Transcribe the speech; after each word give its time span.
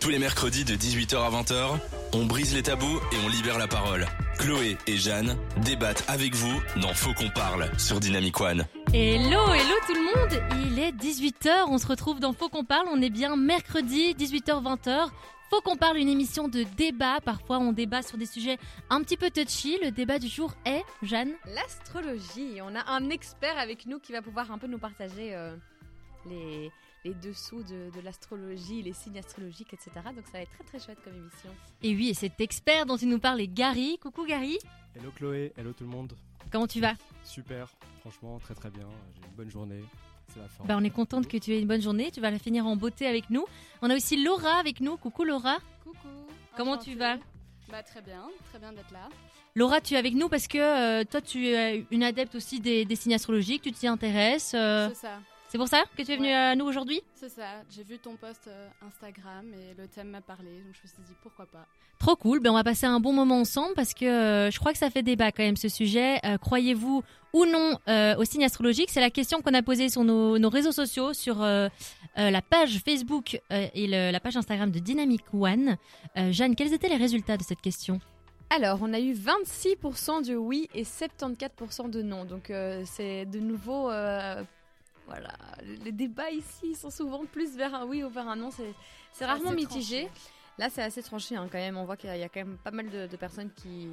Tous 0.00 0.10
les 0.10 0.18
mercredis 0.18 0.64
de 0.64 0.74
18h 0.74 1.16
à 1.16 1.30
20h, 1.30 1.78
on 2.12 2.26
brise 2.26 2.54
les 2.54 2.62
tabous 2.62 2.98
et 3.12 3.16
on 3.24 3.28
libère 3.28 3.56
la 3.56 3.68
parole. 3.68 4.06
Chloé 4.36 4.76
et 4.88 4.96
Jeanne 4.96 5.36
débattent 5.58 6.04
avec 6.08 6.34
vous 6.34 6.60
dans 6.80 6.92
Faut 6.92 7.14
qu'on 7.14 7.30
parle 7.30 7.70
sur 7.78 8.00
Dynamic 8.00 8.40
One. 8.40 8.66
Hello, 8.92 9.52
hello 9.52 9.74
tout 9.86 9.94
le 9.94 10.02
monde 10.02 10.42
Il 10.66 10.78
est 10.80 10.90
18h, 10.90 11.66
on 11.68 11.78
se 11.78 11.86
retrouve 11.86 12.18
dans 12.18 12.32
Faut 12.32 12.48
qu'on 12.48 12.64
parle, 12.64 12.88
on 12.90 13.00
est 13.00 13.10
bien 13.10 13.36
mercredi 13.36 14.14
18h-20h. 14.14 15.08
Faut 15.50 15.60
qu'on 15.60 15.76
parle 15.76 15.98
une 15.98 16.08
émission 16.08 16.48
de 16.48 16.64
débat, 16.76 17.20
parfois 17.24 17.58
on 17.58 17.72
débat 17.72 18.02
sur 18.02 18.18
des 18.18 18.26
sujets 18.26 18.58
un 18.90 19.02
petit 19.02 19.16
peu 19.16 19.30
touchy. 19.30 19.78
Le 19.84 19.92
débat 19.92 20.18
du 20.18 20.26
jour 20.26 20.52
est, 20.64 20.82
Jeanne 21.02 21.32
L'astrologie. 21.46 22.60
On 22.60 22.74
a 22.74 22.90
un 22.90 23.08
expert 23.10 23.56
avec 23.56 23.86
nous 23.86 24.00
qui 24.00 24.10
va 24.10 24.20
pouvoir 24.20 24.50
un 24.50 24.58
peu 24.58 24.66
nous 24.66 24.78
partager 24.78 25.32
euh, 25.34 25.54
les, 26.26 26.72
les 27.04 27.14
dessous 27.14 27.62
de, 27.64 27.90
de 27.94 28.00
l'astrologie, 28.04 28.82
les 28.82 28.92
signes 28.92 29.18
astrologiques, 29.18 29.72
etc. 29.72 29.90
Donc 30.14 30.24
ça 30.26 30.32
va 30.34 30.40
être 30.42 30.50
très 30.52 30.64
très 30.64 30.78
chouette 30.78 30.98
comme 31.04 31.14
émission. 31.16 31.50
Et 31.82 31.94
oui, 31.94 32.10
et 32.10 32.14
cet 32.14 32.40
expert 32.40 32.86
dont 32.86 32.96
il 32.96 33.08
nous 33.08 33.18
parle 33.18 33.40
est 33.40 33.48
Gary. 33.48 33.98
Coucou 34.00 34.24
Gary, 34.26 34.58
Hello 34.94 35.10
Chloé, 35.16 35.52
hello 35.56 35.72
tout 35.72 35.84
le 35.84 35.90
monde. 35.90 36.12
comment 36.50 36.66
tu 36.66 36.80
vas? 36.80 36.94
Super, 37.24 37.68
franchement 38.00 38.38
très 38.38 38.54
très 38.54 38.70
bien. 38.70 38.86
J'ai 39.14 39.26
une 39.28 39.34
bonne 39.36 39.50
journée. 39.50 39.82
C'est 40.32 40.38
la 40.40 40.48
fin. 40.48 40.64
bah, 40.64 40.76
On 40.78 40.84
est 40.84 40.90
contente 40.90 41.26
que 41.28 41.36
tu 41.36 41.52
aies 41.52 41.60
une 41.60 41.66
bonne 41.68 41.82
journée, 41.82 42.10
tu 42.10 42.20
vas 42.20 42.30
la 42.30 42.38
finir 42.38 42.66
en 42.66 42.76
beauté 42.76 43.06
avec 43.06 43.28
nous. 43.30 43.44
On 43.82 43.90
a 43.90 43.96
aussi 43.96 44.22
Laura 44.22 44.54
avec 44.58 44.80
nous. 44.80 44.96
Coucou 44.96 45.24
Laura. 45.24 45.58
Coucou. 45.82 45.96
Comment 46.56 46.72
enchantée. 46.72 46.92
tu 46.92 46.96
vas? 46.98 47.16
Bah 47.70 47.82
très 47.82 48.02
bien, 48.02 48.22
très 48.50 48.58
bien 48.58 48.72
d'être 48.72 48.90
là. 48.92 49.08
Laura, 49.54 49.80
tu 49.80 49.94
es 49.94 49.96
avec 49.96 50.14
nous 50.14 50.28
parce 50.28 50.46
que 50.46 50.58
euh, 50.58 51.04
toi, 51.04 51.20
tu 51.20 51.46
es 51.48 51.84
une 51.90 52.02
adepte 52.02 52.34
aussi 52.34 52.60
des, 52.60 52.84
des 52.86 52.96
signes 52.96 53.14
astrologiques, 53.14 53.62
tu 53.62 53.72
t'y 53.72 53.86
intéresses. 53.86 54.52
euh, 54.54 54.88
C'est 54.90 54.94
ça, 55.06 55.20
c'est 55.52 55.58
pour 55.58 55.68
ça 55.68 55.84
que 55.96 56.02
tu 56.02 56.10
es 56.10 56.16
venue 56.16 56.28
Ouais. 56.28 56.34
à 56.34 56.56
nous 56.56 56.64
aujourd'hui? 56.64 57.00
C'est 57.14 57.28
ça. 57.28 57.62
J'ai 57.70 57.82
vu 57.84 57.98
ton 57.98 58.16
post 58.16 58.48
euh, 58.48 58.68
Instagram 58.86 59.44
et 59.52 59.74
le 59.80 59.86
thème 59.86 60.08
m'a 60.08 60.22
parlé, 60.22 60.50
donc 60.64 60.72
je 60.74 60.80
me 60.82 60.88
suis 60.88 61.02
dit 61.06 61.14
pourquoi 61.22 61.44
pas. 61.46 61.66
Trop 61.98 62.16
cool. 62.16 62.40
Ben, 62.40 62.50
on 62.50 62.54
va 62.54 62.64
passer 62.64 62.86
un 62.86 62.98
bon 62.98 63.12
moment 63.12 63.38
ensemble 63.40 63.74
parce 63.76 63.94
que 63.94 64.04
euh, 64.06 64.50
je 64.50 64.58
crois 64.58 64.72
que 64.72 64.78
ça 64.78 64.90
fait 64.90 65.02
débat 65.02 65.30
quand 65.30 65.42
même 65.44 65.56
ce 65.56 65.68
sujet. 65.68 66.18
Euh, 66.24 66.36
Croyez-vous 66.38 67.04
ou 67.34 67.44
non 67.44 67.78
euh, 67.88 68.16
aux 68.16 68.24
signes 68.24 68.44
astrologiques 68.44 68.90
C'est 68.90 69.00
la 69.00 69.10
question 69.10 69.40
qu'on 69.42 69.54
a 69.54 69.62
posée 69.62 69.88
sur 69.90 70.02
nos, 70.02 70.38
nos 70.38 70.48
réseaux 70.48 70.72
sociaux, 70.72 71.12
sur 71.12 71.42
euh, 71.42 71.68
euh, 72.18 72.30
la 72.30 72.42
page 72.42 72.80
Facebook 72.84 73.40
euh, 73.52 73.66
et 73.74 73.86
le- 73.86 74.10
la 74.10 74.20
page 74.20 74.36
Instagram 74.36 74.70
de 74.70 74.78
Dynamic 74.80 75.22
One. 75.32 75.76
Euh, 76.16 76.32
Jeanne, 76.32 76.56
quels 76.56 76.72
étaient 76.72 76.88
les 76.88 76.96
résultats 76.96 77.36
de 77.36 77.42
cette 77.44 77.60
question? 77.60 78.00
Alors, 78.50 78.80
on 78.82 78.92
a 78.92 78.98
eu 79.00 79.14
26% 79.14 80.26
de 80.26 80.34
oui 80.34 80.68
et 80.74 80.82
74% 80.84 81.88
de 81.88 82.02
non. 82.02 82.24
Donc 82.24 82.50
euh, 82.50 82.82
c'est 82.86 83.26
de 83.26 83.38
nouveau... 83.38 83.90
euh, 83.90 84.42
voilà, 85.06 85.30
les 85.84 85.92
débats 85.92 86.30
ici 86.30 86.74
sont 86.74 86.90
souvent 86.90 87.24
plus 87.30 87.56
vers 87.56 87.74
un 87.74 87.84
oui 87.86 88.02
ou 88.04 88.08
vers 88.08 88.28
un 88.28 88.36
non. 88.36 88.50
C'est 89.12 89.24
rarement 89.26 89.50
mitigé. 89.52 90.06
tranché. 90.06 90.10
Là, 90.58 90.68
c'est 90.70 90.82
assez 90.82 91.02
tranché 91.02 91.36
hein, 91.36 91.48
quand 91.50 91.58
même. 91.58 91.76
On 91.76 91.84
voit 91.84 91.96
qu'il 91.96 92.08
y 92.08 92.12
a- 92.12 92.16
il 92.16 92.20
y 92.20 92.24
a 92.24 92.28
quand 92.28 92.40
même 92.40 92.56
pas 92.62 92.70
mal 92.70 92.88
de, 92.90 93.06
de 93.06 93.16
personnes 93.16 93.50
qui, 93.56 93.88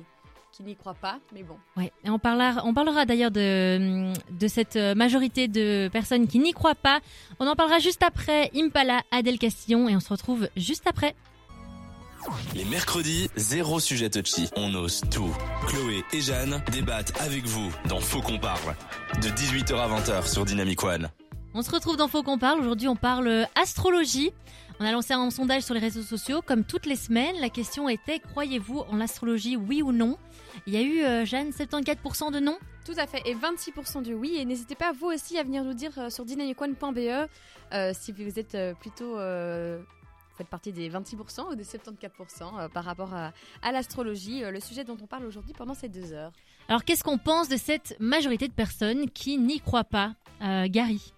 qui 0.52 0.64
n'y 0.64 0.76
croient 0.76 0.94
pas. 0.94 1.20
Mais 1.34 1.44
bon. 1.44 1.58
Ouais, 1.78 1.92
et 2.04 2.10
on 2.10 2.20
parlera, 2.20 2.64
on 2.66 2.74
parlera 2.74 3.06
d'ailleurs 3.06 3.32
de, 3.32 4.14
de 4.32 4.48
cette 4.48 4.76
majorité 4.76 5.48
de 5.48 5.90
personnes 5.92 6.28
qui 6.28 6.40
n'y 6.40 6.52
croient 6.54 6.76
pas. 6.76 7.00
On 7.40 7.48
en 7.48 7.56
parlera 7.56 7.80
juste 7.80 8.04
après 8.04 8.52
Impala, 8.56 9.02
Adèle 9.12 9.40
Castillon, 9.40 9.88
et 9.90 9.96
on 9.96 10.00
se 10.00 10.10
retrouve 10.10 10.48
juste 10.58 10.86
après. 10.88 11.16
Les 12.56 12.66
mercredis, 12.66 13.30
zéro 13.36 13.80
sujet 13.80 14.10
touchy. 14.10 14.50
On 14.56 14.74
ose 14.76 15.02
tout. 15.12 15.36
Chloé 15.68 16.04
et 16.14 16.22
Jeanne 16.22 16.62
débattent 16.72 17.20
avec 17.22 17.46
vous 17.46 17.72
dans 17.88 18.00
Faut 18.00 18.22
qu'on 18.22 18.40
parle. 18.40 18.76
De 19.22 19.30
18h 19.30 19.76
à 19.76 19.88
20h 19.88 20.32
sur 20.32 20.46
Dynamic 20.46 20.84
One. 20.84 21.10
On 21.54 21.62
se 21.62 21.72
retrouve 21.72 21.98
dans 21.98 22.08
Faut 22.08 22.24
qu'on 22.24 22.38
parle. 22.38 22.60
Aujourd'hui, 22.60 22.88
on 22.88 22.96
parle 22.96 23.48
astrologie. 23.56 24.32
On 24.80 24.86
a 24.86 24.92
lancé 24.92 25.14
un 25.14 25.30
sondage 25.30 25.64
sur 25.64 25.74
les 25.74 25.80
réseaux 25.80 26.04
sociaux. 26.04 26.42
Comme 26.46 26.64
toutes 26.64 26.86
les 26.86 26.96
semaines, 26.96 27.36
la 27.42 27.50
question 27.50 27.90
était 27.90 28.20
croyez-vous 28.20 28.80
en 28.90 28.98
l'astrologie, 28.98 29.58
oui 29.58 29.82
ou 29.82 29.92
non? 29.92 30.18
Il 30.68 30.74
y 30.74 30.78
a 30.78 30.82
eu, 30.82 31.04
euh, 31.04 31.26
Jeanne, 31.26 31.50
74% 31.52 32.32
de 32.32 32.40
non? 32.40 32.58
Tout 32.86 32.94
à 32.98 33.06
fait, 33.06 33.22
et 33.26 33.36
26% 33.36 34.04
de 34.04 34.14
oui. 34.14 34.38
Et 34.38 34.46
n'hésitez 34.46 34.76
pas, 34.76 34.94
vous 34.94 35.08
aussi, 35.08 35.38
à 35.38 35.44
venir 35.44 35.64
nous 35.64 35.74
dire 35.74 35.92
euh, 35.98 36.10
sur 36.10 36.26
dynamicone.be 36.26 37.28
euh, 37.72 37.94
si 37.94 38.12
vous 38.12 38.40
êtes 38.40 38.56
euh, 38.56 38.74
plutôt. 38.74 39.16
Vous 40.40 40.44
faites 40.46 40.50
partie 40.50 40.72
des 40.72 40.90
26% 40.90 41.52
ou 41.52 41.56
des 41.56 41.66
74% 41.66 42.60
euh, 42.60 42.70
par 42.70 42.86
rapport 42.86 43.14
à, 43.14 43.34
à 43.62 43.72
l'astrologie, 43.72 44.44
euh, 44.44 44.52
le 44.52 44.62
sujet 44.62 44.86
dont 44.86 44.98
on 45.02 45.08
parle 45.08 45.26
aujourd'hui 45.26 45.54
pendant 45.54 45.74
ces 45.74 45.90
deux 45.90 46.14
heures. 46.14 46.32
Alors, 46.70 46.86
qu'est-ce 46.86 47.04
qu'on 47.04 47.18
pense 47.18 47.50
de 47.50 47.58
cette 47.58 47.96
majorité 48.00 48.48
de 48.48 48.54
personnes 48.54 49.10
qui 49.10 49.38
n'y 49.38 49.60
croient 49.60 49.84
pas 49.84 50.16
Euh, 50.42 50.68
Gary? 50.70 51.14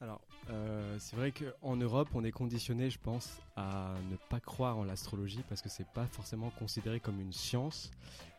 Alors, 0.00 0.20
euh, 0.50 0.96
c'est 0.98 1.16
vrai 1.16 1.32
qu'en 1.32 1.76
Europe, 1.76 2.08
on 2.14 2.24
est 2.24 2.30
conditionné, 2.32 2.90
je 2.90 2.98
pense, 2.98 3.40
à 3.56 3.94
ne 4.10 4.16
pas 4.28 4.40
croire 4.40 4.76
en 4.76 4.84
l'astrologie 4.84 5.42
parce 5.48 5.62
que 5.62 5.70
c'est 5.70 5.88
pas 5.88 6.06
forcément 6.06 6.50
considéré 6.58 7.00
comme 7.00 7.20
une 7.20 7.32
science. 7.32 7.90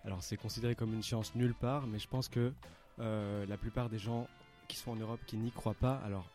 Alors, 0.03 0.21
c'est 0.21 0.37
considéré 0.37 0.75
comme 0.75 0.93
une 0.93 1.01
science 1.01 1.33
nulle 1.33 1.55
part, 1.55 1.87
mais 1.87 1.97
je 1.97 2.07
pense 2.07 2.29
que 2.29 2.53
euh, 2.99 3.45
la 3.47 3.57
plupart 3.57 3.89
des 3.89 3.97
gens 3.97 4.27
qui 4.67 4.77
sont 4.77 4.91
en 4.91 4.95
Europe 4.95 5.19
qui 5.25 5.37
n'y 5.37 5.51
croient 5.51 5.73
pas, 5.73 5.99
alors 6.05 6.29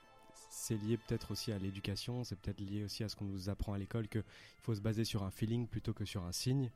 c'est 0.50 0.76
lié 0.76 0.98
peut-être 0.98 1.30
aussi 1.30 1.52
à 1.52 1.58
l'éducation, 1.58 2.24
c'est 2.24 2.36
peut-être 2.36 2.60
lié 2.60 2.84
aussi 2.84 3.04
à 3.04 3.08
ce 3.08 3.16
qu'on 3.16 3.24
nous 3.24 3.48
apprend 3.48 3.72
à 3.72 3.78
l'école 3.78 4.08
qu'il 4.08 4.24
faut 4.62 4.74
se 4.74 4.80
baser 4.80 5.04
sur 5.04 5.22
un 5.22 5.30
feeling 5.30 5.66
plutôt 5.66 5.94
que 5.94 6.04
sur 6.04 6.24
un 6.24 6.32
signe. 6.32 6.70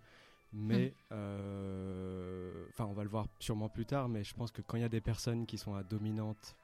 Mais, 0.52 0.94
euh, 1.10 2.66
enfin, 2.70 2.84
on 2.84 2.92
va 2.92 3.02
le 3.02 3.08
voir 3.08 3.26
sûrement 3.40 3.68
plus 3.68 3.86
tard, 3.86 4.08
mais 4.08 4.22
je 4.22 4.32
pense 4.34 4.52
que 4.52 4.62
quand 4.62 4.76
il 4.76 4.82
y 4.82 4.84
a 4.84 4.88
des 4.88 5.00
personnes 5.00 5.46
qui 5.46 5.58
sont 5.58 5.74
à 5.74 5.82
dominante 5.82 6.56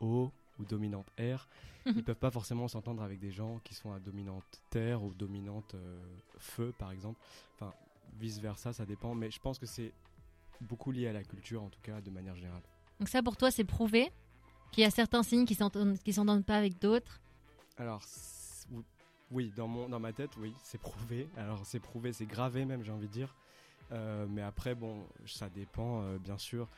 O 0.00 0.30
ou 0.58 0.64
dominante 0.66 1.06
R, 1.18 1.48
ils 1.86 2.04
peuvent 2.04 2.14
pas 2.14 2.30
forcément 2.30 2.68
s'entendre 2.68 3.02
avec 3.02 3.18
des 3.18 3.32
gens 3.32 3.58
qui 3.64 3.74
sont 3.74 3.90
à 3.90 3.98
dominante 3.98 4.62
terre 4.68 5.02
ou 5.02 5.14
dominante 5.14 5.74
euh, 5.74 5.98
feu, 6.36 6.74
par 6.78 6.92
exemple. 6.92 7.18
Enfin, 7.54 7.72
vice 8.20 8.38
versa, 8.38 8.74
ça 8.74 8.84
dépend. 8.84 9.14
Mais 9.14 9.30
je 9.30 9.40
pense 9.40 9.58
que 9.58 9.66
c'est 9.66 9.94
beaucoup 10.60 10.92
lié 10.92 11.08
à 11.08 11.14
la 11.14 11.24
culture, 11.24 11.62
en 11.62 11.70
tout 11.70 11.80
cas, 11.82 12.02
de 12.02 12.10
manière 12.10 12.36
générale. 12.36 12.62
Donc 13.00 13.08
ça, 13.08 13.22
pour 13.22 13.38
toi, 13.38 13.50
c'est 13.50 13.64
prouvé? 13.64 14.12
Qu'il 14.72 14.82
y 14.82 14.86
a 14.86 14.90
certains 14.90 15.22
signes 15.22 15.44
qui 15.44 15.54
s'entendent 15.54 15.98
qui 15.98 16.12
s'entendent 16.12 16.44
pas 16.44 16.56
avec 16.56 16.80
d'autres. 16.80 17.20
Alors, 17.76 18.02
oui, 19.30 19.52
dans, 19.56 19.68
mon, 19.68 19.88
dans 19.88 20.00
ma 20.00 20.12
tête, 20.12 20.30
oui, 20.38 20.52
c'est 20.62 20.80
prouvé. 20.80 21.28
Alors, 21.36 21.64
c'est 21.64 21.80
prouvé, 21.80 22.12
c'est 22.12 22.26
gravé 22.26 22.64
même, 22.64 22.82
j'ai 22.82 22.92
envie 22.92 23.06
de 23.08 23.12
dire. 23.12 23.34
Euh, 23.92 24.26
mais 24.28 24.42
après, 24.42 24.74
bon, 24.74 25.06
ça 25.26 25.48
dépend, 25.48 26.02
euh, 26.02 26.18
bien 26.18 26.38
sûr. 26.38 26.68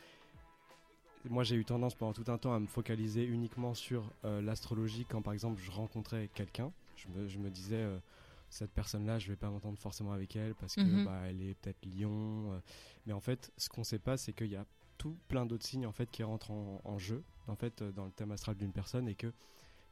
Moi, 1.28 1.42
j'ai 1.42 1.56
eu 1.56 1.64
tendance 1.64 1.94
pendant 1.94 2.12
tout 2.12 2.30
un 2.30 2.36
temps 2.38 2.52
à 2.54 2.60
me 2.60 2.66
focaliser 2.66 3.24
uniquement 3.24 3.72
sur 3.74 4.10
euh, 4.24 4.42
l'astrologie 4.42 5.06
quand, 5.08 5.22
par 5.22 5.32
exemple, 5.32 5.60
je 5.62 5.70
rencontrais 5.70 6.28
quelqu'un. 6.34 6.70
Je 6.96 7.08
me, 7.08 7.26
je 7.26 7.38
me 7.38 7.50
disais, 7.50 7.84
cette 8.50 8.70
personne-là, 8.72 9.18
je 9.18 9.28
vais 9.28 9.36
pas 9.36 9.48
m'entendre 9.50 9.78
forcément 9.78 10.12
avec 10.12 10.36
elle 10.36 10.54
parce 10.54 10.74
que 10.76 10.82
Mhm. 10.82 11.04
bah, 11.04 11.22
elle 11.26 11.42
est 11.42 11.54
peut-être 11.54 11.84
lion. 11.86 12.60
mais 13.06 13.12
en 13.12 13.20
fait, 13.20 13.50
ce 13.56 13.68
qu'on 13.68 13.84
sait 13.84 13.98
pas, 13.98 14.16
c'est 14.16 14.32
qu'il 14.32 14.48
y 14.48 14.56
a 14.56 14.64
tout 14.98 15.16
plein 15.28 15.46
d'autres 15.46 15.66
signes 15.66 15.86
en 15.86 15.92
fait 15.92 16.10
qui 16.10 16.22
rentrent 16.22 16.50
en, 16.50 16.98
jeu, 16.98 17.22
en 17.46 17.56
fait, 17.56 17.82
euh, 17.82 17.92
dans 17.92 18.04
le 18.04 18.12
thème 18.12 18.32
astral 18.32 18.56
d'une 18.56 18.72
personne 18.72 19.08
et 19.08 19.14
que 19.14 19.32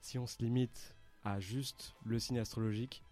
si 0.00 0.18
on 0.18 0.26
se 0.26 0.42
limite 0.42 0.94
à 1.24 1.40
juste 1.40 1.94
le 2.04 2.18
signe 2.18 2.38
astrologique, 2.38 3.02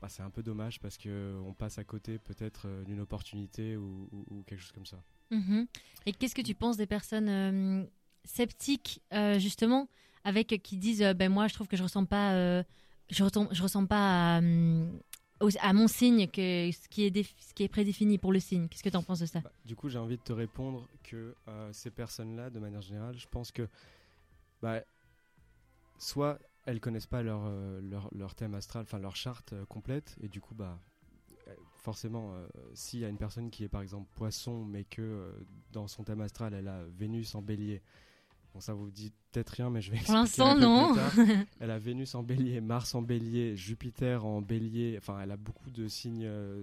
bah, 0.00 0.08
c'est 0.08 0.22
un 0.22 0.30
peu 0.30 0.42
dommage 0.42 0.80
parce 0.80 0.96
que 0.96 1.38
on 1.44 1.52
passe 1.52 1.78
à 1.78 1.84
côté 1.84 2.18
peut-être 2.18 2.66
euh, 2.66 2.84
d'une 2.84 3.00
opportunité 3.00 3.76
ou, 3.76 4.08
quelque 4.46 4.60
chose 4.60 4.72
comme 4.72 4.86
ça. 4.86 5.02
Mhm. 5.30 5.66
Et 6.06 6.12
qu'est-ce 6.12 6.34
que 6.34 6.42
tu 6.42 6.54
penses 6.54 6.76
des 6.76 6.86
personnes 6.86 7.28
euh, 7.28 7.84
sceptiques, 8.24 9.02
justement, 9.38 9.88
avec 10.24 10.48
qui 10.62 10.76
disent 10.76 11.02
ben 11.16 11.32
moi 11.32 11.48
je 11.48 11.54
trouve 11.54 11.68
que 11.68 11.76
je 11.76 11.82
ressens 11.82 12.04
pas, 12.04 12.62
je 13.10 13.24
ressens, 13.24 13.48
je 13.52 13.62
ressens 13.62 13.86
pas 13.86 14.36
à, 14.36 14.38
hum, 14.38 15.00
à 15.60 15.72
mon 15.72 15.88
signe 15.88 16.28
que 16.28 16.70
ce 16.70 16.88
qui 16.88 17.04
est 17.04 17.68
prédéfini 17.68 18.18
pour 18.18 18.32
le 18.32 18.40
signe. 18.40 18.68
Qu'est-ce 18.68 18.82
que 18.82 18.88
tu 18.88 18.96
en 18.96 19.02
penses 19.02 19.20
de 19.20 19.26
ça? 19.26 19.40
Bah, 19.40 19.52
du 19.64 19.76
coup, 19.76 19.88
j'ai 19.88 19.98
envie 19.98 20.16
de 20.16 20.22
te 20.22 20.32
répondre 20.32 20.86
que 21.02 21.34
euh, 21.48 21.72
ces 21.72 21.90
personnes-là, 21.90 22.50
de 22.50 22.58
manière 22.58 22.82
générale, 22.82 23.16
je 23.18 23.26
pense 23.28 23.50
que 23.50 23.68
bah, 24.62 24.82
soit 25.98 26.38
elles 26.66 26.80
connaissent 26.80 27.06
pas 27.06 27.22
leur, 27.22 27.42
euh, 27.46 27.80
leur, 27.80 28.08
leur 28.14 28.34
thème 28.34 28.54
astral, 28.54 28.82
enfin 28.82 28.98
leur 28.98 29.16
charte 29.16 29.54
euh, 29.54 29.64
complète, 29.64 30.16
et 30.20 30.28
du 30.28 30.40
coup, 30.40 30.54
bah, 30.54 30.78
forcément, 31.72 32.34
s'il 32.74 33.00
y 33.00 33.04
a 33.04 33.08
une 33.08 33.16
personne 33.16 33.50
qui 33.50 33.64
est 33.64 33.68
par 33.68 33.80
exemple 33.80 34.08
poisson, 34.14 34.64
mais 34.64 34.84
que 34.84 35.34
dans 35.72 35.88
son 35.88 36.04
thème 36.04 36.20
astral, 36.20 36.54
elle 36.54 36.68
a 36.68 36.84
Vénus 36.84 37.34
en 37.34 37.42
bélier, 37.42 37.82
bon, 38.52 38.60
ça 38.60 38.74
vous 38.74 38.90
dit 38.90 39.12
peut-être 39.32 39.50
rien, 39.50 39.70
mais 39.70 39.80
je 39.80 39.90
vais 39.90 39.98
Pour 39.98 40.14
expliquer 40.16 40.44
l'instant, 40.44 40.54
peu 40.54 40.60
non. 40.60 40.96
Elle 41.60 41.70
a 41.70 41.78
Vénus 41.78 42.14
en 42.14 42.22
bélier, 42.22 42.60
Mars 42.60 42.94
en 42.94 43.02
bélier, 43.02 43.56
Jupiter 43.56 44.24
en 44.24 44.42
bélier, 44.42 44.96
enfin 44.98 45.20
elle 45.20 45.30
a 45.30 45.36
beaucoup 45.36 45.70
de 45.70 45.88
signes, 45.88 46.24
euh, 46.24 46.62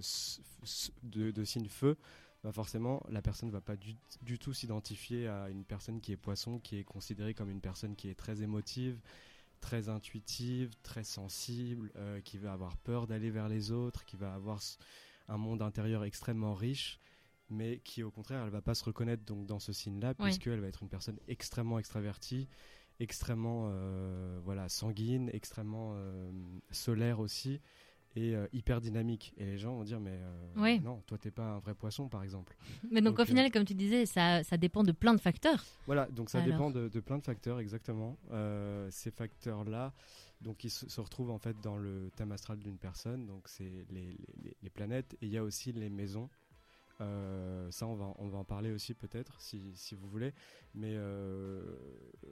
de, 1.04 1.32
de 1.32 1.44
signes 1.44 1.70
feu. 1.70 1.98
Bah 2.44 2.52
forcément, 2.52 3.02
la 3.10 3.22
personne 3.22 3.50
ne 3.50 3.54
va 3.54 3.62
pas 3.62 3.76
du, 3.76 3.96
du 4.22 4.38
tout 4.38 4.54
s'identifier 4.54 5.28
à 5.28 5.50
une 5.50 5.64
personne 5.64 6.00
qui 6.00 6.12
est 6.12 6.18
poisson, 6.18 6.60
qui 6.60 6.78
est 6.78 6.84
considérée 6.84 7.34
comme 7.34 7.50
une 7.50 7.62
personne 7.62 7.96
qui 7.96 8.10
est 8.10 8.16
très 8.16 8.44
émotive, 8.44 9.00
très 9.60 9.90
intuitive, 9.90 10.72
très 10.84 11.04
sensible, 11.04 11.92
euh, 11.96 12.22
qui 12.22 12.38
va 12.38 12.54
avoir 12.54 12.78
peur 12.78 13.08
d'aller 13.08 13.32
vers 13.32 13.50
les 13.50 13.72
autres, 13.72 14.06
qui 14.06 14.16
va 14.16 14.34
avoir 14.34 14.62
un 15.28 15.38
monde 15.38 15.62
intérieur 15.62 16.04
extrêmement 16.04 16.54
riche, 16.54 17.00
mais 17.50 17.80
qui 17.80 18.04
au 18.04 18.12
contraire, 18.12 18.44
elle 18.44 18.50
va 18.52 18.62
pas 18.62 18.76
se 18.76 18.84
reconnaître 18.84 19.24
donc 19.26 19.46
dans 19.46 19.60
ce 19.60 19.74
signe-là, 19.74 20.14
Oui. 20.20 20.26
puisqu'elle 20.26 20.60
va 20.60 20.68
être 20.68 20.84
une 20.84 20.90
personne 20.90 21.18
extrêmement 21.28 21.80
extravertie 21.80 22.48
extrêmement 23.00 23.68
euh, 23.70 24.40
voilà 24.44 24.70
sanguine, 24.70 25.30
extrêmement 25.32 25.92
euh, 25.94 26.32
solaire 26.72 27.20
aussi 27.20 27.62
et 28.16 28.36
euh, 28.36 28.48
hyper 28.54 28.82
dynamique. 28.82 29.36
Et 29.38 29.46
les 29.46 29.60
gens 29.60 29.76
vont 29.76 29.84
dire 29.84 30.00
mais 30.00 30.20
Oui. 30.56 30.80
non, 30.80 31.04
toi 31.06 31.20
t'es 31.20 31.30
pas 31.30 31.44
un 31.44 31.60
vrai 31.60 31.76
poisson 31.76 32.10
par 32.10 32.24
exemple. 32.24 32.58
Mais 32.90 33.02
donc, 33.02 33.16
Donc, 33.16 33.20
au 33.20 33.26
final, 33.26 33.52
comme 33.52 33.66
tu 33.66 33.76
disais, 33.76 34.08
ça, 34.08 34.44
ça 34.44 34.58
dépend 34.58 34.82
de 34.84 34.92
plein 34.92 35.14
de 35.14 35.22
facteurs. 35.22 35.64
Voilà, 35.86 36.08
donc 36.08 36.32
ça 36.32 36.40
Alors. 36.40 36.52
dépend 36.52 36.72
de, 36.72 36.88
de 36.90 37.00
plein 37.00 37.20
de 37.20 37.24
facteurs 37.24 37.60
exactement. 37.60 38.18
Ces 38.90 39.12
facteurs-là, 39.12 39.94
donc 40.42 40.64
ils 40.64 40.72
se, 40.72 40.90
se 40.90 41.00
retrouvent 41.00 41.30
en 41.30 41.38
fait 41.38 41.56
dans 41.62 41.78
le 41.78 42.10
thème 42.16 42.32
astral 42.32 42.58
d'une 42.58 42.80
personne. 42.80 43.28
Donc 43.28 43.48
c'est 43.48 43.86
les- 43.92 44.18
les 44.64 44.70
planètes 44.72 45.14
et 45.22 45.28
il 45.28 45.32
y 45.32 45.38
a 45.38 45.44
aussi 45.44 45.72
les 45.72 45.90
maisons. 45.92 46.30
Euh, 47.00 47.70
ça, 47.72 47.86
on 47.88 47.96
va, 47.96 48.14
on 48.18 48.28
va 48.28 48.40
en 48.40 48.44
parler 48.44 48.72
aussi 48.72 48.94
peut-être 48.94 49.40
si, 49.42 49.62
si 49.76 49.96
vous 49.96 50.08
voulez. 50.08 50.34
Mais 50.74 50.94
euh, 50.96 51.62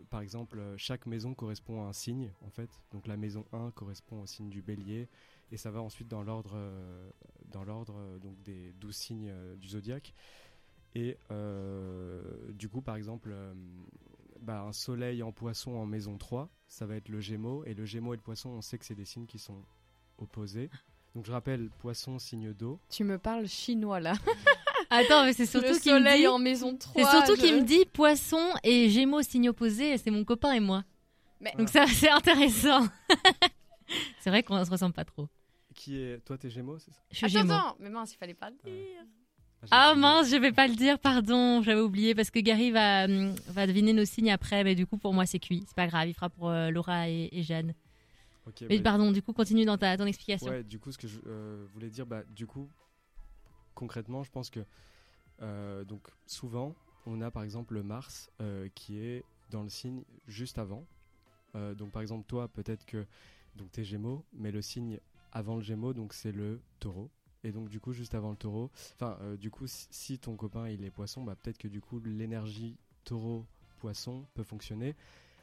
par 0.09 0.21
exemple, 0.21 0.59
chaque 0.77 1.05
maison 1.05 1.33
correspond 1.33 1.83
à 1.83 1.87
un 1.87 1.93
signe 1.93 2.31
en 2.41 2.49
fait. 2.49 2.69
Donc 2.91 3.07
la 3.07 3.17
maison 3.17 3.45
1 3.53 3.71
correspond 3.71 4.21
au 4.21 4.25
signe 4.25 4.49
du 4.49 4.61
bélier 4.61 5.07
et 5.51 5.57
ça 5.57 5.69
va 5.71 5.81
ensuite 5.81 6.07
dans 6.07 6.23
l'ordre 6.23 6.53
euh, 6.55 7.09
dans 7.51 7.63
l'ordre 7.63 8.17
donc 8.19 8.41
des 8.41 8.73
12 8.73 8.95
signes 8.95 9.29
euh, 9.29 9.55
du 9.55 9.67
zodiaque. 9.67 10.13
Et 10.95 11.17
euh, 11.29 12.21
du 12.53 12.69
coup, 12.69 12.81
par 12.81 12.95
exemple, 12.95 13.29
euh, 13.33 13.53
bah, 14.39 14.61
un 14.61 14.71
soleil 14.71 15.21
en 15.23 15.33
poisson 15.33 15.71
en 15.75 15.85
maison 15.85 16.17
3, 16.17 16.49
ça 16.67 16.85
va 16.85 16.95
être 16.95 17.09
le 17.09 17.19
gémeaux. 17.19 17.63
Et 17.65 17.73
le 17.73 17.85
gémeaux 17.85 18.13
et 18.13 18.17
le 18.17 18.21
poisson, 18.23 18.49
on 18.49 18.61
sait 18.61 18.77
que 18.77 18.85
c'est 18.85 18.95
des 18.95 19.05
signes 19.05 19.25
qui 19.25 19.37
sont 19.37 19.61
opposés. 20.17 20.69
Donc 21.13 21.25
je 21.25 21.31
rappelle, 21.31 21.69
poisson, 21.79 22.17
signe 22.17 22.53
d'eau. 22.53 22.79
Tu 22.89 23.03
me 23.03 23.17
parles 23.17 23.47
chinois 23.47 23.99
là. 23.99 24.13
Attends, 24.89 25.25
mais 25.25 25.33
c'est 25.33 25.45
surtout 25.45 25.79
qu'il 25.79 25.93
me 25.93 25.99
soleil 25.99 26.21
dit. 26.21 26.27
en 26.27 26.39
maison 26.39 26.75
3. 26.77 27.03
C'est 27.03 27.09
surtout 27.09 27.35
je- 27.41 27.45
qu'il 27.47 27.55
me 27.55 27.63
dit 27.63 27.85
poisson 27.91 28.41
et 28.63 28.89
gémeaux 28.89 29.21
signe 29.21 29.49
opposé, 29.49 29.97
c'est 29.97 30.11
mon 30.11 30.23
copain 30.23 30.51
et 30.53 30.59
moi. 30.59 30.83
Mais- 31.41 31.53
Donc 31.57 31.69
ça, 31.69 31.85
c'est 31.87 32.09
intéressant. 32.09 32.87
c'est 34.19 34.29
vrai 34.29 34.43
qu'on 34.43 34.63
se 34.63 34.69
ressemble 34.71 34.93
pas 34.93 35.05
trop. 35.05 35.27
Qui 35.73 35.99
est. 36.01 36.19
Toi, 36.25 36.37
t'es 36.37 36.49
gémeaux, 36.49 36.79
c'est 36.79 36.91
ça? 36.91 37.01
Je 37.11 37.17
suis 37.17 37.25
Attends, 37.25 37.39
gémeaux. 37.39 37.53
attends, 37.53 37.75
mais 37.79 37.89
mince, 37.89 38.13
il 38.13 38.17
fallait 38.17 38.33
pas 38.33 38.49
le 38.49 38.55
dire. 38.63 39.01
Ah 39.71 39.91
dit- 39.93 39.99
mince, 39.99 40.29
je 40.29 40.35
vais 40.37 40.51
pas 40.51 40.67
le 40.67 40.75
dire, 40.75 40.99
pardon, 40.99 41.61
j'avais 41.63 41.81
oublié 41.81 42.13
parce 42.13 42.29
que 42.29 42.39
Gary 42.39 42.71
va, 42.71 43.05
hum, 43.05 43.33
va 43.47 43.65
deviner 43.65 43.93
nos 43.93 44.05
signes 44.05 44.31
après, 44.31 44.63
mais 44.63 44.75
du 44.75 44.85
coup 44.85 44.97
pour 44.97 45.11
moi 45.11 45.25
c'est 45.25 45.39
cuit, 45.39 45.63
c'est 45.65 45.75
pas 45.75 45.87
grave, 45.87 46.07
il 46.07 46.13
fera 46.13 46.29
pour 46.29 46.49
euh, 46.49 46.69
Laura 46.69 47.09
et, 47.09 47.29
et 47.31 47.41
Jeanne. 47.41 47.73
Ok, 48.47 48.63
Mais 48.69 48.77
bah, 48.77 48.91
pardon, 48.91 49.11
du 49.11 49.23
coup 49.23 49.33
continue 49.33 49.65
dans 49.65 49.77
ta 49.77 49.97
ton 49.97 50.05
explication. 50.05 50.51
Ouais, 50.51 50.63
du 50.63 50.77
coup, 50.77 50.91
ce 50.91 50.99
que 50.99 51.07
je 51.07 51.17
euh, 51.25 51.65
voulais 51.73 51.89
dire, 51.89 52.05
bah, 52.05 52.21
du 52.29 52.45
coup, 52.45 52.69
concrètement, 53.75 54.23
je 54.23 54.31
pense 54.31 54.49
que 54.49 54.65
euh, 55.41 55.83
donc 55.83 56.07
souvent, 56.25 56.75
on 57.05 57.21
a 57.21 57.31
par 57.31 57.43
exemple 57.43 57.73
le 57.73 57.83
Mars 57.83 58.31
euh, 58.41 58.69
qui 58.73 58.97
est 58.99 59.23
dans 59.51 59.63
le 59.63 59.69
signe 59.69 60.03
juste 60.27 60.57
avant. 60.57 60.85
Euh, 61.55 61.73
donc 61.73 61.91
par 61.91 62.01
exemple, 62.01 62.25
toi, 62.27 62.47
peut-être 62.47 62.85
que 62.85 63.05
donc 63.55 63.71
t'es 63.71 63.83
Gémeaux, 63.83 64.25
mais 64.33 64.51
le 64.51 64.61
signe 64.61 64.99
avant 65.31 65.55
le 65.55 65.61
Gémeaux, 65.61 65.93
donc 65.93 66.13
c'est 66.13 66.31
le 66.31 66.61
Taureau. 66.79 67.09
Et 67.43 67.51
donc 67.51 67.69
du 67.69 67.79
coup, 67.79 67.93
juste 67.93 68.15
avant 68.15 68.31
le 68.31 68.37
Taureau, 68.37 68.71
enfin, 68.95 69.19
du 69.39 69.51
coup, 69.51 69.65
si, 69.67 70.17
ton 70.17 70.35
copain 70.35 70.67
il 70.67 70.83
est 70.83 70.89
Poisson, 70.89 71.23
bah 71.23 71.35
peut-être 71.35 71.59
que 71.59 71.67
du 71.67 71.79
coup 71.79 71.99
l'énergie 71.99 72.75
Taureau-Poisson 73.03 74.25
peut 74.33 74.43
fonctionner. 74.43 74.95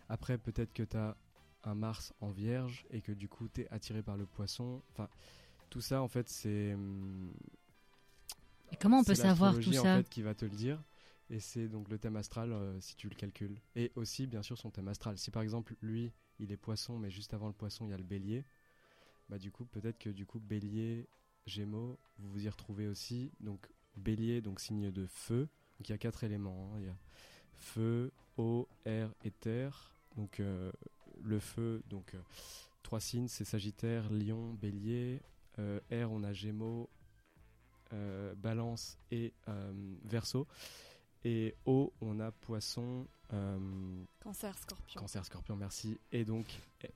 Après, 0.09 0.37
peut-être 0.37 0.73
que 0.73 0.83
t'as 0.83 1.15
un 1.65 1.77
Mars 1.77 2.13
en 2.21 2.31
Vierge 2.31 2.85
et 2.91 3.01
que 3.01 3.13
du 3.13 3.29
coup 3.29 3.47
t'es 3.47 3.69
attiré 3.71 4.03
par 4.03 4.17
le 4.17 4.27
Poisson. 4.27 4.83
Enfin, 4.91 5.09
tout 5.71 5.81
ça 5.81 6.03
en 6.03 6.09
fait 6.09 6.29
c'est. 6.29 6.77
Et 8.73 8.77
comment 8.77 9.01
on 9.01 9.05
peut 9.05 9.15
savoir 9.15 9.59
tout 9.59 9.73
ça 9.73 9.81
en 9.81 9.99
fait, 9.99 10.09
qui 10.09 10.23
va 10.23 10.35
te 10.35 10.45
le 10.45 10.51
dire. 10.51 10.83
Et 11.31 11.41
c'est 11.41 11.69
donc 11.69 11.89
le 11.89 11.99
thème 11.99 12.17
astral 12.17 12.53
euh, 12.53 12.79
si 12.81 12.97
tu 12.97 13.09
le 13.09 13.15
calcules. 13.15 13.59
Et 13.77 13.91
aussi, 13.95 14.27
bien 14.27 14.43
sûr, 14.43 14.59
son 14.59 14.71
thème 14.71 14.89
astral. 14.89 15.17
Si 15.19 15.31
par 15.31 15.43
exemple, 15.43 15.75
lui, 15.81 16.13
il 16.39 16.53
est 16.53 16.57
poisson, 16.57 16.99
mais 16.99 17.11
juste 17.11 17.33
avant 17.33 17.47
le 17.47 17.53
poisson, 17.53 17.87
il 17.87 17.91
y 17.91 17.95
a 17.95 17.97
le 17.97 18.03
bélier, 18.03 18.45
bah 19.29 19.39
du 19.39 19.51
coup, 19.51 19.65
peut-être 19.65 19.99
que 19.99 20.11
du 20.11 20.27
coup, 20.27 20.41
bélier, 20.41 21.07
gémeaux, 21.47 21.99
vous 22.19 22.31
vous 22.31 22.45
y 22.45 22.49
retrouvez 22.49 22.87
aussi. 22.87 23.31
Donc, 23.41 23.67
bélier, 23.97 24.41
donc 24.41 24.61
signe 24.61 24.91
de 24.91 25.07
feu. 25.07 25.49
Donc, 25.79 25.89
il 25.89 25.93
y 25.93 25.95
a 25.95 25.99
quatre 25.99 26.25
éléments. 26.25 26.73
hein. 26.75 26.79
Il 26.81 26.87
y 26.87 26.91
a 26.91 26.97
feu, 27.55 28.13
eau, 28.37 28.69
air 28.85 29.13
et 29.25 29.31
terre. 29.31 29.95
Donc, 30.17 30.41
euh, 30.41 30.71
le 31.23 31.39
feu, 31.39 31.83
donc, 31.89 32.15
euh, 32.15 32.21
trois 32.83 33.01
signes 33.01 33.29
c'est 33.29 33.45
Sagittaire, 33.45 34.11
Lion, 34.11 34.55
Bélier. 34.55 35.21
Air, 35.91 36.11
on 36.11 36.23
a 36.25 36.33
Gémeaux, 36.33 36.89
Balance 38.37 38.99
et 39.11 39.33
euh, 39.49 39.73
Verseau. 40.05 40.47
Et 41.25 41.55
eau, 41.67 41.93
on 42.01 42.19
a 42.19 42.33
Poisson, 42.33 43.07
euh, 43.33 44.05
Cancer, 44.21 44.59
scorpion. 44.59 45.01
Cancer, 45.01 45.25
Scorpion, 45.25 45.57
merci. 45.57 46.01
Et 46.11 46.25
donc, 46.25 46.47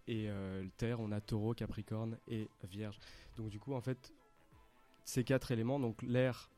et, 0.08 0.28
euh, 0.28 0.64
Terre, 0.76 0.98
on 1.00 1.12
a 1.12 1.20
Taureau, 1.20 1.54
Capricorne 1.54 2.18
et 2.26 2.48
Vierge. 2.64 2.98
Donc 3.36 3.50
du 3.50 3.60
coup, 3.60 3.72
en 3.72 3.80
fait, 3.80 4.12
ces 5.04 5.22
quatre 5.22 5.52
éléments, 5.52 5.78
donc 5.78 6.02
l'air 6.02 6.50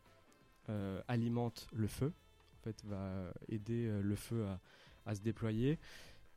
euh, 0.70 1.02
alimente 1.08 1.68
le 1.74 1.88
feu, 1.88 2.12
en 2.54 2.62
fait, 2.62 2.82
va 2.84 3.34
aider 3.48 3.86
euh, 3.86 4.00
le 4.00 4.16
feu 4.16 4.46
à, 4.46 4.60
à 5.04 5.14
se 5.14 5.20
déployer. 5.20 5.78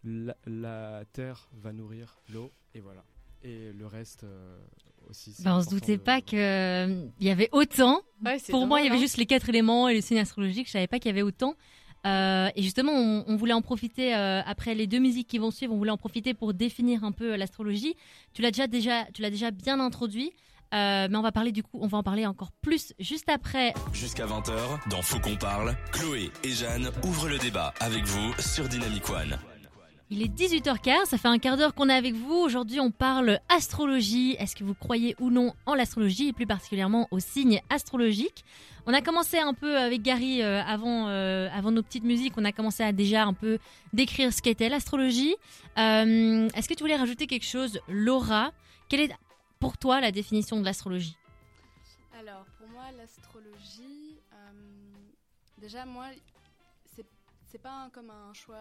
La, 0.03 0.35
la 0.45 1.05
Terre 1.13 1.47
va 1.53 1.71
nourrir 1.71 2.19
l'eau, 2.33 2.51
et 2.73 2.81
voilà. 2.81 3.05
Et 3.43 3.71
le 3.73 3.87
reste 3.87 4.23
euh, 4.23 4.57
aussi. 5.09 5.33
Bah, 5.39 5.55
on 5.57 5.63
se 5.63 5.69
doutait 5.69 5.97
de- 5.97 6.01
pas 6.01 6.21
que 6.21 7.07
il 7.19 7.25
y 7.27 7.29
avait 7.31 7.49
autant. 7.51 8.01
Ouais, 8.23 8.37
Pour 8.49 8.67
moi, 8.67 8.81
il 8.81 8.85
y 8.85 8.87
avait 8.87 8.97
hein. 8.97 8.99
juste 8.99 9.17
les 9.17 9.25
quatre 9.25 9.49
éléments 9.49 9.87
et 9.87 9.95
le 9.95 10.01
signe 10.01 10.19
astrologique. 10.19 10.67
Je 10.67 10.71
savais 10.73 10.87
pas 10.87 10.99
qu'il 10.99 11.09
y 11.09 11.13
avait 11.13 11.21
autant. 11.23 11.55
Euh, 12.07 12.49
et 12.55 12.63
justement, 12.63 12.93
on, 12.93 13.23
on 13.27 13.35
voulait 13.35 13.53
en 13.53 13.61
profiter 13.61 14.15
euh, 14.15 14.41
après 14.45 14.73
les 14.73 14.87
deux 14.87 14.99
musiques 14.99 15.27
qui 15.27 15.37
vont 15.37 15.51
suivre. 15.51 15.73
On 15.73 15.77
voulait 15.77 15.91
en 15.91 15.97
profiter 15.97 16.33
pour 16.33 16.53
définir 16.53 17.03
un 17.03 17.11
peu 17.11 17.33
euh, 17.33 17.37
l'astrologie. 17.37 17.95
Tu 18.33 18.41
l'as 18.41 18.51
déjà, 18.51 18.67
déjà, 18.67 19.05
tu 19.13 19.21
l'as 19.21 19.29
déjà 19.29 19.51
bien 19.51 19.79
introduit. 19.79 20.31
Euh, 20.73 21.07
mais 21.11 21.17
on 21.17 21.21
va 21.21 21.33
parler 21.33 21.51
du 21.51 21.63
coup, 21.63 21.79
on 21.81 21.87
va 21.87 21.97
en 21.97 22.03
parler 22.03 22.25
encore 22.25 22.51
plus 22.61 22.93
juste 22.97 23.27
après. 23.29 23.73
Jusqu'à 23.91 24.25
20h, 24.25 24.89
dans 24.89 25.01
Faut 25.01 25.19
qu'on 25.19 25.35
parle, 25.35 25.75
Chloé 25.91 26.31
et 26.45 26.49
Jeanne 26.51 26.89
ouvrent 27.03 27.27
le 27.27 27.37
débat 27.39 27.73
avec 27.81 28.05
vous 28.05 28.33
sur 28.39 28.69
Dynamic 28.69 29.09
One. 29.09 29.37
Il 30.13 30.21
est 30.21 30.27
18h15, 30.27 31.05
ça 31.05 31.17
fait 31.17 31.29
un 31.29 31.39
quart 31.39 31.55
d'heure 31.55 31.73
qu'on 31.73 31.87
est 31.87 31.95
avec 31.95 32.15
vous. 32.15 32.33
Aujourd'hui, 32.33 32.81
on 32.81 32.91
parle 32.91 33.39
astrologie. 33.47 34.35
Est-ce 34.39 34.57
que 34.57 34.65
vous 34.65 34.73
croyez 34.73 35.15
ou 35.21 35.29
non 35.29 35.53
en 35.65 35.73
l'astrologie 35.73 36.27
et 36.27 36.33
plus 36.33 36.45
particulièrement 36.45 37.07
aux 37.11 37.19
signes 37.19 37.61
astrologiques 37.69 38.43
On 38.85 38.93
a 38.93 38.99
commencé 38.99 39.39
un 39.39 39.53
peu 39.53 39.77
avec 39.77 40.01
Gary 40.01 40.41
euh, 40.41 40.61
avant, 40.63 41.07
euh, 41.07 41.47
avant 41.53 41.71
nos 41.71 41.81
petites 41.81 42.03
musiques. 42.03 42.33
On 42.35 42.43
a 42.43 42.51
commencé 42.51 42.83
à 42.83 42.91
déjà 42.91 43.23
un 43.23 43.31
peu 43.33 43.57
décrire 43.93 44.33
ce 44.33 44.41
qu'était 44.41 44.67
l'astrologie. 44.67 45.33
Euh, 45.77 46.49
Est-ce 46.55 46.67
que 46.67 46.73
tu 46.73 46.83
voulais 46.83 46.97
rajouter 46.97 47.25
quelque 47.25 47.47
chose, 47.47 47.79
Laura 47.87 48.51
Quelle 48.89 48.99
est 48.99 49.15
pour 49.61 49.77
toi 49.77 50.01
la 50.01 50.11
définition 50.11 50.59
de 50.59 50.65
l'astrologie? 50.65 51.15
Alors, 52.19 52.43
pour 52.57 52.67
moi, 52.67 52.83
l'astrologie, 52.97 54.17
déjà, 55.57 55.85
moi, 55.85 56.07
c'est 57.47 57.61
pas 57.61 57.89
comme 57.93 58.09
un 58.09 58.33
choix 58.33 58.57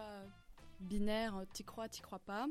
binaire, 0.81 1.37
euh, 1.37 1.45
t'y 1.53 1.63
crois, 1.63 1.87
t'y 1.89 2.01
crois 2.01 2.19
pas. 2.19 2.47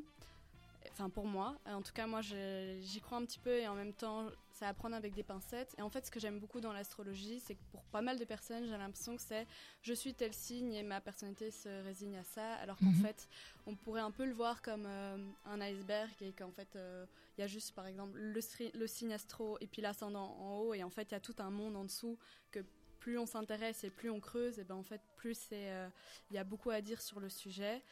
Enfin, 0.92 1.10
pour 1.10 1.26
moi. 1.26 1.56
Euh, 1.66 1.74
En 1.74 1.82
tout 1.82 1.92
cas, 1.92 2.06
moi, 2.06 2.20
j'y 2.22 3.00
crois 3.00 3.18
un 3.18 3.24
petit 3.24 3.38
peu 3.38 3.58
et 3.58 3.68
en 3.68 3.74
même 3.74 3.92
temps, 3.92 4.28
c'est 4.52 4.64
à 4.64 4.74
prendre 4.74 4.96
avec 4.96 5.14
des 5.14 5.22
pincettes. 5.22 5.74
Et 5.78 5.82
en 5.82 5.90
fait, 5.90 6.06
ce 6.06 6.10
que 6.10 6.18
j'aime 6.20 6.38
beaucoup 6.38 6.60
dans 6.60 6.72
l'astrologie, 6.72 7.40
c'est 7.40 7.54
que 7.54 7.62
pour 7.70 7.82
pas 7.84 8.02
mal 8.02 8.18
de 8.18 8.24
personnes, 8.24 8.64
j'ai 8.66 8.76
l'impression 8.76 9.16
que 9.16 9.22
c'est 9.22 9.46
je 9.82 9.92
suis 9.92 10.14
tel 10.14 10.32
signe 10.32 10.74
et 10.74 10.82
ma 10.82 11.00
personnalité 11.00 11.50
se 11.50 11.68
résigne 11.84 12.16
à 12.16 12.24
ça. 12.24 12.54
Alors 12.54 12.78
qu'en 12.78 12.86
Mhm. 12.86 13.02
fait, 13.02 13.28
on 13.66 13.76
pourrait 13.76 14.00
un 14.02 14.10
peu 14.10 14.24
le 14.26 14.32
voir 14.32 14.62
comme 14.62 14.84
euh, 14.86 15.16
un 15.44 15.60
iceberg 15.60 16.10
et 16.20 16.32
qu'en 16.32 16.50
fait, 16.50 16.76
euh, 16.76 17.06
il 17.36 17.42
y 17.42 17.44
a 17.44 17.46
juste 17.46 17.74
par 17.74 17.86
exemple 17.86 18.18
le, 18.18 18.86
signe 18.86 19.12
astro 19.14 19.56
et 19.60 19.66
puis 19.66 19.80
l'ascendant 19.80 20.36
en 20.38 20.58
haut 20.58 20.74
et 20.74 20.82
en 20.82 20.90
fait 20.90 21.08
il 21.10 21.12
y 21.12 21.14
a 21.14 21.20
tout 21.20 21.36
un 21.38 21.50
monde 21.50 21.74
en 21.76 21.84
dessous 21.84 22.18
que 22.50 22.60
plus 22.98 23.16
on 23.18 23.24
s'intéresse 23.24 23.82
et 23.82 23.88
plus 23.88 24.10
on 24.10 24.20
creuse 24.20 24.58
et 24.58 24.64
ben 24.64 24.74
en 24.74 24.82
fait 24.82 25.00
plus 25.16 25.48
euh, 25.52 25.88
il 26.30 26.36
y 26.36 26.38
a 26.38 26.44
beaucoup 26.44 26.68
à 26.68 26.82
dire 26.82 27.00
sur 27.00 27.18
le 27.18 27.30
sujet 27.30 27.82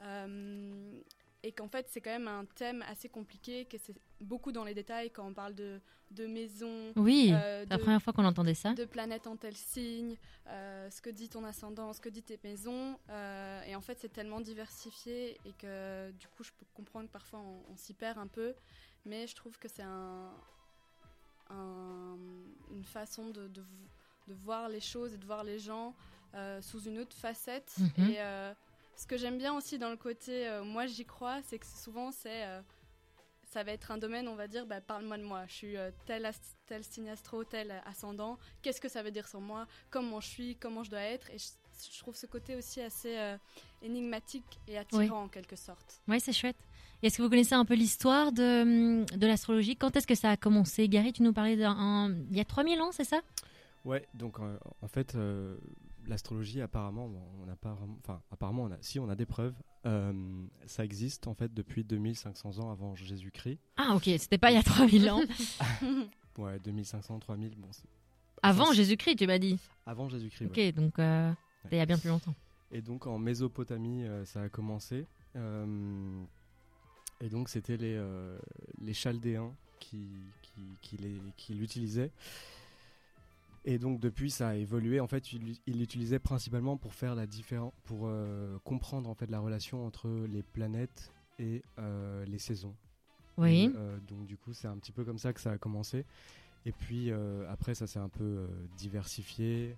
Euh, 0.00 1.00
et 1.44 1.52
qu'en 1.52 1.68
fait 1.68 1.86
c'est 1.88 2.00
quand 2.00 2.10
même 2.10 2.26
un 2.28 2.44
thème 2.56 2.82
assez 2.88 3.08
compliqué 3.08 3.64
que 3.64 3.78
c'est 3.78 3.94
beaucoup 4.20 4.50
dans 4.50 4.64
les 4.64 4.74
détails 4.74 5.10
quand 5.12 5.24
on 5.26 5.32
parle 5.34 5.54
de, 5.54 5.80
de 6.10 6.26
maisons 6.26 6.92
Oui, 6.96 7.30
euh, 7.32 7.64
la 7.70 7.76
de- 7.76 7.82
première 7.82 8.02
fois 8.02 8.12
qu'on 8.12 8.24
entendait 8.24 8.54
ça. 8.54 8.74
de 8.74 8.84
planètes 8.84 9.28
en 9.28 9.36
tel 9.36 9.54
signe, 9.54 10.16
euh, 10.48 10.90
ce 10.90 11.00
que 11.00 11.10
dit 11.10 11.28
ton 11.28 11.44
ascendant, 11.44 11.92
ce 11.92 12.00
que 12.00 12.08
dit 12.08 12.22
tes 12.24 12.40
maisons. 12.42 12.98
euh, 13.10 13.62
et 13.62 13.76
en 13.76 13.80
fait, 13.80 13.98
c'est 14.00 14.12
tellement 14.12 14.40
diversifié 14.40 15.38
et 15.44 15.52
que 15.52 16.10
du 16.12 16.26
coup, 16.28 16.42
je 16.42 16.50
peux 16.50 16.66
comprendre 16.74 17.06
que 17.06 17.12
parfois 17.12 17.38
on, 17.40 17.72
on 17.72 17.76
s'y 17.76 17.94
perd 17.94 18.18
un 18.18 18.26
peu. 18.26 18.54
Mais 19.04 19.26
je 19.28 19.36
trouve 19.36 19.56
que 19.58 19.68
c'est 19.68 19.82
un, 19.84 20.30
un- 21.50 22.16
une 22.72 22.84
façon 22.84 23.30
de, 23.30 23.46
de, 23.48 23.60
vo- 23.60 23.88
de 24.28 24.34
voir 24.34 24.68
les 24.68 24.80
choses 24.80 25.12
et 25.14 25.18
de 25.18 25.24
voir 25.24 25.44
les 25.44 25.58
gens 25.58 25.94
sous 26.60 26.80
une 26.82 26.98
autre 26.98 27.16
facette. 27.16 27.74
Mhm. 27.78 28.10
Et 28.10 28.18
ce 28.98 29.06
que 29.06 29.16
j'aime 29.16 29.38
bien 29.38 29.54
aussi 29.54 29.78
dans 29.78 29.90
le 29.90 29.96
côté 29.96 30.46
euh, 30.48 30.62
moi 30.64 30.86
j'y 30.86 31.06
crois, 31.06 31.40
c'est 31.46 31.58
que 31.58 31.66
souvent 31.66 32.10
c'est. 32.12 32.44
euh, 32.44 32.60
ça 33.50 33.62
va 33.64 33.72
être 33.72 33.90
un 33.90 33.96
domaine, 33.96 34.28
on 34.28 34.34
va 34.34 34.46
dire, 34.46 34.66
bah, 34.66 34.82
parle-moi 34.82 35.16
de 35.16 35.22
moi. 35.22 35.46
Je 35.46 35.54
suis 35.54 35.76
euh, 35.78 35.90
tel, 36.04 36.30
tel 36.66 36.84
signe 36.84 37.08
astro, 37.08 37.44
tel 37.44 37.82
ascendant. 37.86 38.38
Qu'est-ce 38.60 38.78
que 38.78 38.90
ça 38.90 39.02
veut 39.02 39.10
dire 39.10 39.26
sur 39.26 39.40
moi? 39.40 39.66
Comment 39.88 40.20
je 40.20 40.28
suis? 40.28 40.56
Comment 40.56 40.84
je 40.84 40.90
dois 40.90 41.00
être? 41.00 41.30
Et 41.30 41.38
je- 41.38 41.46
je 41.90 41.98
trouve 41.98 42.14
ce 42.14 42.26
côté 42.26 42.56
aussi 42.56 42.82
assez 42.82 43.16
euh, 43.16 43.38
énigmatique 43.80 44.58
et 44.66 44.76
attirant 44.76 45.22
en 45.22 45.28
quelque 45.28 45.56
sorte. 45.56 46.02
Oui, 46.08 46.20
c'est 46.20 46.34
chouette. 46.34 46.58
Est-ce 47.02 47.16
que 47.16 47.22
vous 47.22 47.30
connaissez 47.30 47.54
un 47.54 47.64
peu 47.64 47.72
l'histoire 47.74 48.32
de, 48.32 49.04
de 49.16 49.26
l'astrologie? 49.26 49.76
Quand 49.76 49.96
est-ce 49.96 50.06
que 50.06 50.14
ça 50.16 50.30
a 50.32 50.36
commencé? 50.36 50.86
Gary, 50.88 51.14
tu 51.14 51.22
nous 51.22 51.32
parlais 51.32 51.56
d'un... 51.56 52.12
Il 52.30 52.36
y 52.36 52.40
a 52.40 52.44
3000 52.44 52.80
ans, 52.82 52.92
c'est 52.92 53.04
ça? 53.04 53.20
Ouais, 53.86 54.06
donc 54.12 54.40
euh, 54.40 54.58
en 54.82 54.88
fait, 54.88 55.14
euh, 55.14 55.56
l'astrologie, 56.08 56.60
apparemment, 56.60 57.10
on 57.40 57.46
n'a 57.46 57.56
pas 57.56 57.76
Enfin, 58.02 58.20
apparemment, 58.30 58.64
on 58.64 58.72
a, 58.72 58.78
si 58.80 58.98
on 58.98 59.08
a 59.08 59.14
des 59.14 59.26
preuves, 59.26 59.54
euh, 59.86 60.12
ça 60.66 60.84
existe 60.84 61.26
en 61.26 61.34
fait 61.34 61.52
depuis 61.52 61.84
2500 61.84 62.58
ans 62.58 62.70
avant 62.70 62.94
Jésus-Christ. 62.96 63.58
Ah, 63.76 63.94
ok, 63.94 64.04
c'était 64.18 64.38
pas 64.38 64.50
il 64.50 64.54
y 64.54 64.58
a 64.58 64.62
3000 64.62 65.10
ans. 65.10 65.20
ouais, 66.38 66.58
2500, 66.60 67.20
3000, 67.20 67.54
bon. 67.56 67.68
Avant 68.42 68.72
Jésus-Christ, 68.72 69.16
tu 69.16 69.26
m'as 69.26 69.38
dit 69.38 69.58
Avant 69.86 70.08
Jésus-Christ. 70.08 70.46
Ok, 70.46 70.74
donc 70.74 70.94
il 70.98 71.76
y 71.76 71.80
a 71.80 71.86
bien 71.86 71.98
plus 71.98 72.08
longtemps. 72.08 72.34
Et 72.70 72.82
donc 72.82 73.06
en 73.06 73.18
Mésopotamie, 73.18 74.04
ça 74.24 74.42
a 74.42 74.48
commencé. 74.48 75.06
et 75.34 77.28
donc 77.28 77.48
c'était 77.48 77.76
les, 77.76 78.00
les 78.80 78.94
Chaldéens 78.94 79.52
qui, 79.78 80.06
qui, 80.42 80.62
qui, 80.80 80.98
qui 81.36 81.54
l'utilisaient. 81.54 82.12
Et 83.68 83.78
donc 83.78 84.00
depuis, 84.00 84.30
ça 84.30 84.48
a 84.48 84.54
évolué. 84.54 84.98
En 84.98 85.06
fait, 85.06 85.30
il 85.30 85.58
l'utilisait 85.66 86.18
principalement 86.18 86.78
pour 86.78 86.94
faire 86.94 87.14
la 87.14 87.26
différence, 87.26 87.74
pour 87.84 88.06
euh, 88.06 88.56
comprendre 88.64 89.10
en 89.10 89.14
fait 89.14 89.30
la 89.30 89.40
relation 89.40 89.84
entre 89.86 90.08
les 90.08 90.42
planètes 90.42 91.12
et 91.38 91.62
euh, 91.78 92.24
les 92.24 92.38
saisons. 92.38 92.74
Oui. 93.36 93.70
Euh, 93.76 93.98
donc 94.08 94.24
du 94.24 94.38
coup, 94.38 94.54
c'est 94.54 94.68
un 94.68 94.78
petit 94.78 94.90
peu 94.90 95.04
comme 95.04 95.18
ça 95.18 95.34
que 95.34 95.40
ça 95.42 95.50
a 95.50 95.58
commencé. 95.58 96.06
Et 96.64 96.72
puis 96.72 97.12
après, 97.50 97.74
ça 97.74 97.86
s'est 97.86 97.98
un 97.98 98.08
peu 98.08 98.48
diversifié. 98.78 99.76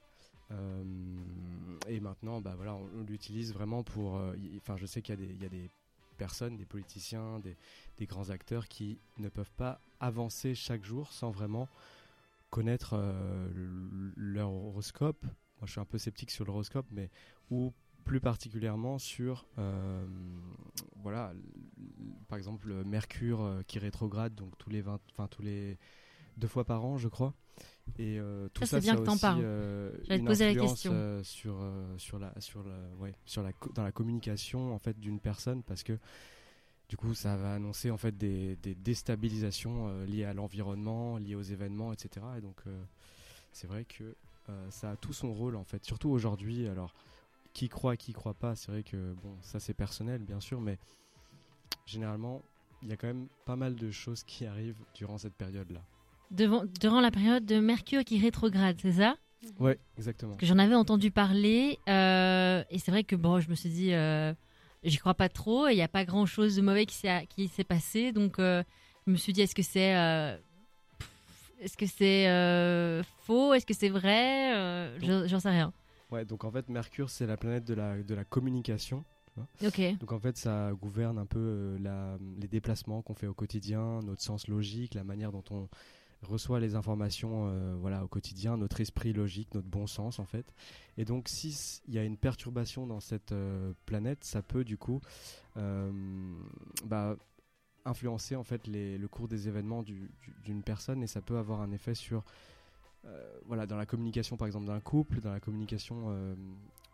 et 1.88 1.98
maintenant, 1.98 2.40
bah 2.40 2.54
voilà, 2.54 2.76
on, 2.76 3.02
l'utilise 3.02 3.52
vraiment 3.52 3.82
pour. 3.82 4.20
Enfin, 4.56 4.76
je 4.76 4.86
sais 4.86 5.02
qu'il 5.02 5.20
y, 5.20 5.42
y, 5.42 5.46
a 5.46 5.48
des 5.48 5.68
personnes, 6.16 6.56
des 6.56 6.64
politiciens, 6.64 7.40
des, 7.40 7.56
des 7.98 8.06
grands 8.06 8.30
acteurs 8.30 8.68
qui 8.68 8.98
ne 9.18 9.28
peuvent 9.28 9.52
pas 9.56 9.80
avancer 9.98 10.54
chaque 10.54 10.84
jour 10.84 11.12
sans 11.12 11.32
vraiment 11.32 11.68
connaître 12.50 12.94
euh, 12.94 13.48
leur 14.16 14.52
horoscope. 14.52 15.24
Moi, 15.24 15.66
je 15.66 15.72
suis 15.72 15.80
un 15.80 15.84
peu 15.84 15.98
sceptique 15.98 16.30
sur 16.30 16.44
l'horoscope, 16.44 16.86
mais 16.90 17.10
ou 17.50 17.72
plus 18.04 18.20
particulièrement 18.20 18.98
sur, 18.98 19.46
euh, 19.58 20.06
voilà, 20.96 21.32
par 22.28 22.38
exemple, 22.38 22.72
Mercure 22.84 23.42
euh, 23.42 23.62
qui 23.66 23.78
rétrograde, 23.78 24.34
donc 24.34 24.56
tous 24.58 24.70
les 24.70 24.80
20, 24.80 25.00
enfin 25.12 25.28
tous 25.28 25.42
les 25.42 25.78
deux 26.38 26.48
fois 26.48 26.64
par 26.64 26.84
an, 26.84 26.96
je 26.96 27.08
crois. 27.08 27.34
Et 27.98 28.18
tout 28.54 28.64
ça, 28.64 28.80
c'est 28.80 28.86
bien 28.86 28.96
que 28.96 29.02
t'en 29.02 29.18
parles. 29.18 29.42
J'allais 30.04 30.20
te 30.20 30.26
poser 30.26 30.54
la 30.54 30.60
question 30.60 31.22
sur 31.22 31.62
sur 31.98 32.18
la 32.18 32.32
sur 32.40 32.62
la 32.62 32.78
ouais 32.98 33.14
sur 33.26 33.42
la 33.42 33.50
dans 33.74 33.82
la 33.82 33.92
communication 33.92 34.72
en 34.72 34.78
fait 34.78 34.98
d'une 34.98 35.20
personne 35.20 35.62
parce 35.64 35.82
que 35.82 35.98
du 36.90 36.96
coup, 36.96 37.14
ça 37.14 37.36
va 37.36 37.54
annoncer 37.54 37.92
en 37.92 37.96
fait 37.96 38.18
des, 38.18 38.56
déstabilisations 38.56 39.88
euh, 39.88 40.06
liées 40.06 40.24
à 40.24 40.34
l'environnement, 40.34 41.18
liées 41.18 41.36
aux 41.36 41.40
événements, 41.40 41.92
etc. 41.92 42.26
Et 42.36 42.40
donc, 42.40 42.56
euh, 42.66 42.82
c'est 43.52 43.68
vrai 43.68 43.84
que 43.84 44.16
euh, 44.48 44.70
ça 44.70 44.90
a 44.90 44.96
tout 44.96 45.12
son 45.12 45.32
rôle 45.32 45.54
en 45.54 45.62
fait, 45.62 45.84
surtout 45.84 46.10
aujourd'hui. 46.10 46.66
Alors, 46.66 46.92
qui 47.52 47.68
croit, 47.68 47.96
qui 47.96 48.12
croit 48.12 48.34
pas, 48.34 48.56
c'est 48.56 48.72
vrai 48.72 48.82
que 48.82 49.14
bon, 49.22 49.36
ça 49.40 49.60
c'est 49.60 49.72
personnel 49.72 50.20
bien 50.22 50.40
sûr, 50.40 50.60
mais 50.60 50.78
généralement, 51.86 52.42
il 52.82 52.88
y 52.88 52.92
a 52.92 52.96
quand 52.96 53.06
même 53.06 53.28
pas 53.44 53.56
mal 53.56 53.76
de 53.76 53.90
choses 53.92 54.24
qui 54.24 54.44
arrivent 54.44 54.78
durant 54.92 55.16
cette 55.16 55.34
période-là. 55.34 55.82
durant 56.32 57.00
la 57.00 57.12
période 57.12 57.46
de 57.46 57.60
Mercure 57.60 58.02
qui 58.02 58.18
rétrograde, 58.18 58.78
c'est 58.82 58.94
ça? 58.94 59.14
Ouais, 59.60 59.78
exactement. 59.96 60.34
Que 60.36 60.46
j'en 60.46 60.58
avais 60.58 60.74
entendu 60.74 61.12
parler, 61.12 61.78
et 61.86 62.78
c'est 62.80 62.90
vrai 62.90 63.04
que 63.04 63.14
bon, 63.14 63.38
je 63.38 63.48
me 63.48 63.54
suis 63.54 63.70
dit 63.70 63.92
j'y 64.82 64.98
crois 64.98 65.14
pas 65.14 65.28
trop. 65.28 65.68
Il 65.68 65.74
n'y 65.74 65.82
a 65.82 65.88
pas 65.88 66.04
grand 66.04 66.26
chose 66.26 66.56
de 66.56 66.62
mauvais 66.62 66.86
qui 66.86 66.96
s'est 66.96 67.64
passé. 67.64 68.12
Donc, 68.12 68.38
euh, 68.38 68.62
je 69.06 69.12
me 69.12 69.16
suis 69.16 69.32
dit, 69.32 69.42
est-ce 69.42 69.54
que 69.54 69.62
c'est. 69.62 69.96
Euh, 69.96 70.36
est-ce 71.60 71.76
que 71.76 71.86
c'est 71.86 72.28
euh, 72.28 73.02
faux? 73.22 73.52
Est-ce 73.52 73.66
que 73.66 73.74
c'est 73.74 73.90
vrai? 73.90 74.98
J'en 75.00 75.40
sais 75.40 75.50
rien. 75.50 75.72
Ouais, 76.10 76.24
donc 76.24 76.44
en 76.44 76.50
fait, 76.50 76.68
Mercure, 76.68 77.10
c'est 77.10 77.26
la 77.26 77.36
planète 77.36 77.64
de 77.64 77.74
la, 77.74 78.02
de 78.02 78.14
la 78.14 78.24
communication. 78.24 79.04
Ok. 79.64 79.80
Donc 80.00 80.12
en 80.12 80.18
fait, 80.18 80.36
ça 80.36 80.72
gouverne 80.72 81.18
un 81.18 81.26
peu 81.26 81.76
la, 81.80 82.18
les 82.40 82.48
déplacements 82.48 83.00
qu'on 83.02 83.14
fait 83.14 83.26
au 83.26 83.34
quotidien, 83.34 84.00
notre 84.02 84.22
sens 84.22 84.48
logique, 84.48 84.94
la 84.94 85.04
manière 85.04 85.32
dont 85.32 85.44
on 85.50 85.68
reçoit 86.22 86.60
les 86.60 86.74
informations 86.74 87.46
euh, 87.46 87.74
voilà, 87.78 88.04
au 88.04 88.08
quotidien, 88.08 88.56
notre 88.56 88.80
esprit 88.80 89.12
logique, 89.12 89.54
notre 89.54 89.68
bon 89.68 89.86
sens 89.86 90.18
en 90.18 90.24
fait. 90.24 90.54
Et 90.96 91.04
donc 91.04 91.28
s'il 91.28 91.54
y 91.88 91.98
a 91.98 92.04
une 92.04 92.16
perturbation 92.16 92.86
dans 92.86 93.00
cette 93.00 93.32
euh, 93.32 93.72
planète, 93.86 94.24
ça 94.24 94.42
peut 94.42 94.64
du 94.64 94.76
coup 94.76 95.00
euh, 95.56 95.90
bah, 96.84 97.16
influencer 97.84 98.36
en 98.36 98.44
fait 98.44 98.66
le 98.66 99.06
cours 99.06 99.28
des 99.28 99.48
événements 99.48 99.82
d'une 99.82 100.62
personne 100.62 101.02
et 101.02 101.06
ça 101.06 101.20
peut 101.20 101.38
avoir 101.38 101.62
un 101.62 101.72
effet 101.72 101.94
sur 101.94 102.24
voilà, 103.46 103.66
dans 103.66 103.78
la 103.78 103.86
communication 103.86 104.36
par 104.36 104.46
exemple 104.46 104.66
d'un 104.66 104.80
couple, 104.80 105.20
dans 105.20 105.32
la 105.32 105.40
communication 105.40 106.14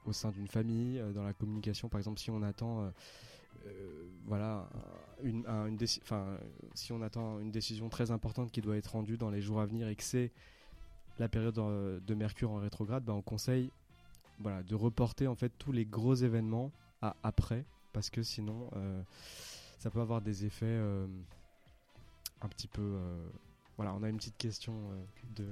au 0.05 0.13
sein 0.13 0.31
d'une 0.31 0.47
famille, 0.47 1.03
dans 1.13 1.25
la 1.25 1.33
communication 1.33 1.89
par 1.89 1.99
exemple 1.99 2.21
si 2.21 2.31
on 2.31 2.41
attend 2.43 2.93
voilà, 4.27 4.69
une, 5.23 5.47
une 5.47 5.79
si 6.75 6.93
on 6.93 7.03
attend 7.03 7.39
une 7.39 7.51
décision 7.51 7.89
très 7.89 8.11
importante 8.11 8.51
qui 8.51 8.61
doit 8.61 8.77
être 8.77 8.93
rendue 8.93 9.17
dans 9.17 9.31
les 9.31 9.41
jours 9.41 9.61
à 9.61 9.67
venir 9.67 9.89
et 9.89 9.97
que 9.97 10.03
c'est 10.03 10.33
la 11.19 11.29
période 11.29 11.59
euh, 11.59 12.01
de 12.01 12.15
Mercure 12.15 12.51
en 12.51 12.57
rétrograde, 12.57 13.05
bah, 13.05 13.15
on 13.15 13.23
conseille 13.23 13.71
voilà, 14.39 14.63
de 14.63 14.75
reporter 14.75 15.27
en 15.27 15.35
fait 15.35 15.53
tous 15.59 15.73
les 15.73 15.87
gros 15.87 16.15
événements 16.15 16.71
à 17.01 17.17
après, 17.23 17.65
parce 17.93 18.11
que 18.11 18.23
sinon 18.23 18.69
euh, 18.77 19.03
ça 19.79 19.91
peut 19.91 20.01
avoir 20.01 20.21
des 20.21 20.45
effets 20.45 20.79
un 22.43 22.49
petit 22.49 22.69
peu. 22.69 22.99
voilà, 23.77 23.95
on 23.95 24.03
a 24.03 24.09
une 24.09 24.17
petite 24.17 24.37
question 24.37 24.75
de 25.37 25.47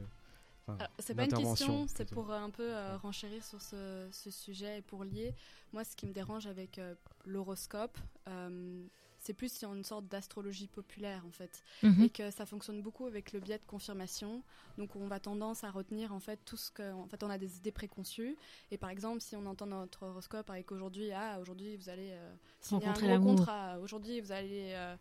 c'est 0.99 1.15
pas 1.15 1.25
une 1.25 1.33
question, 1.33 1.87
c'est 1.89 2.09
pour 2.11 2.33
un 2.33 2.51
peu 2.51 2.75
euh, 2.75 2.97
renchérir 2.97 3.45
sur 3.45 3.61
ce, 3.61 4.09
sujet 4.31 4.79
et 4.79 4.83
pour 4.83 5.05
lier. 5.05 5.35
Moi, 5.73 5.85
ce 5.85 5.97
qui 5.97 6.07
me 6.07 6.13
dérange 6.13 6.47
avec 6.47 6.79
euh, 6.79 6.95
l'horoscope, 7.25 7.99
euh, 8.29 8.87
c'est 9.25 9.33
plus 9.33 9.65
une 9.65 9.85
sorte 9.85 10.07
d'astrologie 10.07 10.69
populaire 10.69 11.25
en 11.27 11.31
fait, 11.31 11.63
mhm. 11.83 12.03
et 12.03 12.11
que 12.11 12.31
ça 12.31 12.45
fonctionne 12.45 12.83
beaucoup 12.83 13.07
avec 13.07 13.33
le 13.33 13.41
biais 13.41 13.59
de 13.59 13.65
confirmation. 13.65 14.43
Donc 14.77 14.97
on 14.97 15.07
va 15.07 15.19
tendance 15.19 15.65
à 15.65 15.71
retenir 15.71 16.13
en 16.13 16.21
fait 16.21 16.39
tout 16.45 16.59
ce 16.59 16.71
que, 16.71 16.93
en 16.93 17.07
fait, 17.07 17.23
on 17.23 17.31
a 17.31 17.39
des 17.39 17.57
idées 17.57 17.73
préconçues. 17.73 18.37
Et 18.71 18.77
par 18.77 18.91
exemple, 18.91 19.23
si 19.23 19.35
on 19.35 19.47
entend 19.47 19.67
notre 19.67 20.05
horoscope 20.05 20.51
avec 20.51 20.71
aujourd'hui, 20.73 21.11
ah 21.13 21.39
aujourd'hui 21.41 21.77
vous 21.77 21.89
allez 21.89 22.11
euh, 22.13 22.35
rencontrer 22.69 23.13
un 23.13 23.21
contrat, 23.21 23.79
aujourd'hui 23.81 24.21
vous 24.21 24.33
allez 24.33 24.73
euh, 24.75 24.95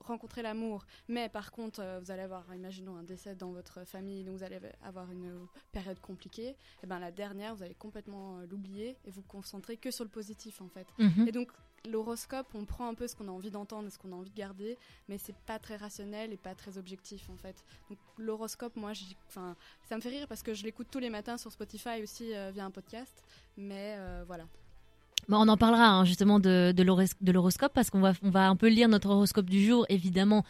rencontrer 0.00 0.40
l'amour, 0.40 0.86
mais 1.08 1.28
par 1.28 1.52
contre 1.52 1.80
euh, 1.82 2.00
vous 2.02 2.10
allez 2.10 2.22
avoir, 2.22 2.54
imaginons 2.54 2.96
un 2.96 3.02
décès 3.02 3.34
dans 3.34 3.52
votre 3.52 3.84
famille, 3.84 4.24
donc 4.24 4.38
vous 4.38 4.44
allez 4.44 4.60
avoir 4.82 5.12
une 5.12 5.46
période 5.72 6.00
compliquée. 6.00 6.48
Et 6.48 6.56
eh 6.84 6.86
ben 6.86 6.98
la 6.98 7.10
dernière, 7.10 7.54
vous 7.54 7.64
allez 7.64 7.74
complètement 7.74 8.38
l'oublier 8.50 8.96
et 9.04 9.10
vous 9.10 9.22
concentrer 9.22 9.76
que 9.76 9.90
sur 9.90 10.04
le 10.04 10.10
positif 10.10 10.62
en 10.62 10.68
fait. 10.68 10.86
Mhm. 10.98 11.28
Et 11.28 11.32
donc 11.32 11.52
l'horoscope, 11.88 12.46
on 12.54 12.64
prend 12.64 12.88
un 12.88 12.94
peu 12.94 13.06
ce 13.06 13.16
qu'on 13.16 13.28
a 13.28 13.30
envie 13.30 13.50
d'entendre 13.50 13.88
et 13.88 13.90
ce 13.90 13.98
qu'on 13.98 14.12
a 14.12 14.14
envie 14.14 14.30
de 14.30 14.36
garder, 14.36 14.78
mais 15.08 15.18
c'est 15.18 15.34
pas 15.46 15.58
très 15.58 15.76
rationnel 15.76 16.32
et 16.32 16.36
pas 16.36 16.54
très 16.54 16.78
objectif 16.78 17.28
en 17.30 17.36
fait. 17.36 17.64
Donc 17.88 17.98
l'horoscope, 18.18 18.76
moi, 18.76 18.92
enfin, 19.28 19.56
ça 19.88 19.96
me 19.96 20.00
fait 20.00 20.10
rire 20.10 20.26
parce 20.28 20.42
que 20.42 20.54
je 20.54 20.64
l'écoute 20.64 20.88
tous 20.90 20.98
les 20.98 21.10
matins 21.10 21.36
sur 21.38 21.50
Spotify 21.52 22.02
aussi 22.02 22.34
euh, 22.34 22.50
via 22.52 22.64
un 22.64 22.70
podcast, 22.70 23.22
mais 23.56 23.96
euh, 23.98 24.24
voilà. 24.26 24.44
On 25.28 25.48
en 25.48 25.56
parlera 25.56 25.88
hein, 25.88 26.04
justement 26.04 26.40
de, 26.40 26.74
l'horoscope 26.82 27.72
parce 27.72 27.90
qu'on 27.90 28.00
va, 28.00 28.12
on 28.22 28.30
va 28.30 28.48
un 28.48 28.56
peu 28.56 28.68
lire 28.68 28.88
notre 28.88 29.10
horoscope 29.10 29.46
du 29.46 29.64
jour, 29.64 29.86
évidemment. 29.88 30.44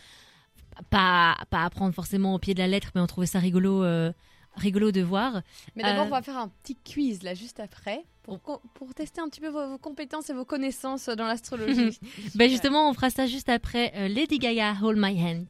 Pas, 0.89 1.37
pas 1.51 1.65
apprendre 1.65 1.95
forcément 1.95 2.35
au 2.35 2.39
pied 2.39 2.55
de 2.55 2.59
la 2.59 2.67
lettre, 2.67 2.91
mais 2.95 3.03
on 3.03 3.07
trouvait 3.07 3.27
ça 3.27 3.39
rigolo. 3.39 3.85
Euh, 3.85 4.13
rigolo 4.55 4.93
de 4.93 5.03
voir. 5.03 5.43
Mais 5.77 5.83
d'abord, 5.83 6.05
euh, 6.05 6.09
on 6.09 6.11
va 6.11 6.23
faire 6.23 6.39
un 6.39 6.49
petit 6.49 6.77
quiz 6.77 7.23
là 7.23 7.35
juste 7.35 7.61
après 7.61 8.05
pour, 8.23 8.39
pour 8.75 8.95
tester 8.95 9.21
un 9.21 9.29
petit 9.29 9.41
peu 9.41 9.49
vos, 9.49 9.79
compétences 9.79 10.31
et 10.31 10.35
vos 10.35 10.45
connaissances 10.45 11.09
dans 11.09 11.27
l'astrologie. 11.27 11.99
ben 12.35 12.49
justement, 12.49 12.89
on 12.89 12.95
fera 12.95 13.11
ça 13.11 13.27
juste 13.27 13.49
après 13.49 13.93
euh, 13.97 14.09
Lady 14.09 14.39
Gaga 14.39 14.75
Hold 14.83 14.99
My 14.99 15.21
Hand. 15.21 15.47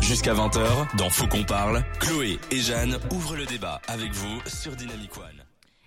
Jusqu'à 0.00 0.34
20h, 0.34 0.96
dans 0.96 1.08
Faut 1.08 1.26
qu'on 1.26 1.44
parle, 1.44 1.82
Chloé 2.00 2.38
et 2.50 2.58
Jeanne 2.58 2.98
ouvrent 3.12 3.36
le 3.36 3.46
débat 3.46 3.80
avec 3.88 4.12
vous 4.12 4.40
sur 4.46 4.76
Dynamic 4.76 5.16
One. 5.16 5.42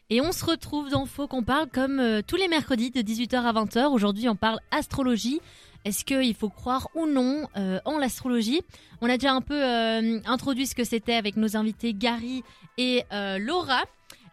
Et 0.09 0.21
on 0.21 0.31
se 0.31 0.45
retrouve 0.45 0.89
dans 0.89 1.05
Faut 1.05 1.27
qu'on 1.27 1.43
parle 1.43 1.67
comme 1.67 1.99
euh, 1.99 2.21
tous 2.25 2.35
les 2.35 2.47
mercredis 2.47 2.91
de 2.91 3.01
18h 3.01 3.37
à 3.37 3.53
20h. 3.53 3.85
Aujourd'hui, 3.87 4.29
on 4.29 4.35
parle 4.35 4.59
astrologie. 4.71 5.41
Est-ce 5.85 6.03
qu'il 6.03 6.33
faut 6.33 6.49
croire 6.49 6.89
ou 6.95 7.05
non 7.05 7.47
euh, 7.57 7.79
en 7.85 7.99
l'astrologie? 7.99 8.61
On 9.01 9.09
a 9.09 9.17
déjà 9.17 9.33
un 9.33 9.41
peu 9.41 9.63
euh, 9.63 10.19
introduit 10.25 10.65
ce 10.65 10.73
que 10.73 10.83
c'était 10.83 11.13
avec 11.13 11.37
nos 11.37 11.55
invités 11.55 11.93
Gary 11.93 12.43
et 12.79 13.03
euh, 13.13 13.37
Laura. 13.37 13.83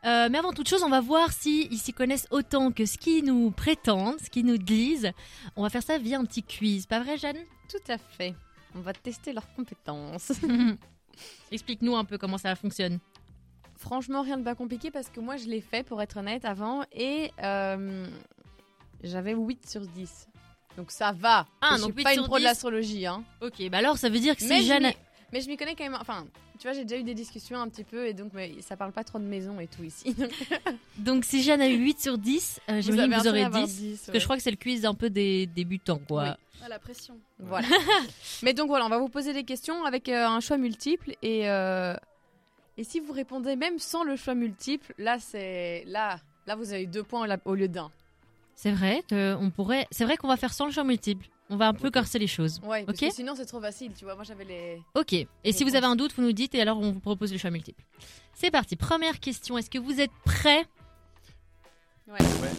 mais 0.02 0.38
avant 0.38 0.52
toute 0.52 0.68
chose, 0.68 0.82
on 0.82 0.88
va 0.88 1.02
voir 1.02 1.30
s'ils 1.30 1.78
s'y 1.78 1.92
connaissent 1.92 2.26
autant 2.30 2.73
que 2.73 2.87
ce 2.87 2.97
qu'ils 2.97 3.26
nous 3.26 3.50
prétendent, 3.50 4.18
ce 4.18 4.30
qu'ils 4.30 4.47
nous 4.47 4.56
disent. 4.56 5.12
On 5.54 5.62
va 5.62 5.68
faire 5.68 5.82
ça 5.82 5.99
via 5.99 6.18
un 6.18 6.25
petit 6.25 6.42
quiz, 6.42 6.87
pas 6.87 7.00
vrai 7.00 7.18
Jeanne? 7.18 7.37
Tout 7.68 7.92
à 7.92 7.99
fait. 7.99 8.35
On 8.75 8.80
va 8.80 8.94
tester 8.94 9.35
leurs 9.35 9.52
compétences. 9.54 10.32
Explique-nous 11.52 11.94
un 11.94 12.06
peu 12.06 12.16
comment 12.16 12.38
ça 12.38 12.56
fonctionne. 12.56 12.99
franchement, 13.76 14.23
rien 14.23 14.38
de 14.38 14.42
pas 14.42 14.54
compliqué 14.54 14.90
parce 14.90 15.11
que 15.11 15.21
moi, 15.21 15.37
je 15.37 15.44
l'ai 15.44 15.61
fait, 15.61 15.82
pour 15.82 16.00
être 16.00 16.16
honnête, 16.16 16.47
avant. 16.47 16.82
Et 16.92 17.30
j'avais 19.02 19.35
8 19.35 19.68
sur 19.68 19.82
10. 19.82 20.28
Donc 20.76 20.91
ça 20.91 21.12
va. 21.12 21.47
Ah, 21.61 21.75
je 21.76 21.83
donc 21.83 21.93
suis 21.93 21.99
8 21.99 22.05
pas 22.05 22.14
une 22.14 22.25
pro 22.25 22.35
de 22.37 22.41
10. 22.41 22.45
l'astrologie. 22.45 23.07
Hein. 23.07 23.25
Ok, 23.41 23.69
bah 23.71 23.79
alors 23.79 23.99
ça 23.99 24.09
veut 24.09 24.21
dire 24.21 24.37
que 24.37 24.43
je 24.43 24.62
Jeanne. 24.62 24.93
Mais 25.33 25.41
je 25.41 25.49
m'y 25.49 25.57
connais 25.57 25.75
quand 25.75 25.85
même. 25.85 25.97
Enfin, 26.00 26.26
tu 26.59 26.67
vois, 26.69 26.73
j'ai 26.73 26.85
déjà 26.85 27.00
eu 27.00 27.05
des 27.05 27.14
discussions 27.14 27.59
un 27.61 27.69
petit 27.69 27.85
peu 27.85 28.07
et 28.07 28.14
donc 28.14 28.33
mais 28.35 28.52
ça 28.61 28.76
parle 28.76 28.93
pas 28.93 29.05
trop 29.05 29.19
de 29.19 29.25
maison 29.25 29.59
et 29.61 29.67
tout 29.67 29.83
ici. 29.83 30.14
Donc, 30.99 31.25
si 31.26 31.43
Jeanne 31.43 31.61
a 31.61 31.69
eu 31.69 31.76
8 31.76 32.00
sur 32.00 32.19
10, 32.19 32.61
euh, 32.69 32.81
j'imagine 32.83 33.11
que 33.11 33.21
vous 33.21 33.29
aurez 33.29 33.43
à 33.43 33.47
avoir 33.47 33.67
10. 33.67 33.99
Parce 33.99 34.12
que 34.12 34.19
je 34.19 34.25
crois 34.25 34.37
que 34.37 34.43
c'est 34.43 34.50
le 34.50 34.57
quiz 34.57 34.85
un 34.85 34.95
peu 34.95 35.11
des 35.11 35.47
débutants, 35.47 36.00
quoi. 36.07 36.23
Oui. 36.25 36.31
Ah, 36.64 36.69
la 36.69 36.79
pression. 36.79 37.19
Voilà. 37.41 37.67
Mais 38.43 38.55
donc 38.55 38.69
voilà, 38.69 38.87
on 38.87 38.88
va 38.88 38.99
vous 38.99 39.09
poser 39.09 39.33
des 39.33 39.43
questions 39.43 39.85
avec 39.85 40.09
euh, 40.09 40.26
un 40.26 40.38
choix 40.38 40.59
multiple 40.59 41.17
et 41.23 41.50
euh, 41.50 41.97
et 42.79 42.85
si 42.85 43.00
vous 43.00 43.12
répondez 43.12 43.57
même 43.57 43.79
sans 43.79 44.05
le 44.05 44.14
choix 44.17 44.35
multiple, 44.35 44.95
là 44.97 45.19
c'est 45.19 45.83
là 45.87 46.21
là 46.47 46.55
vous 46.55 46.73
avez 46.73 46.87
deux 46.87 47.02
points 47.02 47.26
au 47.45 47.55
lieu 47.55 47.69
d'un. 47.69 47.91
C'est 48.62 48.71
vrai 48.71 49.02
que 49.11 49.35
on 49.40 49.50
pourrait. 49.50 49.88
C'est 49.90 50.04
vrai 50.04 50.16
qu'on 50.16 50.28
va 50.28 50.37
faire 50.37 50.52
sans 50.52 50.66
le 50.66 50.71
choix 50.73 50.85
multiple. 50.85 51.26
On 51.50 51.57
va 51.57 51.66
un 51.66 51.75
peu 51.75 51.90
corser 51.90 52.21
les 52.21 52.28
choses. 52.28 52.61
Ouais, 52.64 52.85
parce 52.85 52.97
Ok. 52.97 53.09
que 53.09 53.12
sinon 53.12 53.35
c'est 53.35 53.45
trop 53.45 53.61
facile, 53.61 53.90
tu 53.92 54.04
vois. 54.04 54.14
Moi 54.14 54.23
j'avais 54.23 54.45
les 54.45 54.81
Ok. 54.95 55.14
Et 55.14 55.50
si 55.52 55.64
vous 55.64 55.75
avez 55.75 55.87
un 55.87 55.97
doute, 55.97 56.12
vous 56.14 56.23
nous 56.23 56.31
dites 56.31 56.54
et 56.54 56.61
alors 56.61 56.78
on 56.78 56.92
vous 56.92 57.00
propose 57.00 57.33
le 57.33 57.38
choix 57.38 57.50
multiple. 57.50 57.83
C'est 58.35 58.52
parti. 58.52 58.76
Première 58.76 59.19
question. 59.19 59.59
Est-ce 59.59 59.69
que 59.69 59.78
vous 59.81 60.00
êtes 60.00 60.12
prêts? 60.25 60.64
Ouais. 62.07 62.12
Ouais, 62.21 62.50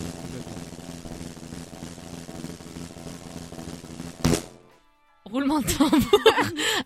Roulement 5.34 5.62
de 5.62 5.66
tambour. 5.66 6.20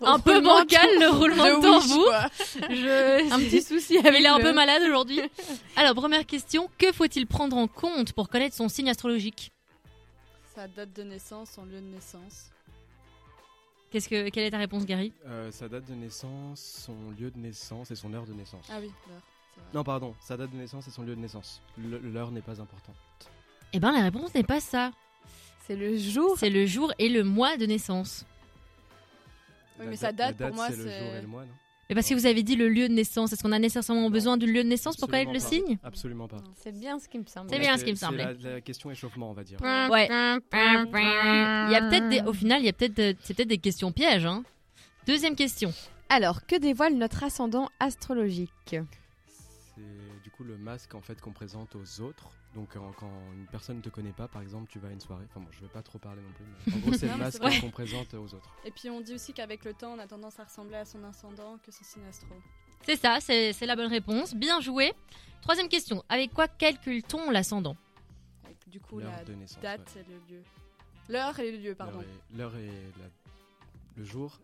un 0.00 0.18
peu 0.18 0.40
bancal 0.40 0.88
le 0.98 1.10
roulement 1.10 1.44
de, 1.44 1.62
tambour. 1.62 2.12
Je... 2.70 3.30
Un 3.30 3.38
petit 3.40 3.60
souci 3.60 3.98
avec 3.98 4.20
Il 4.20 4.24
est 4.24 4.28
un 4.28 4.40
peu 4.40 4.54
malade 4.54 4.80
aujourd'hui. 4.86 5.20
Alors 5.76 5.94
première 5.94 6.24
question. 6.24 6.70
Que 6.78 6.90
faut-il 6.90 7.26
prendre 7.26 7.58
en 7.58 7.68
compte 7.68 8.14
pour 8.14 8.30
connaître 8.30 8.56
son 8.56 8.70
signe 8.70 8.88
astrologique? 8.88 9.52
Sa 10.54 10.66
date 10.66 10.94
de 10.96 11.02
naissance, 11.02 11.50
son 11.50 11.66
lieu 11.66 11.78
de 11.78 11.94
naissance. 11.94 12.50
Qu'est-ce 13.90 14.08
que 14.08 14.30
quelle 14.30 14.44
est 14.44 14.50
ta 14.50 14.56
réponse, 14.58 14.86
Gary? 14.86 15.12
Euh, 15.26 15.50
sa 15.50 15.68
date 15.68 15.84
de 15.84 15.94
naissance, 15.94 16.86
son 16.86 16.96
lieu 17.20 17.30
de 17.30 17.38
naissance 17.38 17.90
et 17.90 17.96
son 17.96 18.14
heure 18.14 18.24
de 18.24 18.32
naissance. 18.32 18.64
Ah 18.70 18.78
oui, 18.80 18.90
l'heure. 19.10 19.20
Non, 19.74 19.84
pardon, 19.84 20.14
sa 20.20 20.38
date 20.38 20.52
de 20.52 20.56
naissance 20.56 20.88
et 20.88 20.90
son 20.90 21.02
lieu 21.02 21.14
de 21.14 21.20
naissance. 21.20 21.60
L'heure 21.76 22.30
n'est 22.30 22.40
pas 22.40 22.62
important. 22.62 22.94
Eh 23.74 23.78
ben 23.78 23.92
la 23.92 24.04
réponse 24.04 24.34
n'est 24.34 24.42
pas 24.42 24.60
ça. 24.60 24.92
C'est 25.66 25.76
le 25.76 25.98
jour. 25.98 26.38
C'est 26.38 26.48
le 26.48 26.64
jour 26.64 26.94
et 26.98 27.10
le 27.10 27.24
mois 27.24 27.58
de 27.58 27.66
naissance. 27.66 28.24
Oui, 29.78 29.84
La 29.84 29.90
mais 29.90 29.96
sa 29.96 30.12
date, 30.12 30.36
pour 30.36 30.54
moi, 30.54 30.68
c'est 30.70 30.76
le 30.76 30.82
c'est- 30.84 30.98
jour 31.00 31.14
et 31.16 31.20
le 31.22 31.26
mois, 31.28 31.42
non? 31.42 31.52
Mais 31.88 31.94
parce 31.94 32.06
que 32.06 32.12
vous 32.14 32.26
avez 32.26 32.42
dit 32.42 32.54
le 32.54 32.68
lieu 32.68 32.86
de 32.86 32.92
naissance, 32.92 33.32
est-ce 33.32 33.42
qu'on 33.42 33.50
a 33.52 33.58
nécessairement 33.58 34.02
Non. 34.02 34.10
besoin 34.10 34.36
du 34.36 34.44
lieu 34.52 34.62
de 34.62 34.68
naissance 34.68 34.96
pour 34.98 35.08
connaître 35.08 35.32
le 35.32 35.38
signe? 35.38 35.78
Absolument 35.82 36.28
pas. 36.28 36.36
C'est 36.56 36.78
bien 36.78 36.98
ce 36.98 37.08
qui 37.08 37.18
me 37.18 37.24
semble. 37.24 37.48
C'est 37.48 37.58
bien 37.58 37.78
ce 37.78 37.84
qui 37.84 37.92
me 37.92 37.96
semblait. 37.96 38.34
La, 38.42 38.50
la 38.54 38.60
question 38.60 38.90
échauffement, 38.90 39.30
on 39.30 39.32
va 39.32 39.42
dire. 39.42 39.58
Ouais. 39.62 40.06
Il 40.06 41.72
y 41.72 41.74
a 41.76 41.80
peut-être 41.88 42.08
des, 42.10 42.20
au 42.28 42.34
final, 42.34 42.60
il 42.60 42.66
y 42.66 42.68
a 42.68 42.74
peut-être, 42.74 43.16
c'est 43.22 43.32
peut-être 43.34 43.48
des 43.48 43.56
questions 43.56 43.90
pièges. 43.90 44.26
Hein. 44.26 44.42
Deuxième 45.06 45.34
question. 45.34 45.72
Alors, 46.10 46.44
que 46.46 46.56
dévoile 46.58 46.94
notre 46.94 47.24
ascendant 47.24 47.70
astrologique? 47.80 48.50
C'est 48.70 50.17
coup 50.38 50.44
le 50.44 50.56
masque 50.56 50.94
en 50.94 51.00
fait 51.00 51.20
qu'on 51.20 51.32
présente 51.32 51.74
aux 51.74 52.00
autres. 52.00 52.30
Donc 52.54 52.68
quand, 52.72 52.92
quand 52.92 53.10
une 53.34 53.46
personne 53.46 53.78
ne 53.78 53.82
te 53.82 53.88
connaît 53.88 54.12
pas, 54.12 54.28
par 54.28 54.40
exemple, 54.40 54.70
tu 54.70 54.78
vas 54.78 54.88
à 54.88 54.92
une 54.92 55.00
soirée. 55.00 55.24
Enfin 55.28 55.40
bon, 55.40 55.48
je 55.50 55.60
vais 55.60 55.68
pas 55.68 55.82
trop 55.82 55.98
parler 55.98 56.22
non 56.22 56.32
plus. 56.32 56.44
Mais 56.66 56.74
en 56.74 56.78
gros, 56.78 56.92
c'est 56.92 57.08
le 57.12 57.16
masque 57.16 57.42
qu'on 57.60 57.70
présente 57.70 58.14
aux 58.14 58.34
autres. 58.34 58.54
Et 58.64 58.70
puis 58.70 58.88
on 58.88 59.00
dit 59.00 59.14
aussi 59.14 59.32
qu'avec 59.32 59.64
le 59.64 59.74
temps, 59.74 59.94
on 59.94 59.98
a 59.98 60.06
tendance 60.06 60.38
à 60.38 60.44
ressembler 60.44 60.76
à 60.76 60.84
son 60.84 61.02
ascendant 61.04 61.58
que 61.58 61.72
son 61.72 61.82
signe 61.84 62.04
astro. 62.08 62.34
C'est 62.82 62.96
ça, 62.96 63.18
c'est, 63.20 63.52
c'est 63.52 63.66
la 63.66 63.74
bonne 63.74 63.90
réponse. 63.90 64.34
Bien 64.34 64.60
joué. 64.60 64.92
Troisième 65.42 65.68
question. 65.68 66.04
Avec 66.08 66.32
quoi 66.32 66.46
calcule-t-on 66.48 67.30
l'ascendant? 67.30 67.76
Du 68.68 68.80
coup 68.80 69.00
L'heure 69.00 69.10
la 69.12 69.24
de 69.24 69.32
naissance. 69.34 69.62
date 69.62 69.92
ouais. 69.96 70.02
et 70.02 70.04
le 70.12 70.36
lieu. 70.36 70.42
L'heure 71.08 71.38
et 71.40 71.50
le 71.52 71.58
lieu, 71.58 71.74
pardon. 71.74 72.04
L'heure 72.36 72.54
et, 72.54 72.66
l'heure 72.66 72.74
et 72.74 73.00
la- 73.00 73.10
le 73.96 74.04
jour, 74.04 74.38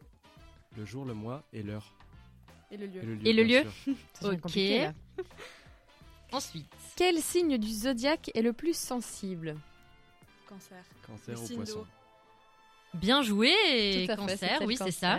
le 0.77 0.85
jour, 0.87 1.05
le 1.05 1.15
mois 1.15 1.45
et 1.53 1.63
l'heure. 1.63 1.95
Et 2.71 2.77
le 2.79 2.87
lieu. 2.87 3.03
Et 3.03 3.07
le 3.07 3.15
lieu. 3.15 3.27
Et 3.27 3.33
le 3.33 3.43
lieu 3.43 3.65
Ok. 4.23 4.59
Ensuite. 6.35 6.67
Quel 6.97 7.19
signe 7.21 7.59
du 7.59 7.69
zodiaque 7.69 8.31
est 8.35 8.43
le 8.43 8.53
plus 8.53 8.77
sensible? 8.77 9.57
Cancer. 10.49 10.85
Cancer 11.07 11.43
ou 11.43 11.57
poisson. 11.57 11.87
Bien 12.95 13.23
joué. 13.23 13.51
Tout 14.07 14.13
à 14.13 14.17
fait, 14.17 14.17
cancer, 14.17 14.63
oui, 14.67 14.77
c'est 14.77 14.91
ça. 14.91 15.19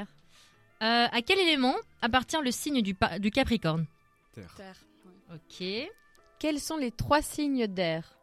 Euh, 0.82 1.08
à 1.12 1.22
quel 1.22 1.40
élément 1.40 1.76
appartient 2.02 2.38
le 2.44 2.52
signe 2.52 2.82
du, 2.82 2.94
pa- 2.94 3.20
du 3.20 3.32
Capricorne? 3.32 3.86
Terre. 4.34 4.54
Terre. 4.56 4.76
ouais. 5.06 5.36
Ok. 5.36 5.92
Quels 6.40 6.60
sont 6.60 6.78
les 6.78 6.92
trois 6.92 7.22
signes 7.22 7.68
d'air? 7.68 8.15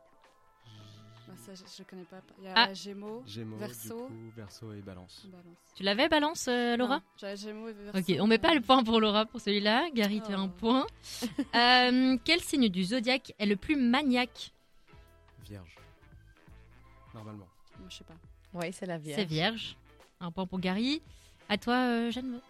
Ça, 1.44 1.52
je, 1.54 1.62
je 1.78 1.82
connais 1.82 2.04
pas. 2.04 2.20
Il 2.38 2.44
y 2.44 2.48
a 2.48 2.52
Ah. 2.56 2.74
Gémeaux. 2.74 3.22
Gémeaux, 3.26 3.56
du 3.56 3.62
coup, 3.88 4.08
Verseau 4.36 4.72
et 4.72 4.80
Balance. 4.80 5.26
Balance. 5.30 5.56
Tu 5.74 5.82
l'avais, 5.82 6.08
Balance, 6.08 6.46
euh, 6.48 6.76
Laura 6.76 7.02
J'avais 7.16 7.36
Gémeaux 7.36 7.68
et 7.68 7.72
Verseau. 7.72 7.98
Ok, 7.98 8.16
on 8.20 8.26
met 8.26 8.38
pas 8.38 8.54
le 8.54 8.60
point 8.60 8.82
pour 8.84 9.00
Laura 9.00 9.26
pour 9.26 9.40
celui-là. 9.40 9.88
Gary, 9.94 10.20
tu 10.24 10.32
as 10.32 10.38
un 10.38 10.46
Oh. 10.46 10.58
point. 10.58 10.86
Euh, 11.54 12.16
quel 12.24 12.40
signe 12.40 12.68
du 12.68 12.84
zodiaque 12.84 13.34
est 13.38 13.46
le 13.46 13.56
plus 13.56 13.76
maniaque 13.76 14.52
Vierge. 15.48 15.76
Normalement. 17.14 17.48
Je 17.88 17.96
sais 17.96 18.04
pas. 18.04 18.14
Oui, 18.54 18.72
c'est 18.72 18.86
la 18.86 18.98
Vierge. 18.98 19.18
C'est 19.20 19.26
Vierge. 19.26 19.76
Un 20.20 20.30
point 20.30 20.46
pour 20.46 20.60
Gary. 20.60 21.02
À 21.48 21.58
toi, 21.58 21.74
euh, 21.74 22.10
Jeanne. 22.10 22.40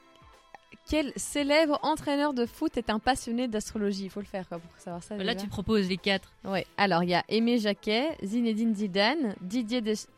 Quel 0.88 1.12
célèbre 1.16 1.78
entraîneur 1.82 2.34
de 2.34 2.46
foot 2.46 2.76
est 2.76 2.90
un 2.90 2.98
passionné 2.98 3.48
d'astrologie? 3.48 4.04
Il 4.04 4.10
faut 4.10 4.20
le 4.20 4.26
faire 4.26 4.48
quoi, 4.48 4.58
pour 4.58 4.70
savoir 4.78 5.02
ça. 5.02 5.16
Là, 5.16 5.34
déjà. 5.34 5.44
tu 5.44 5.48
proposes 5.48 5.88
les 5.88 5.96
quatre. 5.96 6.32
Ouais. 6.44 6.66
Alors, 6.76 7.02
il 7.02 7.10
y 7.10 7.14
a 7.14 7.24
Aimé 7.28 7.58
Jacquet, 7.58 8.16
Zinedine 8.24 8.74
Zidane, 8.74 9.34
Didier 9.40 9.80
Deschamps. 9.80 10.08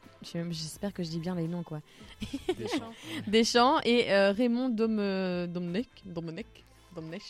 J'espère 0.50 0.92
que 0.94 1.02
je 1.02 1.10
dis 1.10 1.18
bien 1.18 1.34
les 1.34 1.46
noms, 1.46 1.62
quoi. 1.62 1.80
Deschamps. 2.58 2.92
Deschamps 3.26 3.80
et 3.84 4.10
euh, 4.12 4.32
Raymond 4.32 4.70
Dom, 4.70 4.98
euh, 4.98 5.46
Domnech. 5.46 5.88
Domnech. 6.06 6.46
Domnech. 6.94 7.22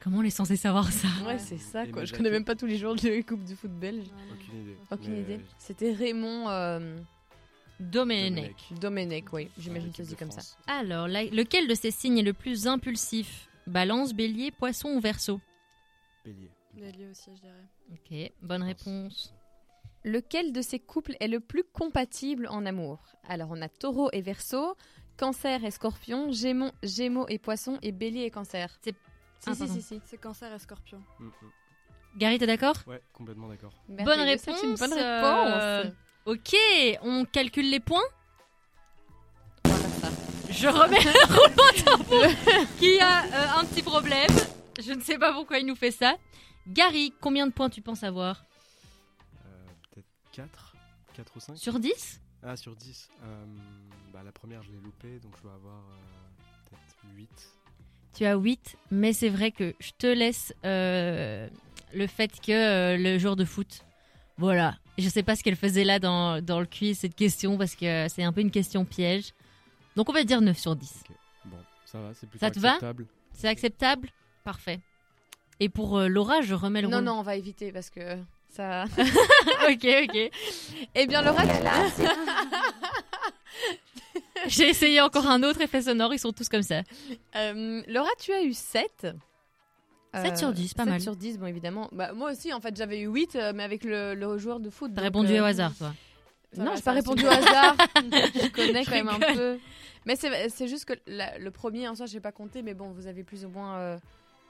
Comment 0.00 0.18
on 0.18 0.22
est 0.22 0.30
censé 0.30 0.56
savoir 0.56 0.90
ça? 0.90 1.08
Ouais, 1.26 1.38
c'est 1.38 1.58
ça, 1.58 1.82
Aimé 1.84 1.92
quoi. 1.92 2.02
Je 2.02 2.06
Jacquet. 2.06 2.18
connais 2.18 2.30
même 2.30 2.44
pas 2.44 2.54
tous 2.54 2.66
les 2.66 2.76
joueurs 2.78 2.94
de 2.94 3.20
Coupe 3.22 3.44
du 3.44 3.54
foot 3.56 3.70
belge. 3.70 4.06
Aucune 4.32 4.60
idée. 4.62 4.76
Aucune 4.90 5.12
Mais, 5.12 5.20
idée. 5.20 5.34
euh, 5.34 5.46
C'était 5.58 5.92
Raymond 5.92 6.48
euh, 6.48 6.96
Domenech. 7.80 8.72
Domenech, 8.80 9.32
oui. 9.32 9.48
J'imagine 9.58 9.92
que 9.92 10.02
de 10.02 10.14
comme 10.14 10.30
ça. 10.30 10.42
Alors, 10.66 11.06
la- 11.08 11.24
lequel 11.24 11.68
de 11.68 11.74
ces 11.74 11.90
signes 11.90 12.18
est 12.18 12.22
le 12.22 12.32
plus 12.32 12.66
impulsif? 12.66 13.48
Balance, 13.66 14.14
bélier, 14.14 14.50
poisson 14.50 14.90
ou 14.96 15.00
verso? 15.00 15.40
Bélier. 16.24 16.50
Lieux 16.74 17.10
aussi, 17.10 17.30
je 17.36 17.40
dirais. 17.40 17.64
Ok, 17.92 18.32
bonne 18.42 18.62
réponse. 18.62 19.34
Lequel 20.04 20.52
de 20.52 20.62
ces 20.62 20.78
couples 20.78 21.16
est 21.20 21.28
le 21.28 21.40
plus 21.40 21.64
compatible 21.64 22.46
en 22.50 22.64
amour? 22.66 23.00
Alors, 23.28 23.48
on 23.50 23.60
a 23.62 23.68
taureau 23.68 24.08
et 24.12 24.22
verso, 24.22 24.76
cancer 25.16 25.64
et 25.64 25.70
scorpion, 25.70 26.32
gémeaux, 26.32 26.70
gémeaux 26.82 27.26
et 27.28 27.38
poisson, 27.38 27.78
et 27.82 27.92
bélier 27.92 28.22
et 28.24 28.30
cancer. 28.30 28.76
C'est- 28.82 28.94
Si, 29.40 29.50
Ah, 29.50 29.54
si, 29.54 29.58
pardon. 29.60 29.74
si, 29.74 29.82
si. 29.82 30.00
C'est 30.04 30.18
cancer 30.18 30.52
et 30.52 30.58
scorpion. 30.58 31.00
Mm, 31.20 31.26
mm. 31.26 31.30
Gary, 32.16 32.38
t'es 32.38 32.46
d'accord? 32.46 32.76
Ouais, 32.88 33.00
complètement 33.12 33.48
d'accord. 33.48 33.72
Merveilleux, 33.88 34.04
Bonne 34.26 34.38
c'est 34.38 34.50
une 34.50 34.74
bonne 34.74 34.92
réponse, 34.92 34.94
réponse. 34.94 35.62
euh, 35.62 35.90
Ok, 36.28 36.54
on 37.00 37.24
calcule 37.24 37.70
les 37.70 37.80
points. 37.80 38.04
Je 40.50 40.68
remets 40.68 41.02
le 41.02 41.34
roulement 41.34 41.82
tambour 41.86 42.26
qui 42.78 43.00
a 43.00 43.24
euh, 43.24 43.60
un 43.60 43.64
petit 43.64 43.82
problème. 43.82 44.28
Je 44.78 44.92
ne 44.92 45.00
sais 45.00 45.16
pas 45.16 45.32
pourquoi 45.32 45.58
il 45.58 45.64
nous 45.64 45.74
fait 45.74 45.90
ça. 45.90 46.18
Gary, 46.66 47.14
combien 47.22 47.46
de 47.46 47.52
points 47.52 47.70
tu 47.70 47.80
penses 47.80 48.02
avoir? 48.02 48.44
Euh, 49.46 49.48
Peut-être 49.90 50.06
4 50.32 50.74
4 51.14 51.32
ou 51.34 51.40
5 51.40 51.56
Sur 51.56 51.80
10 51.80 52.20
Ah, 52.42 52.56
sur 52.56 52.76
10. 52.76 53.08
Euh, 53.22 53.44
bah, 54.12 54.20
la 54.22 54.30
première, 54.32 54.62
je 54.62 54.70
l'ai 54.70 54.80
loupée, 54.84 55.20
donc 55.20 55.32
je 55.38 55.44
dois 55.44 55.54
avoir 55.54 55.80
peut-être 56.68 57.16
8. 57.16 57.30
Tu 58.12 58.26
as 58.26 58.36
8, 58.36 58.76
mais 58.90 59.14
c'est 59.14 59.30
vrai 59.30 59.50
que 59.50 59.74
je 59.80 59.92
te 59.96 60.06
laisse 60.06 60.52
le 60.62 62.06
fait 62.06 62.38
que 62.38 62.98
le 63.02 63.18
joueur 63.18 63.36
de 63.36 63.46
foot. 63.46 63.86
Voilà. 64.36 64.74
Je 64.98 65.08
sais 65.08 65.22
pas 65.22 65.36
ce 65.36 65.42
qu'elle 65.44 65.56
faisait 65.56 65.84
là 65.84 65.98
dans, 66.00 66.42
dans 66.44 66.58
le 66.60 66.66
quiz, 66.66 66.98
cette 66.98 67.14
question, 67.14 67.56
parce 67.56 67.74
que 67.76 68.06
c'est 68.08 68.24
un 68.24 68.32
peu 68.32 68.40
une 68.40 68.50
question 68.50 68.84
piège. 68.84 69.32
Donc 69.96 70.08
on 70.08 70.12
va 70.12 70.24
dire 70.24 70.40
9 70.40 70.58
sur 70.58 70.74
10. 70.76 71.04
Bon, 71.46 71.56
ça 71.86 72.00
va, 72.00 72.14
c'est 72.14 72.28
plutôt 72.28 72.44
Ça 72.44 72.50
te 72.50 72.58
va 72.58 72.70
acceptable. 72.72 73.06
C'est 73.32 73.48
acceptable? 73.48 74.08
Parfait. 74.44 74.80
Et 75.60 75.68
pour 75.68 75.98
euh, 75.98 76.08
Laura, 76.08 76.40
je 76.42 76.54
remets 76.54 76.82
le 76.82 76.88
Non, 76.88 76.96
rôle. 76.98 77.04
non, 77.04 77.12
on 77.20 77.22
va 77.22 77.36
éviter 77.36 77.70
parce 77.72 77.90
que 77.90 78.18
ça. 78.48 78.84
ok, 79.68 79.86
ok. 80.04 80.30
Eh 80.94 81.06
bien, 81.06 81.22
Laura, 81.22 81.42
tu 81.42 81.62
l'as. 81.62 82.10
J'ai 84.46 84.68
essayé 84.68 85.00
encore 85.00 85.26
un 85.28 85.42
autre 85.42 85.60
effet 85.60 85.82
sonore, 85.82 86.14
ils 86.14 86.18
sont 86.18 86.32
tous 86.32 86.48
comme 86.48 86.62
ça. 86.62 86.82
Euh, 87.36 87.82
Laura, 87.88 88.10
tu 88.20 88.32
as 88.32 88.42
eu 88.42 88.52
7. 88.54 89.08
7 90.22 90.38
sur 90.38 90.52
10, 90.52 90.74
pas 90.74 90.84
7 90.84 90.90
mal. 90.90 91.00
sur 91.00 91.16
10, 91.16 91.38
bon, 91.38 91.46
évidemment. 91.46 91.88
Bah, 91.92 92.12
moi 92.12 92.32
aussi, 92.32 92.52
en 92.52 92.60
fait, 92.60 92.76
j'avais 92.76 93.00
eu 93.00 93.06
8, 93.08 93.36
euh, 93.36 93.52
mais 93.54 93.62
avec 93.62 93.84
le, 93.84 94.14
le 94.14 94.38
joueur 94.38 94.60
de 94.60 94.70
foot. 94.70 94.92
T'as 94.94 95.02
répondu 95.02 95.32
euh, 95.34 95.42
au 95.42 95.44
hasard, 95.44 95.72
toi. 95.76 95.92
Ça 96.52 96.62
non, 96.64 96.70
j'ai 96.72 96.76
ça 96.78 96.82
pas 96.84 96.92
répondu 96.92 97.24
au 97.24 97.28
hasard. 97.28 97.76
je 97.96 98.48
connais 98.50 98.84
Je 98.84 98.90
quand 98.90 98.96
même 98.96 99.08
un 99.08 99.34
peu. 99.34 99.58
Mais 100.06 100.16
c'est 100.16 100.68
juste 100.68 100.86
que 100.86 100.94
la- 101.06 101.38
le 101.38 101.50
premier, 101.50 101.86
en 101.88 101.94
soi, 101.94 102.06
j'ai 102.06 102.20
pas 102.20 102.32
compté, 102.32 102.62
mais 102.62 102.74
bon, 102.74 102.90
vous 102.92 103.06
avez 103.06 103.22
plus 103.24 103.44
ou 103.44 103.50
moins 103.50 103.76
euh, 103.76 103.98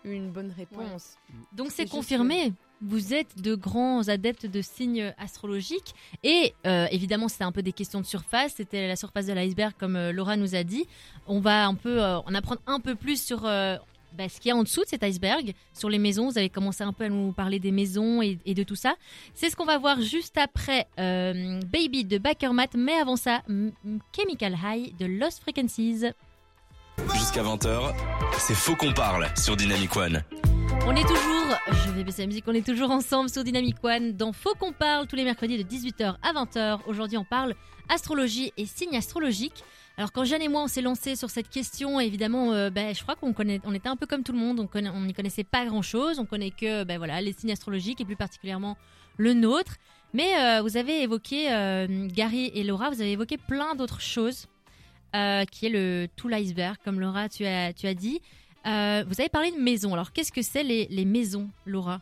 eu 0.05 0.13
une 0.13 0.31
bonne 0.31 0.53
réponse. 0.57 1.17
Donc 1.53 1.71
C'est 1.73 1.89
confirmé. 1.89 2.53
Vous 2.81 3.13
êtes 3.13 3.41
de 3.43 3.57
grands 3.57 4.07
adeptes 4.07 4.47
de 4.47 4.63
signes 4.63 5.13
astrologiques 5.19 5.97
et 6.23 6.55
euh, 6.65 6.87
évidemment 6.93 7.27
c'était 7.27 7.43
un 7.43 7.51
peu 7.51 7.61
des 7.61 7.73
questions 7.73 8.01
de 8.01 8.07
surface, 8.07 8.53
c'était 8.57 8.87
la 8.87 8.95
surface 8.95 9.27
de 9.27 9.33
l'iceberg 9.33 9.73
comme 9.77 9.97
euh, 9.97 10.13
Laura 10.13 10.37
nous 10.37 10.55
a 10.55 10.63
dit. 10.63 10.87
On 11.27 11.41
va 11.41 11.67
un 11.67 11.75
peu 11.75 12.01
euh, 12.01 12.19
en 12.21 12.33
apprendre 12.37 12.61
un 12.69 12.79
peu 12.79 12.95
plus 12.95 13.21
sur 13.21 13.45
euh, 13.47 13.77
bah, 14.13 14.29
ce 14.29 14.41
qu'il 14.41 14.49
y 14.49 14.53
a 14.53 14.57
en 14.57 14.63
dessous 14.63 14.83
de 14.83 14.89
cet 14.89 15.03
iceberg, 15.03 15.55
sur 15.73 15.89
les 15.89 15.99
maisons. 15.99 16.29
Vous 16.29 16.39
allez 16.39 16.51
commencer 16.51 16.83
un 16.83 16.93
peu 16.93 17.05
à 17.05 17.09
nous 17.09 17.33
parler 17.33 17.59
des 17.59 17.71
maisons 17.73 18.23
et, 18.23 18.39
et 18.47 18.55
de 18.55 18.63
tout 18.63 18.77
ça. 18.77 18.95
C'est 19.35 19.51
ce 19.51 19.57
qu'on 19.57 19.65
va 19.65 19.79
voir 19.79 20.01
juste 20.01 20.39
après 20.39 20.87
euh, 20.99 21.61
Baby 21.67 22.05
de 22.05 22.19
Bakermat, 22.19 22.69
mais 22.75 22.95
avant 22.95 23.17
ça 23.17 23.43
Chemical 24.17 24.57
High 24.65 24.97
de 24.97 25.07
Lost 25.07 25.41
Frequencies. 25.41 26.05
Jusqu'à 27.15 27.43
20h, 27.43 27.95
c'est 28.39 28.55
Faux 28.55 28.75
qu'on 28.75 28.93
parle 28.93 29.29
sur 29.37 29.57
Dynamic 29.57 29.95
One. 29.97 30.23
On 30.87 30.97
est 30.97 31.07
toujours, 31.07 31.57
je 31.71 31.91
vais 31.91 32.03
baisser 32.03 32.23
la 32.23 32.29
musique, 32.29 32.45
on 32.47 32.55
est 32.55 32.65
toujours 32.65 32.91
ensemble 32.91 33.29
sur 33.29 33.45
Dynamic 33.45 33.77
One 33.83 34.17
dans 34.17 34.33
Faut 34.33 34.55
qu'on 34.55 34.73
parle 34.73 35.07
tous 35.07 35.17
les 35.17 35.25
mercredis 35.25 35.63
de 35.63 35.69
18h 35.69 36.17
à 36.23 36.33
20h. 36.33 36.81
Aujourd'hui, 36.87 37.19
on 37.19 37.25
parle 37.25 37.55
astrologie 37.89 38.53
et 38.57 38.67
signes 38.67 38.97
astrologiques. 38.97 39.65
Alors 39.99 40.13
quand 40.13 40.23
Jeanne 40.25 40.43
et 40.43 40.49
moi 40.49 40.63
on 40.63 40.69
s'est 40.69 40.81
lancé 40.81 41.17
sur 41.17 41.29
cette 41.29 41.51
question, 41.51 41.99
évidemment, 41.99 42.53
euh, 42.53 42.71
ben, 42.71 42.95
je 42.95 43.03
crois 43.03 43.17
qu'on 43.17 43.33
connaît, 43.33 43.61
on 43.65 43.75
était 43.75 43.89
un 43.89 43.97
peu 43.97 44.07
comme 44.07 44.23
tout 44.23 44.31
le 44.31 44.39
monde, 44.39 44.61
on 44.73 45.01
n'y 45.01 45.13
connaissait 45.13 45.43
pas 45.43 45.67
grand 45.67 45.83
chose, 45.83 46.21
on 46.21 46.25
connaît 46.25 46.53
que 46.53 46.85
ben, 46.85 46.99
voilà 46.99 47.21
les 47.21 47.33
signes 47.33 47.51
astrologiques 47.51 48.01
et 48.01 48.05
plus 48.05 48.15
particulièrement 48.15 48.77
le 49.17 49.35
nôtre. 49.35 49.75
Mais 50.13 50.39
euh, 50.39 50.63
vous 50.63 50.77
avez 50.77 51.03
évoqué 51.03 51.53
euh, 51.53 52.07
Gary 52.07 52.53
et 52.55 52.63
Laura, 52.63 52.91
vous 52.91 53.01
avez 53.01 53.11
évoqué 53.11 53.39
plein 53.39 53.75
d'autres 53.75 54.01
choses, 54.01 54.47
qui 55.13 55.67
est 55.67 55.69
le 55.69 56.07
tout 56.15 56.29
l'iceberg, 56.29 56.77
comme 56.85 57.01
Laura 57.01 57.29
tu 57.29 57.45
as 57.45 57.73
tu 57.73 57.93
dit. 57.97 58.21
Vous 58.65 58.71
avez 58.71 59.29
parlé 59.29 59.51
de 59.51 59.61
maisons. 59.61 59.95
Alors, 59.95 60.13
qu'est-ce 60.13 60.31
que 60.31 60.43
c'est 60.43 60.63
les, 60.63 60.87
les 60.91 61.07
maisons, 61.07 61.51
Laura? 61.67 62.01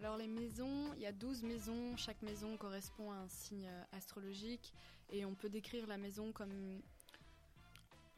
Alors 0.00 0.16
les 0.16 0.26
maisons, 0.26 0.88
il 0.96 1.02
y 1.02 1.06
a 1.06 1.12
12 1.12 1.44
maisons, 1.44 1.96
chaque 1.96 2.20
maison 2.22 2.56
correspond 2.56 3.12
à 3.12 3.14
un 3.14 3.28
signe 3.28 3.68
astrologique 3.92 4.72
et 5.12 5.24
on 5.24 5.34
peut 5.34 5.48
décrire 5.48 5.86
la 5.86 5.98
maison 5.98 6.32
comme 6.32 6.80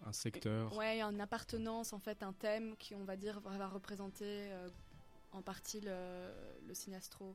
Un 0.07 0.13
secteur. 0.13 0.77
ouais, 0.77 1.01
une 1.01 1.21
appartenance 1.21 1.93
en 1.93 1.99
fait, 1.99 2.23
un 2.23 2.33
thème 2.33 2.77
qui 2.77 2.95
on 2.95 3.05
va 3.05 3.17
dire 3.17 3.41
va 3.41 3.69
représenter 3.69 4.53
euh, 4.53 4.69
en 5.33 5.43
partie 5.43 5.81
le, 5.81 6.31
le 6.67 6.75
signe 6.75 6.95
astro. 6.95 7.35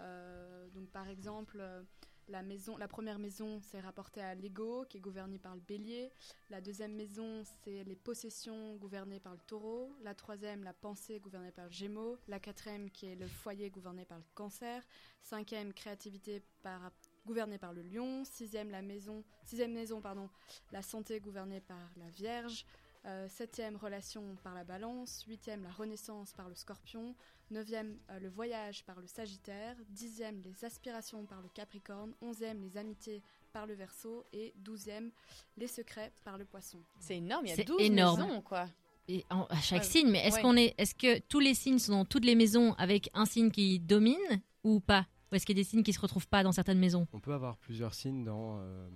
Euh, 0.00 0.68
donc 0.70 0.88
par 0.90 1.08
exemple, 1.08 1.58
euh, 1.60 1.82
la 2.28 2.42
maison, 2.42 2.76
la 2.76 2.88
première 2.88 3.18
maison, 3.18 3.60
c'est 3.60 3.80
rapporté 3.80 4.20
à 4.20 4.34
l'ego 4.34 4.84
qui 4.88 4.98
est 4.98 5.00
gouverné 5.00 5.38
par 5.38 5.54
le 5.54 5.60
bélier. 5.60 6.12
La 6.48 6.60
deuxième 6.60 6.94
maison, 6.94 7.42
c'est 7.64 7.82
les 7.84 7.96
possessions 7.96 8.76
gouvernées 8.76 9.18
par 9.18 9.32
le 9.32 9.40
taureau. 9.46 9.92
La 10.02 10.14
troisième, 10.14 10.62
la 10.62 10.72
pensée 10.72 11.18
gouvernée 11.18 11.50
par 11.50 11.64
le 11.64 11.72
gémeaux. 11.72 12.18
La 12.28 12.38
quatrième, 12.38 12.88
qui 12.90 13.06
est 13.06 13.16
le 13.16 13.26
foyer 13.26 13.68
gouverné 13.70 14.04
par 14.04 14.18
le 14.18 14.24
cancer. 14.34 14.82
Cinquième, 15.22 15.72
créativité 15.72 16.42
par, 16.62 16.92
gouvernée 17.30 17.58
par 17.58 17.72
le 17.72 17.82
lion. 17.82 18.24
Sixième, 18.24 18.70
la 18.72 18.82
maison, 18.82 19.22
sixième 19.46 19.72
maison, 19.72 20.00
pardon, 20.00 20.28
la 20.72 20.82
santé 20.82 21.20
gouvernée 21.20 21.60
par 21.60 21.78
la 21.96 22.08
vierge. 22.10 22.66
Euh, 23.06 23.28
septième, 23.28 23.76
relation 23.76 24.36
par 24.42 24.52
la 24.54 24.64
balance. 24.64 25.24
Huitième, 25.28 25.62
la 25.62 25.70
renaissance 25.70 26.32
par 26.32 26.48
le 26.48 26.54
scorpion. 26.56 27.14
Neuvième, 27.52 27.96
euh, 28.10 28.18
le 28.18 28.28
voyage 28.28 28.84
par 28.84 29.00
le 29.00 29.06
sagittaire. 29.06 29.76
Dixième, 29.90 30.42
les 30.42 30.64
aspirations 30.64 31.24
par 31.24 31.40
le 31.40 31.48
capricorne. 31.48 32.12
Onzième, 32.20 32.60
les 32.60 32.76
amitiés 32.76 33.22
par 33.52 33.64
le 33.66 33.74
verso. 33.74 34.24
Et 34.32 34.52
douzième, 34.56 35.12
les 35.56 35.68
secrets 35.68 36.12
par 36.24 36.36
le 36.36 36.44
poisson. 36.44 36.78
C'est 36.98 37.16
énorme, 37.18 37.46
il 37.46 37.50
y 37.50 37.52
a 37.52 37.56
C'est 37.56 37.64
12 37.64 37.80
énorme. 37.80 38.22
maisons, 38.26 38.42
quoi. 38.42 38.66
et 39.08 39.24
en- 39.30 39.44
à 39.44 39.56
chaque 39.60 39.82
Ouais. 39.82 39.88
signe, 39.88 40.10
mais 40.10 40.24
est-ce 40.26 40.36
Ouais. 40.36 40.42
qu'on 40.42 40.56
est, 40.56 40.74
est-ce 40.78 40.94
que 40.94 41.18
tous 41.20 41.40
les 41.40 41.54
signes 41.54 41.78
sont 41.80 41.92
dans 41.92 42.04
toutes 42.04 42.24
les 42.24 42.34
maisons 42.36 42.74
avec 42.74 43.08
un 43.14 43.24
signe 43.24 43.50
qui 43.50 43.78
domine 43.80 44.40
ou 44.62 44.78
pas? 44.78 45.04
Ou 45.30 45.34
est-ce 45.34 45.46
qu'il 45.46 45.56
y 45.56 45.60
a 45.60 45.62
des 45.62 45.68
signes 45.68 45.82
qui 45.82 45.92
se 45.92 46.00
retrouvent 46.00 46.28
pas 46.28 46.42
dans 46.42 46.52
certaines 46.52 46.78
maisons? 46.78 47.06
On 47.12 47.20
peut 47.20 47.32
avoir 47.34 47.56
plusieurs 47.58 47.94
signes 47.94 48.24
dans, 48.24 48.58
euh, 48.60 48.88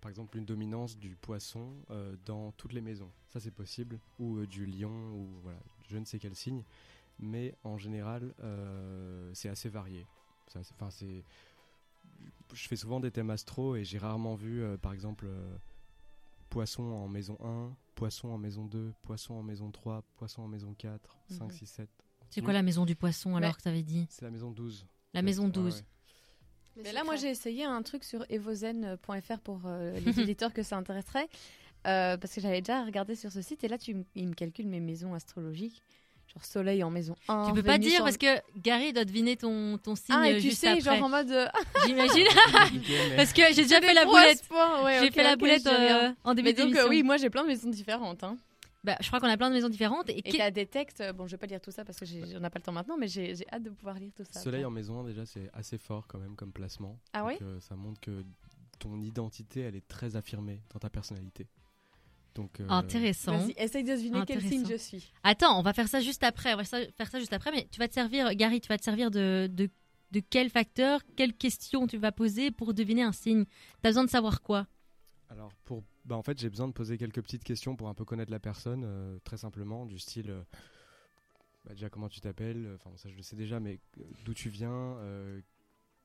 par 0.00 0.10
exemple, 0.10 0.36
une 0.36 0.44
dominance 0.44 0.98
du 0.98 1.16
poisson 1.16 1.72
euh, 1.90 2.14
dans 2.26 2.52
toutes 2.52 2.72
les 2.72 2.80
maisons. 2.82 3.10
Ça, 3.28 3.40
c'est 3.40 3.50
possible. 3.50 3.98
Ou 4.18 4.38
euh, 4.38 4.46
du 4.46 4.66
lion, 4.66 4.90
ou 5.14 5.26
voilà, 5.42 5.58
je 5.88 5.96
ne 5.98 6.04
sais 6.04 6.18
quel 6.18 6.34
signe. 6.34 6.62
Mais 7.18 7.54
en 7.64 7.78
général, 7.78 8.34
euh, 8.42 9.30
c'est 9.34 9.48
assez 9.48 9.68
varié. 9.68 10.06
Enfin, 10.54 10.90
c'est. 10.90 11.24
Je 12.52 12.66
fais 12.68 12.76
souvent 12.76 12.98
des 13.00 13.10
thèmes 13.10 13.30
astro 13.30 13.76
et 13.76 13.84
j'ai 13.84 13.98
rarement 13.98 14.34
vu, 14.34 14.62
euh, 14.62 14.76
par 14.76 14.92
exemple, 14.92 15.26
euh, 15.28 15.56
poisson 16.48 16.82
en 16.82 17.08
maison 17.08 17.36
1, 17.40 17.74
poisson 17.94 18.28
en 18.28 18.38
maison 18.38 18.64
2, 18.66 18.92
poisson 19.02 19.34
en 19.34 19.42
maison 19.42 19.70
3, 19.70 20.02
poisson 20.16 20.42
en 20.42 20.48
maison 20.48 20.74
4, 20.74 21.18
5, 21.28 21.44
Mhm. 21.44 21.50
6, 21.52 21.66
7. 21.66 21.90
C'est 22.28 22.42
quoi 22.42 22.52
la 22.52 22.62
maison 22.62 22.84
du 22.84 22.96
poisson 22.96 23.36
alors 23.36 23.50
Ouais. 23.50 23.56
que 23.56 23.62
tu 23.62 23.68
avais 23.68 23.82
dit? 23.82 24.06
C'est 24.10 24.24
la 24.24 24.30
maison 24.30 24.50
12. 24.50 24.86
La 25.14 25.22
maison 25.22 25.44
Ouais, 25.44 25.50
12. 25.50 25.74
ouais. 25.76 25.80
Les 26.76 26.82
Mais 26.84 26.92
là, 26.92 27.04
moi, 27.04 27.16
j'ai 27.16 27.28
essayé 27.28 27.64
un 27.64 27.82
truc 27.82 28.04
sur 28.04 28.24
evozen.fr 28.30 29.38
pour 29.42 29.60
euh, 29.66 29.98
les 30.04 30.18
auditeurs 30.22 30.52
que 30.52 30.62
ça 30.62 30.76
intéresserait. 30.76 31.28
euh, 31.86 32.16
parce 32.16 32.34
que 32.34 32.40
j'avais 32.40 32.60
déjà 32.60 32.84
regardé 32.84 33.16
sur 33.16 33.32
ce 33.32 33.42
site 33.42 33.64
et 33.64 33.68
là, 33.68 33.76
tu, 33.78 33.96
il 34.14 34.28
me 34.28 34.34
calcule 34.34 34.66
mes 34.68 34.80
maisons 34.80 35.14
astrologiques. 35.14 35.82
Genre 36.32 36.44
Soleil 36.44 36.84
en 36.84 36.90
maison 36.90 37.16
1. 37.26 37.48
Tu 37.48 37.54
peux 37.54 37.62
pas 37.64 37.76
dire 37.76 38.02
en- 38.02 38.04
parce 38.04 38.16
que 38.16 38.38
Gary 38.56 38.92
doit 38.92 39.04
deviner 39.04 39.36
ton, 39.36 39.78
ton 39.78 39.96
signe 39.96 40.14
Ah, 40.16 40.30
et 40.30 40.36
tu 40.36 40.42
juste 40.42 40.58
sais, 40.60 40.68
après. 40.68 40.80
genre 40.80 41.02
en 41.02 41.08
mode. 41.08 41.28
euh, 41.32 41.48
J'imagine. 41.86 42.26
Parce 43.16 43.32
que 43.32 43.42
j'ai 43.52 43.62
déjà 43.62 43.80
fait 43.80 43.92
la 43.94 44.04
boulette. 44.04 44.44
ouais, 44.84 45.00
J'ai 45.00 45.10
fait 45.10 45.24
la 45.24 45.34
boulette 45.34 45.66
euh, 45.66 46.12
en 46.22 46.34
début 46.34 46.50
Mais 46.50 46.52
donc, 46.54 46.76
euh, 46.76 46.88
oui, 46.88 47.02
moi, 47.02 47.16
j'ai 47.16 47.30
plein 47.30 47.42
de 47.42 47.48
maisons 47.48 47.68
différentes. 47.68 48.22
Hein. 48.22 48.36
Bah, 48.82 48.96
je 49.00 49.06
crois 49.08 49.20
qu'on 49.20 49.28
a 49.28 49.36
plein 49.36 49.50
de 49.50 49.54
maisons 49.54 49.68
différentes. 49.68 50.08
Et, 50.08 50.18
Et 50.18 50.22
qui- 50.22 50.38
t'as 50.38 50.50
des 50.50 50.66
textes. 50.66 51.02
Bon, 51.14 51.26
je 51.26 51.32
vais 51.32 51.36
pas 51.38 51.46
lire 51.46 51.60
tout 51.60 51.70
ça 51.70 51.84
parce 51.84 51.98
que 51.98 52.36
on 52.36 52.40
n'a 52.40 52.48
pas 52.50 52.58
le 52.58 52.64
temps 52.64 52.72
maintenant, 52.72 52.96
mais 52.96 53.08
j'ai 53.08 53.34
j'ai 53.34 53.44
hâte 53.52 53.62
de 53.62 53.70
pouvoir 53.70 53.98
lire 53.98 54.12
tout 54.14 54.24
ça. 54.30 54.40
Soleil 54.40 54.64
en 54.64 54.70
maison 54.70 55.00
1, 55.00 55.04
déjà, 55.04 55.26
c'est 55.26 55.50
assez 55.52 55.76
fort 55.78 56.06
quand 56.06 56.18
même 56.18 56.34
comme 56.36 56.52
placement. 56.52 56.98
Ah 57.12 57.20
Donc, 57.20 57.28
ouais 57.28 57.38
euh, 57.42 57.60
Ça 57.60 57.76
montre 57.76 58.00
que 58.00 58.24
ton 58.78 59.00
identité, 59.02 59.60
elle 59.60 59.76
est 59.76 59.86
très 59.86 60.16
affirmée 60.16 60.62
dans 60.72 60.78
ta 60.78 60.88
personnalité. 60.88 61.46
Donc, 62.34 62.60
euh, 62.60 62.66
Intéressant. 62.68 63.36
Vas-y, 63.36 63.54
essaye 63.58 63.84
de 63.84 63.90
deviner 63.90 64.22
quel 64.26 64.40
signe 64.40 64.66
je 64.66 64.76
suis. 64.76 65.12
Attends, 65.24 65.58
on 65.58 65.62
va 65.62 65.72
faire 65.74 65.88
ça 65.88 66.00
juste 66.00 66.22
après. 66.22 66.54
On 66.54 66.56
va 66.56 66.64
faire 66.64 67.10
ça 67.10 67.18
juste 67.18 67.32
après. 67.32 67.50
Mais 67.50 67.68
tu 67.70 67.78
vas 67.78 67.88
te 67.88 67.92
servir, 67.94 68.34
Gary, 68.34 68.60
tu 68.60 68.68
vas 68.68 68.78
te 68.78 68.84
servir 68.84 69.10
de, 69.10 69.48
de, 69.52 69.68
de 70.12 70.20
quel 70.20 70.48
facteur, 70.48 71.00
quelle 71.16 71.34
question 71.34 71.86
tu 71.86 71.98
vas 71.98 72.12
poser 72.12 72.50
pour 72.50 72.72
deviner 72.72 73.02
un 73.02 73.12
signe? 73.12 73.44
T'as 73.82 73.90
besoin 73.90 74.04
de 74.04 74.10
savoir 74.10 74.42
quoi? 74.42 74.66
Alors, 75.28 75.52
pour, 75.64 75.82
bah, 76.04 76.16
en 76.16 76.22
fait, 76.22 76.38
j'ai 76.38 76.50
besoin 76.50 76.68
de 76.68 76.72
poser 76.72 76.98
quelques 76.98 77.22
petites 77.22 77.44
questions 77.44 77.76
pour 77.76 77.88
un 77.88 77.94
peu 77.94 78.04
connaître 78.04 78.30
la 78.30 78.40
personne, 78.40 78.82
euh, 78.84 79.18
très 79.24 79.36
simplement, 79.36 79.86
du 79.86 79.98
style, 79.98 80.30
euh, 80.30 80.42
bah, 81.64 81.72
déjà 81.72 81.90
comment 81.90 82.08
tu 82.08 82.20
t'appelles, 82.20 82.66
euh, 82.66 82.74
enfin 82.76 82.90
ça 82.96 83.08
je 83.10 83.16
le 83.16 83.22
sais 83.22 83.36
déjà, 83.36 83.60
mais 83.60 83.78
d'où 84.24 84.34
tu 84.34 84.48
viens, 84.48 84.72
euh, 84.72 85.40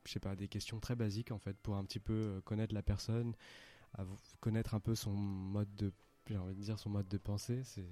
je 0.05 0.11
sais 0.11 0.19
pas, 0.19 0.35
des 0.35 0.47
questions 0.47 0.79
très 0.79 0.95
basiques 0.95 1.31
en 1.31 1.39
fait, 1.39 1.57
pour 1.57 1.75
un 1.75 1.83
petit 1.85 1.99
peu 1.99 2.41
connaître 2.45 2.73
la 2.73 2.83
personne, 2.83 3.33
connaître 4.41 4.75
un 4.75 4.79
peu 4.79 4.93
son 4.95 5.11
mode 5.11 5.73
de, 5.75 5.91
j'ai 6.27 6.37
envie 6.37 6.55
de 6.55 6.61
dire 6.61 6.77
son 6.79 6.89
mode 6.89 7.07
de 7.07 7.17
pensée, 7.17 7.61
c'est 7.63 7.85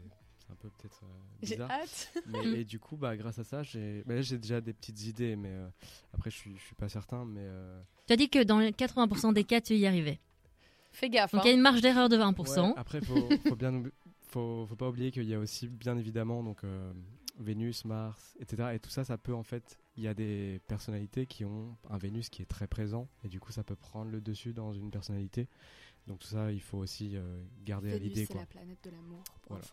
un 0.52 0.56
peu 0.56 0.70
peut-être 0.70 1.02
euh, 1.04 1.08
J'ai 1.42 1.56
bizarre. 1.56 1.72
hâte. 1.72 2.14
Mais, 2.28 2.44
et 2.62 2.66
du 2.66 2.80
coup, 2.80 2.98
bah, 2.98 3.16
grâce 3.18 3.40
à 3.40 3.44
ça, 3.44 3.64
j'ai 3.64 4.04
bah, 4.06 4.16
déjà 4.16 4.62
des 4.62 4.74
petites 4.74 5.02
idées, 5.06 5.36
mais 5.36 5.52
euh, 5.52 5.68
après, 6.14 6.30
je 6.30 6.36
suis, 6.38 6.58
je 6.58 6.64
suis 6.64 6.76
pas 6.76 6.90
certain. 6.90 7.26
Mais 7.26 7.42
euh, 7.44 7.82
Tu 8.08 8.14
as 8.14 8.18
dit 8.18 8.30
que 8.30 8.44
dans 8.44 8.60
les 8.60 8.72
80% 8.72 9.34
des 9.34 9.44
cas, 9.44 9.62
tu 9.62 9.76
y 9.76 9.86
arrivais. 9.86 10.20
Fais 10.94 11.10
gaffe. 11.10 11.32
Donc 11.32 11.42
hein. 11.42 11.44
il 11.46 11.50
y 11.50 11.52
a 11.52 11.56
une 11.56 11.62
marge 11.62 11.82
d'erreur 11.82 12.08
de 12.08 12.18
20%. 12.18 12.68
ouais, 12.68 12.74
après, 12.78 13.02
faut, 13.02 13.28
faut 13.48 13.56
bien, 13.56 13.84
faut, 14.22 14.66
faut 14.68 14.76
pas 14.76 14.88
oublier 14.88 15.12
qu'il 15.12 15.24
y 15.24 15.34
a 15.34 15.40
aussi, 15.40 15.68
bien 15.68 15.98
évidemment, 15.98 16.44
donc 16.44 16.64
euh, 16.64 16.92
Vénus, 17.40 17.86
Mars, 17.86 18.36
etc. 18.40 18.70
Et 18.74 18.80
tout 18.80 18.90
ça, 18.90 19.04
ça 19.04 19.18
peut 19.18 19.34
en 19.34 19.44
fait, 19.44 19.80
il 19.98 20.04
y 20.04 20.08
a 20.08 20.14
des 20.14 20.62
personnalités 20.68 21.26
qui 21.26 21.46
ont 21.46 21.76
un 21.90 21.98
Vénus 21.98 22.30
qui 22.30 22.42
est 22.42 22.48
très 22.48 22.68
présent, 22.68 23.08
et 23.24 23.28
du 23.28 23.40
coup, 23.40 23.52
ça 23.52 23.64
peut 23.64 23.76
prendre 23.76 24.12
le 24.12 24.22
dessus 24.22 24.54
dans 24.54 24.72
une 24.74 24.92
personnalité. 24.92 25.48
Donc 26.08 26.20
tout 26.20 26.28
ça, 26.28 26.52
il 26.52 26.62
faut 26.62 26.78
aussi 26.78 27.16
euh, 27.16 27.44
garder 27.64 27.90
à 27.90 27.94
Vénus, 27.94 28.10
l'idée, 28.10 28.26
c'est 28.26 28.38
la 28.38 28.46
planète 28.46 28.80
de 28.84 28.90
l'amour. 28.92 29.24
Voilà. 29.50 29.64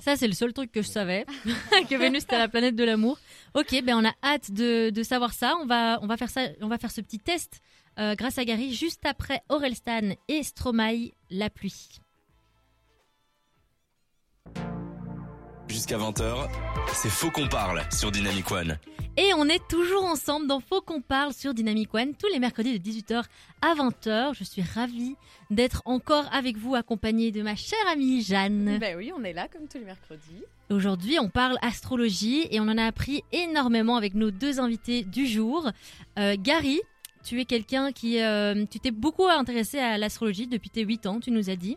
Ça, 0.00 0.16
c'est 0.16 0.26
le 0.26 0.34
seul 0.34 0.52
truc 0.52 0.72
que 0.72 0.82
je 0.82 0.88
savais, 0.88 1.24
que 1.88 1.96
Vénus 1.96 2.24
était 2.24 2.38
la 2.38 2.48
planète 2.48 2.74
de 2.74 2.84
l'amour. 2.84 3.18
Ok, 3.54 3.70
ben 3.84 3.96
on 3.96 4.04
a 4.04 4.14
hâte 4.22 4.50
de, 4.50 4.90
de 4.90 5.02
savoir 5.04 5.32
ça. 5.32 5.54
On 5.62 5.66
va, 5.66 6.00
on 6.02 6.06
va 6.06 6.16
faire 6.16 6.30
ça, 6.30 6.48
on 6.60 6.68
va 6.68 6.78
faire 6.78 6.90
ce 6.90 7.00
petit 7.00 7.20
test 7.20 7.60
euh, 7.98 8.14
grâce 8.14 8.38
à 8.38 8.44
Gary 8.44 8.74
juste 8.74 9.04
après 9.06 9.42
Aurelstan 9.48 10.14
et 10.28 10.42
Stromae, 10.42 11.12
la 11.30 11.50
pluie. 11.50 12.00
Jusqu'à 15.68 15.98
20h, 15.98 16.48
c'est 16.92 17.08
Faux 17.08 17.30
qu'on 17.30 17.48
parle 17.48 17.82
sur 17.92 18.10
Dynamic 18.10 18.50
One. 18.50 18.78
Et 19.18 19.32
on 19.34 19.48
est 19.48 19.66
toujours 19.68 20.04
ensemble 20.04 20.46
dans 20.46 20.60
Faut 20.60 20.82
qu'on 20.82 21.00
parle 21.00 21.32
sur 21.32 21.54
Dynamic 21.54 21.92
One 21.94 22.14
tous 22.14 22.28
les 22.30 22.38
mercredis 22.38 22.78
de 22.78 22.84
18h 22.90 23.24
à 23.62 23.74
20h. 23.74 24.34
Je 24.34 24.44
suis 24.44 24.62
ravie 24.62 25.16
d'être 25.50 25.82
encore 25.86 26.26
avec 26.32 26.58
vous 26.58 26.74
accompagnée 26.74 27.32
de 27.32 27.42
ma 27.42 27.56
chère 27.56 27.78
amie 27.90 28.22
Jeanne. 28.22 28.78
Ben 28.78 28.96
oui, 28.96 29.12
on 29.16 29.24
est 29.24 29.32
là 29.32 29.48
comme 29.48 29.68
tous 29.68 29.78
les 29.78 29.84
mercredis. 29.84 30.44
Aujourd'hui, 30.68 31.18
on 31.18 31.30
parle 31.30 31.56
astrologie 31.62 32.46
et 32.50 32.60
on 32.60 32.64
en 32.64 32.76
a 32.76 32.84
appris 32.84 33.22
énormément 33.32 33.96
avec 33.96 34.14
nos 34.14 34.30
deux 34.30 34.60
invités 34.60 35.02
du 35.02 35.26
jour. 35.26 35.70
Euh, 36.18 36.36
Gary, 36.38 36.80
tu 37.26 37.40
es 37.40 37.44
quelqu'un 37.44 37.92
qui. 37.92 38.20
euh, 38.22 38.64
tu 38.70 38.78
t'es 38.80 38.90
beaucoup 38.90 39.26
intéressé 39.26 39.78
à 39.78 39.98
l'astrologie 39.98 40.46
depuis 40.46 40.70
tes 40.70 40.82
8 40.84 41.06
ans, 41.06 41.20
tu 41.20 41.30
nous 41.30 41.50
as 41.50 41.56
dit. 41.56 41.76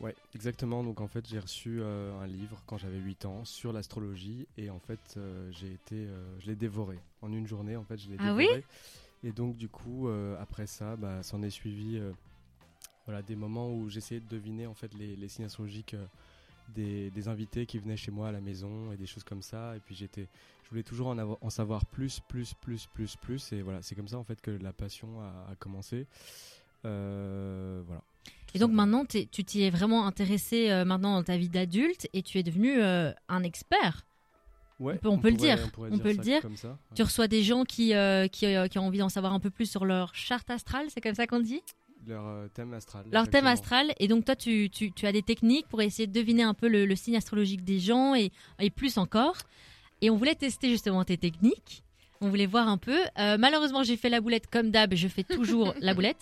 Ouais, 0.00 0.14
exactement. 0.34 0.82
Donc 0.84 1.00
en 1.00 1.08
fait, 1.08 1.26
j'ai 1.28 1.38
reçu 1.40 1.78
euh, 1.80 2.18
un 2.20 2.26
livre 2.26 2.62
quand 2.66 2.78
j'avais 2.78 2.98
8 2.98 3.24
ans 3.24 3.44
sur 3.44 3.72
l'astrologie 3.72 4.46
et 4.56 4.70
en 4.70 4.78
fait, 4.78 5.00
euh, 5.16 5.50
j'ai 5.52 5.72
été, 5.72 5.96
euh, 5.96 6.24
je 6.40 6.46
l'ai 6.46 6.54
dévoré 6.56 6.98
en 7.20 7.32
une 7.32 7.46
journée. 7.46 7.76
En 7.76 7.82
fait, 7.84 7.98
je 7.98 8.08
l'ai 8.08 8.16
Ah 8.20 8.32
oui 8.34 8.44
dévoré. 8.44 8.64
et 9.24 9.32
donc 9.32 9.56
du 9.56 9.68
coup, 9.68 10.08
après 10.40 10.66
ça, 10.66 10.96
bah, 10.96 11.22
s'en 11.22 11.42
est 11.42 11.50
suivi, 11.50 12.00
voilà, 13.06 13.22
des 13.22 13.34
moments 13.36 13.72
où 13.74 13.88
j'essayais 13.90 14.20
de 14.20 14.28
deviner 14.28 14.66
en 14.66 14.74
fait 14.74 14.92
les, 14.94 15.16
les 15.16 15.28
signes 15.28 15.46
astrologiques 15.46 15.96
des, 16.76 17.10
des 17.10 17.26
invités 17.28 17.66
qui 17.66 17.78
venaient 17.78 17.96
chez 17.96 18.10
moi 18.12 18.28
à 18.28 18.32
la 18.32 18.40
maison 18.40 18.92
et 18.92 18.96
des 18.96 19.06
choses 19.06 19.24
comme 19.24 19.42
ça. 19.42 19.74
Et 19.76 19.80
puis 19.80 19.96
j'étais, 19.96 20.28
je 20.68 20.70
voulais 20.70 20.82
toujours 20.82 21.06
en, 21.06 21.16
avoir- 21.16 21.38
en 21.40 21.48
savoir 21.48 21.86
plus, 21.86 22.20
plus, 22.28 22.52
plus, 22.60 22.86
plus, 22.92 23.16
plus. 23.16 23.52
Et 23.54 23.62
voilà, 23.62 23.80
c'est 23.80 23.94
comme 23.94 24.06
ça 24.08 24.18
en 24.18 24.24
fait 24.24 24.38
que 24.42 24.50
la 24.50 24.74
passion 24.74 25.08
a, 25.20 25.50
a 25.50 25.54
commencé. 25.56 26.06
Euh, 26.84 27.82
voilà. 27.86 28.02
Et 28.54 28.58
donc 28.58 28.72
maintenant, 28.72 29.04
tu 29.04 29.26
t'y 29.26 29.62
es 29.62 29.70
vraiment 29.70 30.06
intéressé 30.06 30.70
euh, 30.70 30.84
maintenant 30.84 31.14
dans 31.14 31.22
ta 31.22 31.36
vie 31.36 31.48
d'adulte 31.48 32.08
et 32.12 32.22
tu 32.22 32.38
es 32.38 32.42
devenu 32.42 32.80
euh, 32.82 33.12
un 33.28 33.42
expert. 33.42 34.04
Ouais, 34.78 34.94
on 34.94 34.98
peut- 34.98 35.08
on 35.08 35.18
peut 35.18 35.30
le 35.30 35.36
dire, 35.36 35.58
on 35.90 35.98
peut 35.98 36.12
le 36.12 36.18
dire. 36.18 36.40
Comme 36.40 36.56
ça, 36.56 36.68
ouais. 36.68 36.74
Tu 36.94 37.02
reçois 37.02 37.26
des 37.28 37.42
gens 37.42 37.64
qui, 37.64 37.92
qui, 38.30 38.46
qui 38.70 38.78
ont 38.78 38.86
envie 38.86 38.98
d'en 38.98 39.08
savoir 39.08 39.32
un 39.32 39.40
peu 39.40 39.50
plus 39.50 39.68
sur 39.68 39.84
leur 39.84 40.14
charte 40.14 40.50
astrale, 40.50 40.86
c'est 40.88 41.00
comme 41.00 41.14
ça 41.16 41.26
qu'on 41.26 41.40
dit? 41.40 41.62
Leur 42.06 42.48
thème 42.50 42.72
astral. 42.74 43.04
Leur 43.10 43.28
thème 43.28 43.46
astral. 43.46 43.92
Et 43.98 44.06
donc 44.06 44.24
toi, 44.24 44.36
tu, 44.36 44.70
tu, 44.70 44.92
tu 44.92 45.04
as 45.06 45.12
des 45.12 45.22
techniques 45.22 45.66
pour 45.66 45.82
essayer 45.82 46.06
de 46.06 46.12
deviner 46.12 46.44
un 46.44 46.54
peu 46.54 46.68
le, 46.68 46.86
le 46.86 46.94
signe 46.96 47.16
astrologique 47.16 47.64
des 47.64 47.80
gens 47.80 48.14
et, 48.14 48.30
et 48.60 48.70
plus 48.70 48.98
encore. 48.98 49.36
Et 50.02 50.10
on 50.10 50.16
voulait 50.16 50.34
tester 50.34 50.68
justement 50.70 51.04
tes 51.04 51.16
techniques. 51.16 51.82
On 52.20 52.28
voulait 52.28 52.46
voir 52.46 52.68
un 52.68 52.78
peu. 52.78 52.98
Euh, 53.18 53.36
malheureusement, 53.38 53.82
j'ai 53.82 53.96
fait 53.96 54.08
la 54.08 54.20
boulette 54.20 54.48
comme 54.50 54.70
d'hab. 54.70 54.94
Je 54.94 55.08
fais 55.08 55.22
toujours 55.24 55.74
la 55.80 55.94
boulette. 55.94 56.18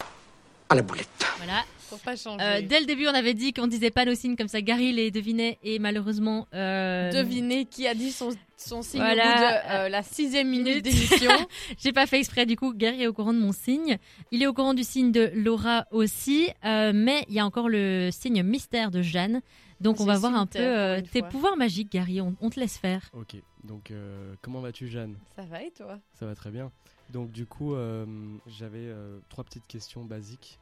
À 0.69 0.75
la 0.75 0.83
boulette. 0.83 1.09
Voilà. 1.39 1.65
Faut 1.79 1.97
pas 1.99 2.17
changer. 2.17 2.43
Euh, 2.45 2.61
dès 2.63 2.81
le 2.81 2.87
début, 2.87 3.07
on 3.07 3.15
avait 3.15 3.33
dit 3.35 3.53
qu'on 3.53 3.69
disait 3.69 3.93
pas 3.93 4.05
nos 4.05 4.15
signes 4.17 4.35
comme 4.35 4.49
ça. 4.49 4.61
Gary 4.61 4.93
les 4.93 5.11
devinait 5.13 5.59
et 5.63 5.79
malheureusement. 5.79 6.49
euh, 6.53 7.13
Deviner 7.13 7.65
qui 7.65 7.87
a 7.87 7.95
dit 7.95 8.11
son, 8.11 8.31
son 8.57 8.83
signe 8.83 9.01
Voilà. 9.01 9.23
au 9.25 9.29
bout 9.29 9.41
de 9.41 9.75
euh, 9.85 9.89
la 9.91 10.03
sixième 10.03 10.49
minute 10.49 10.83
d'émission. 10.83 11.31
J'ai 11.79 11.93
pas 11.93 12.07
fait 12.07 12.19
exprès, 12.19 12.45
du 12.45 12.57
coup, 12.57 12.75
Gary 12.75 13.03
est 13.05 13.07
au 13.07 13.13
courant 13.13 13.33
de 13.33 13.39
mon 13.39 13.53
signe. 13.53 13.99
Il 14.33 14.43
est 14.43 14.49
au 14.49 14.53
courant 14.53 14.75
du 14.75 14.83
signe 14.83 15.13
de 15.13 15.31
Laura 15.35 15.87
aussi, 15.93 16.49
euh, 16.65 16.91
mais 16.93 17.25
il 17.29 17.35
y 17.35 17.39
a 17.39 17.47
encore 17.47 17.69
le 17.69 18.09
signe 18.11 18.43
mystère 18.43 18.91
de 18.91 19.01
Jeanne. 19.03 19.41
Donc 19.81 19.97
Ah, 20.01 20.03
on 20.03 20.07
va 20.07 20.19
voir 20.19 20.35
un 20.35 20.47
peu 20.47 20.59
euh, 20.59 21.01
pour 21.01 21.11
tes 21.11 21.19
fois. 21.21 21.29
pouvoirs 21.29 21.57
magiques, 21.57 21.93
Gary. 21.93 22.21
On, 22.21 22.35
on 22.41 22.51
te 22.51 22.59
laisse 22.59 22.79
faire. 22.79 23.03
Ok, 23.13 23.37
donc 23.67 23.91
euh, 23.91 24.35
comment 24.43 24.61
vas-tu 24.61 24.89
Jeanne? 24.89 25.17
Ça 25.35 25.43
va 25.45 25.63
et 25.63 25.71
toi? 25.71 26.01
Ça 26.15 26.27
va 26.27 26.35
très 26.35 26.51
bien. 26.51 26.73
Donc 27.11 27.31
du 27.33 27.47
coup, 27.47 27.75
euh, 27.75 28.39
j'avais 28.47 28.87
euh, 28.87 29.21
trois 29.29 29.45
petites 29.45 29.67
questions 29.67 30.05
basiques. 30.05 30.59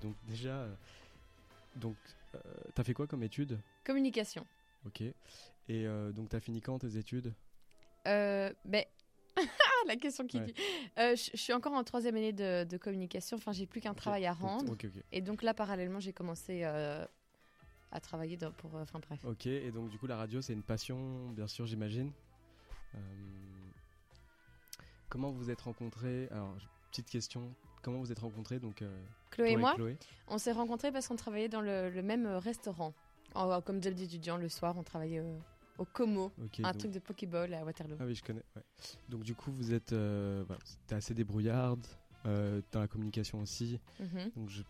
Donc 0.00 0.14
déjà, 0.26 0.66
donc 1.76 1.96
t'as 2.74 2.82
fait 2.84 2.94
quoi 2.94 3.06
comme 3.06 3.22
études 3.22 3.58
Communication. 3.84 4.46
Ok. 4.86 5.02
Et 5.68 5.86
donc 6.14 6.28
t'as 6.30 6.40
fini 6.40 6.60
quand 6.60 6.78
tes 6.78 6.96
études? 6.96 7.32
Euh, 8.06 8.52
ben, 8.64 8.84
la 9.86 9.96
question 9.96 10.26
qui 10.26 10.38
Ouais. 10.38 10.46
dit. 10.46 10.54
Euh, 10.98 11.16
je 11.16 11.36
suis 11.36 11.52
encore 11.52 11.72
en 11.72 11.82
troisième 11.84 12.16
année 12.16 12.32
de, 12.32 12.64
de 12.64 12.76
communication. 12.76 13.36
Enfin, 13.36 13.52
j'ai 13.52 13.66
plus 13.66 13.80
qu'un 13.80 13.94
travail 13.94 14.26
à 14.26 14.32
rendre. 14.32 14.76
Et 15.12 15.20
donc 15.22 15.42
là, 15.42 15.54
parallèlement, 15.54 16.00
j'ai 16.00 16.12
commencé 16.12 16.62
euh, 16.64 17.04
à 17.90 18.00
travailler 18.00 18.36
dans- 18.36 18.52
pour. 18.52 18.74
Enfin 18.74 18.98
bref. 19.00 19.24
Ok, 19.24 19.46
et 19.46 19.70
donc 19.70 19.88
du 19.90 19.98
coup 19.98 20.06
la 20.06 20.16
radio 20.16 20.42
c'est 20.42 20.52
une 20.52 20.62
passion, 20.62 21.30
bien 21.30 21.46
sûr 21.46 21.64
j'imagine? 21.66 22.10
Euh, 22.94 22.98
comment 25.08 25.30
vous 25.30 25.50
êtes 25.50 25.60
rencontrés 25.60 26.28
Alors 26.30 26.54
petite 26.90 27.08
question, 27.08 27.52
comment 27.82 27.98
vous 28.00 28.12
êtes 28.12 28.18
rencontrés 28.20 28.58
donc 28.58 28.82
euh, 28.82 29.04
Chloé 29.30 29.52
et 29.52 29.56
moi, 29.56 29.74
Chloé 29.74 29.96
on 30.28 30.38
s'est 30.38 30.52
rencontrés 30.52 30.92
parce 30.92 31.08
qu'on 31.08 31.16
travaillait 31.16 31.48
dans 31.48 31.60
le, 31.60 31.90
le 31.90 32.02
même 32.02 32.26
euh, 32.26 32.38
restaurant. 32.38 32.94
En- 33.34 33.60
comme 33.60 33.82
job 33.82 33.94
d'étudiant, 33.94 34.36
le 34.36 34.48
soir, 34.48 34.76
on 34.76 34.84
travaillait 34.84 35.18
euh, 35.18 35.38
au 35.78 35.84
Como, 35.84 36.30
un 36.62 36.70
donc- 36.70 36.78
truc 36.78 36.92
de 36.92 37.00
Pokéball 37.00 37.52
à 37.52 37.64
Waterloo. 37.64 37.96
Ah 37.98 38.04
oui, 38.06 38.14
je 38.14 38.22
connais. 38.22 38.44
ouais. 38.54 38.62
Donc 39.08 39.24
du 39.24 39.34
coup, 39.34 39.50
vous 39.52 39.72
êtes, 39.72 39.92
euh, 39.92 40.44
voilà, 40.46 40.62
t'es 40.86 40.94
assez 40.94 41.14
débrouillarde 41.14 41.84
dans 42.24 42.80
la 42.80 42.88
communication 42.88 43.40
aussi. 43.40 43.78
Mhm. 44.00 44.30
Donc 44.36 44.48
je, 44.48 44.62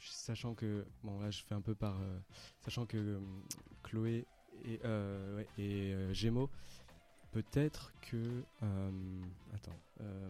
sachant 0.00 0.54
que 0.54 0.84
bon 1.02 1.18
là, 1.18 1.30
je 1.30 1.42
fais 1.42 1.54
un 1.54 1.60
peu 1.62 1.74
par, 1.74 1.96
sachant 2.60 2.84
que 2.86 3.18
Chloé 3.82 4.26
et, 4.64 4.78
ouais, 4.84 5.46
et 5.58 5.94
Gémeaux, 6.12 6.50
peut-être 7.32 7.92
que, 8.00 8.42
euh, 8.62 8.90
attends, 9.54 9.76
euh, 10.00 10.28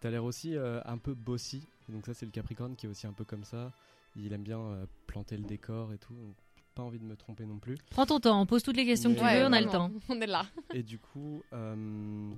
t'as 0.00 0.10
l'air 0.10 0.24
aussi 0.24 0.56
euh, 0.56 0.80
un 0.84 0.98
peu 0.98 1.14
bossy. 1.14 1.66
Donc 1.88 2.06
ça, 2.06 2.14
c'est 2.14 2.26
le 2.26 2.32
Capricorne 2.32 2.76
qui 2.76 2.86
est 2.86 2.88
aussi 2.88 3.06
un 3.06 3.12
peu 3.12 3.24
comme 3.24 3.44
ça. 3.44 3.72
Il 4.16 4.32
aime 4.32 4.42
bien 4.42 4.58
euh, 4.60 4.86
planter 5.06 5.36
le 5.36 5.44
décor 5.44 5.92
et 5.92 5.98
tout. 5.98 6.14
Donc, 6.14 6.34
pas 6.74 6.82
envie 6.82 6.98
de 6.98 7.04
me 7.04 7.16
tromper 7.16 7.46
non 7.46 7.58
plus. 7.58 7.76
Prends 7.90 8.06
ton 8.06 8.20
temps, 8.20 8.46
pose 8.46 8.62
toutes 8.62 8.76
les 8.76 8.86
questions 8.86 9.12
que 9.12 9.18
tu 9.18 9.24
veux, 9.24 9.44
on 9.46 9.52
a 9.52 9.60
le 9.60 9.68
temps. 9.68 9.90
On 10.08 10.20
est 10.20 10.26
là. 10.26 10.46
Et 10.72 10.82
du 10.82 10.98
coup, 10.98 11.42
euh, 11.52 12.30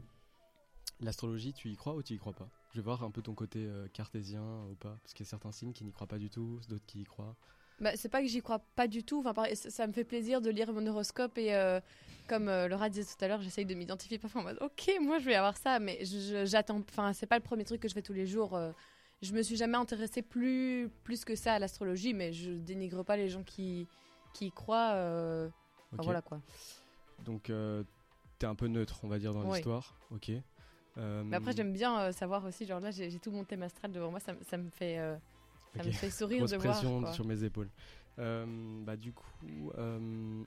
l'astrologie, 1.01 1.53
tu 1.53 1.69
y 1.69 1.77
crois 1.77 1.95
ou 1.95 2.03
tu 2.03 2.15
y 2.15 2.19
crois 2.19 2.33
pas? 2.33 2.49
Je 2.73 2.79
vais 2.79 2.83
voir 2.83 3.03
un 3.05 3.11
peu 3.11 3.21
ton 3.21 3.35
côté 3.35 3.67
euh, 3.67 3.87
cartésien 3.93 4.43
ou 4.71 4.75
pas, 4.75 4.97
parce 5.03 5.13
qu'il 5.13 5.25
y 5.25 5.29
a 5.29 5.31
certains 5.31 5.53
signes 5.53 5.73
qui 5.73 5.85
n'y 5.85 5.93
croient 5.93 6.07
pas 6.07 6.19
du 6.19 6.31
tout, 6.31 6.61
d'autres 6.69 6.87
qui 6.87 7.03
y 7.03 7.05
croient. 7.05 7.37
Bah, 7.83 7.91
c'est 7.97 8.09
pas 8.09 8.23
que 8.23 8.29
j'y 8.29 8.41
crois 8.41 8.61
pas 8.77 8.87
du 8.87 9.03
tout. 9.05 9.19
Enfin, 9.21 9.35
pareil, 9.35 9.57
ça, 9.57 9.69
ça 9.69 9.87
me 9.87 9.93
fait 9.93 10.05
plaisir 10.05 10.41
de 10.41 10.49
lire 10.51 10.73
mon 10.73 10.87
horoscope 10.87 11.37
et 11.37 11.55
euh, 11.55 11.81
comme 12.29 12.49
euh, 12.49 12.69
Laura 12.69 12.89
disait 12.89 13.05
tout 13.05 13.23
à 13.25 13.29
l'heure, 13.29 13.43
j'essaye 13.43 13.67
de 13.67 13.75
m'identifier 13.75 14.19
parfois 14.19 14.41
en 14.41 14.45
mode 14.45 14.59
OK, 14.61 14.91
moi 15.01 15.19
je 15.19 15.25
vais 15.27 15.35
avoir 15.35 15.57
ça, 15.57 15.79
mais 15.81 15.99
j'attends. 16.45 16.81
Enfin, 16.89 17.13
c'est 17.13 17.27
pas 17.27 17.37
le 17.37 17.43
premier 17.43 17.65
truc 17.65 17.81
que 17.83 17.89
je 17.89 17.95
fais 17.95 18.01
tous 18.03 18.13
les 18.15 18.27
jours. 18.27 18.55
euh, 18.57 18.71
je 19.21 19.33
me 19.35 19.43
suis 19.43 19.57
jamais 19.57 19.77
intéressée 19.77 20.23
plus 20.23 20.89
plus 21.05 21.25
que 21.25 21.35
ça 21.37 21.55
à 21.55 21.59
l'astrologie, 21.59 22.15
mais 22.15 22.33
je 22.33 22.53
dénigre 22.53 23.05
pas 23.05 23.17
les 23.17 23.29
gens 23.29 23.43
qui 23.43 23.87
qui 24.33 24.47
y 24.47 24.51
croient. 24.53 24.93
euh, 24.95 25.49
enfin, 25.93 26.03
voilà 26.05 26.23
quoi. 26.23 26.41
Donc, 27.25 27.51
t'es 28.39 28.47
un 28.47 28.55
peu 28.55 28.67
neutre, 28.69 29.01
on 29.03 29.09
va 29.09 29.19
dire, 29.19 29.33
dans 29.35 29.45
Oui. 29.45 29.55
l'histoire. 29.57 29.95
Ok. 30.11 30.31
Mais 30.97 31.37
après, 31.37 31.53
j'aime 31.53 31.73
bien 31.73 32.13
savoir 32.13 32.45
aussi. 32.45 32.65
Genre 32.67 32.81
là, 32.81 32.91
j'ai 32.91 33.11
tout 33.19 33.31
mon 33.31 33.45
thème 33.45 33.63
astral 33.63 33.93
devant 33.93 34.11
moi. 34.11 34.21
Ça, 34.21 34.33
me- 34.35 34.43
ça 34.49 34.57
me 34.57 34.71
fait 34.71 34.99
ça 35.77 35.83
ok. 35.83 35.87
me 35.89 35.93
fait 35.93 36.11
sourire 36.11 36.39
Grosse 36.41 36.51
de 36.53 36.57
voir. 36.57 36.69
pression 36.71 37.01
quoi. 37.01 37.13
sur 37.13 37.25
mes 37.25 37.45
épaules. 37.45 37.69
Euh, 38.19 38.45
bah, 38.85 38.97
du 38.97 39.13
coup, 39.13 39.71
euh, 39.79 40.43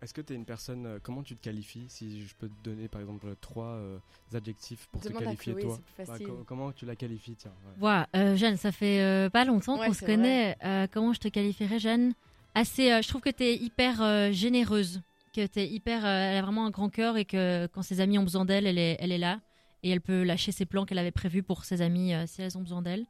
est-ce 0.00 0.14
que 0.14 0.20
tu 0.20 0.32
es 0.32 0.36
une 0.36 0.44
personne. 0.44 0.86
euh, 0.86 0.98
Comment 1.02 1.22
tu 1.22 1.34
te 1.36 1.42
qualifies 1.42 1.86
Si 1.88 2.24
je 2.26 2.34
peux 2.36 2.48
te 2.48 2.62
donner 2.62 2.88
par 2.88 3.00
exemple 3.00 3.34
trois 3.40 3.66
euh, 3.74 3.98
adjectifs 4.32 4.86
pour 4.92 5.02
Demande 5.02 5.22
te 5.22 5.24
à 5.24 5.26
qualifier 5.26 5.52
Chloé, 5.54 5.62
toi? 5.62 5.80
Bah, 6.06 6.18
co- 6.18 6.44
comment 6.46 6.72
tu 6.72 6.86
la 6.86 6.94
qualifies 6.94 7.34
Tiens. 7.34 7.50
ouais. 7.66 7.72
Voilà, 7.80 8.08
euh, 8.14 8.36
Jeanne, 8.36 8.56
ça 8.56 8.70
fait 8.72 9.00
euh, 9.00 9.28
pas 9.30 9.44
longtemps 9.44 9.76
Ouais, 9.78 9.86
qu'on 9.86 9.92
se 9.92 10.04
connaît. 10.04 10.56
Euh, 10.64 10.86
comment 10.92 11.12
je 11.12 11.20
te 11.20 11.28
qualifierais, 11.28 11.78
Jeanne? 11.78 12.12
Assez, 12.54 12.92
euh, 12.92 13.02
je 13.02 13.08
trouve 13.08 13.20
que 13.20 13.30
tu 13.30 13.44
es 13.44 13.56
hyper 13.56 14.02
euh, 14.02 14.30
généreuse, 14.32 15.02
que 15.34 15.40
es 15.58 15.66
hyper. 15.68 16.04
euh, 16.04 16.08
elle 16.08 16.36
a 16.38 16.42
vraiment 16.42 16.66
un 16.66 16.70
grand 16.70 16.90
cœur 16.90 17.16
et 17.16 17.24
que 17.24 17.66
quand 17.66 17.82
ses 17.82 18.00
amis 18.00 18.18
ont 18.18 18.24
besoin 18.24 18.44
d'elle, 18.44 18.66
elle 18.66 18.78
est, 18.78 18.96
elle 19.00 19.12
est 19.12 19.18
là. 19.18 19.40
Et 19.82 19.90
elle 19.90 20.00
peut 20.00 20.22
lâcher 20.24 20.50
ses 20.52 20.66
plans 20.66 20.84
qu'elle 20.84 20.98
avait 20.98 21.10
prévus 21.12 21.42
pour 21.42 21.64
ses 21.64 21.82
amis 21.82 22.12
euh, 22.14 22.24
si 22.26 22.42
elles 22.42 22.56
ont 22.58 22.62
besoin 22.62 22.82
d'elle. 22.82 23.06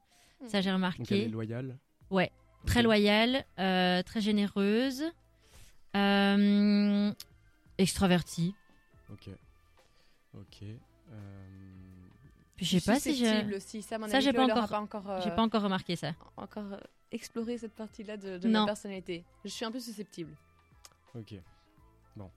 Ça, 0.47 0.47
j'ai 0.47 0.53
Donc 0.53 0.55
elle 0.63 0.69
est 0.69 0.73
remarqué. 0.75 1.29
loyale 1.29 1.79
Ouais, 2.11 2.31
très 2.67 2.83
loyale, 2.83 3.45
euh, 3.59 4.03
très 4.03 4.21
généreuse, 4.21 5.03
euh, 5.97 7.13
extravertie. 7.79 8.55
Ok. 9.13 9.29
Ok. 10.35 10.63
Euh, 10.63 11.47
Puis 12.57 12.67
je 12.67 12.79
sais 12.79 12.93
pas 12.93 13.01
si 13.01 13.17
j'ai. 13.17 13.55
aussi. 13.55 13.83
Ça, 13.83 13.97
à 13.97 13.99
mon 13.99 14.09
Ça, 14.09 14.17
avis, 14.17 14.27
j'ai 14.27 14.33
pas 14.33 14.45
encore- 14.45 14.69
pas 14.69 14.81
encore. 14.81 15.11
euh, 15.11 15.21
J'ai 15.25 15.31
pas 15.31 15.43
encore 15.43 15.63
remarqué 15.63 15.97
ça. 15.97 16.13
encore 16.37 16.73
euh, 16.73 16.79
explorer 17.11 17.57
cette 17.59 17.75
partie-là 17.75 18.17
de, 18.17 18.39
de 18.39 18.49
ma 18.49 18.65
personnalité. 18.67 19.25
Je 19.45 19.51
suis 19.51 19.65
un 19.65 19.73
peu 19.73 19.81
susceptible. 19.81 20.35
Ok. 21.15 21.35
Bon. 22.17 22.31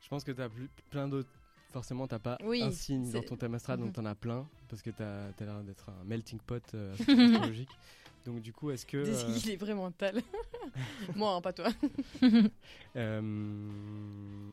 Je 0.00 0.08
pense 0.08 0.24
que 0.24 0.32
tu 0.32 0.42
as 0.42 0.48
plein 0.90 1.08
d'autres. 1.08 1.28
Forcément, 1.72 2.06
t'as 2.06 2.18
pas 2.18 2.38
Oui, 2.44 2.62
un 2.62 2.70
signe 2.70 3.10
dans 3.10 3.22
ton 3.22 3.36
thème 3.36 3.54
astral, 3.54 3.78
Mhm. 3.78 3.84
donc 3.86 3.94
t'en 3.94 4.04
as 4.06 4.14
plein, 4.14 4.46
parce 4.68 4.80
que 4.82 4.90
t'as 4.90 5.26
as, 5.28 5.44
l'air 5.44 5.62
d'être 5.62 5.90
un 5.90 6.04
melting 6.04 6.38
pot 6.40 6.62
euh, 6.74 6.94
astrologique. 6.98 7.68
donc 8.24 8.40
du 8.40 8.52
coup, 8.54 8.70
est-ce 8.70 8.86
que... 8.86 8.96
euh, 8.96 9.38
Il 9.44 9.50
est 9.50 9.56
vraiment 9.56 9.82
mental. 9.84 10.22
Moi, 11.16 11.30
hein, 11.34 11.40
pas 11.42 11.52
toi. 11.52 11.68
euh, 12.96 14.50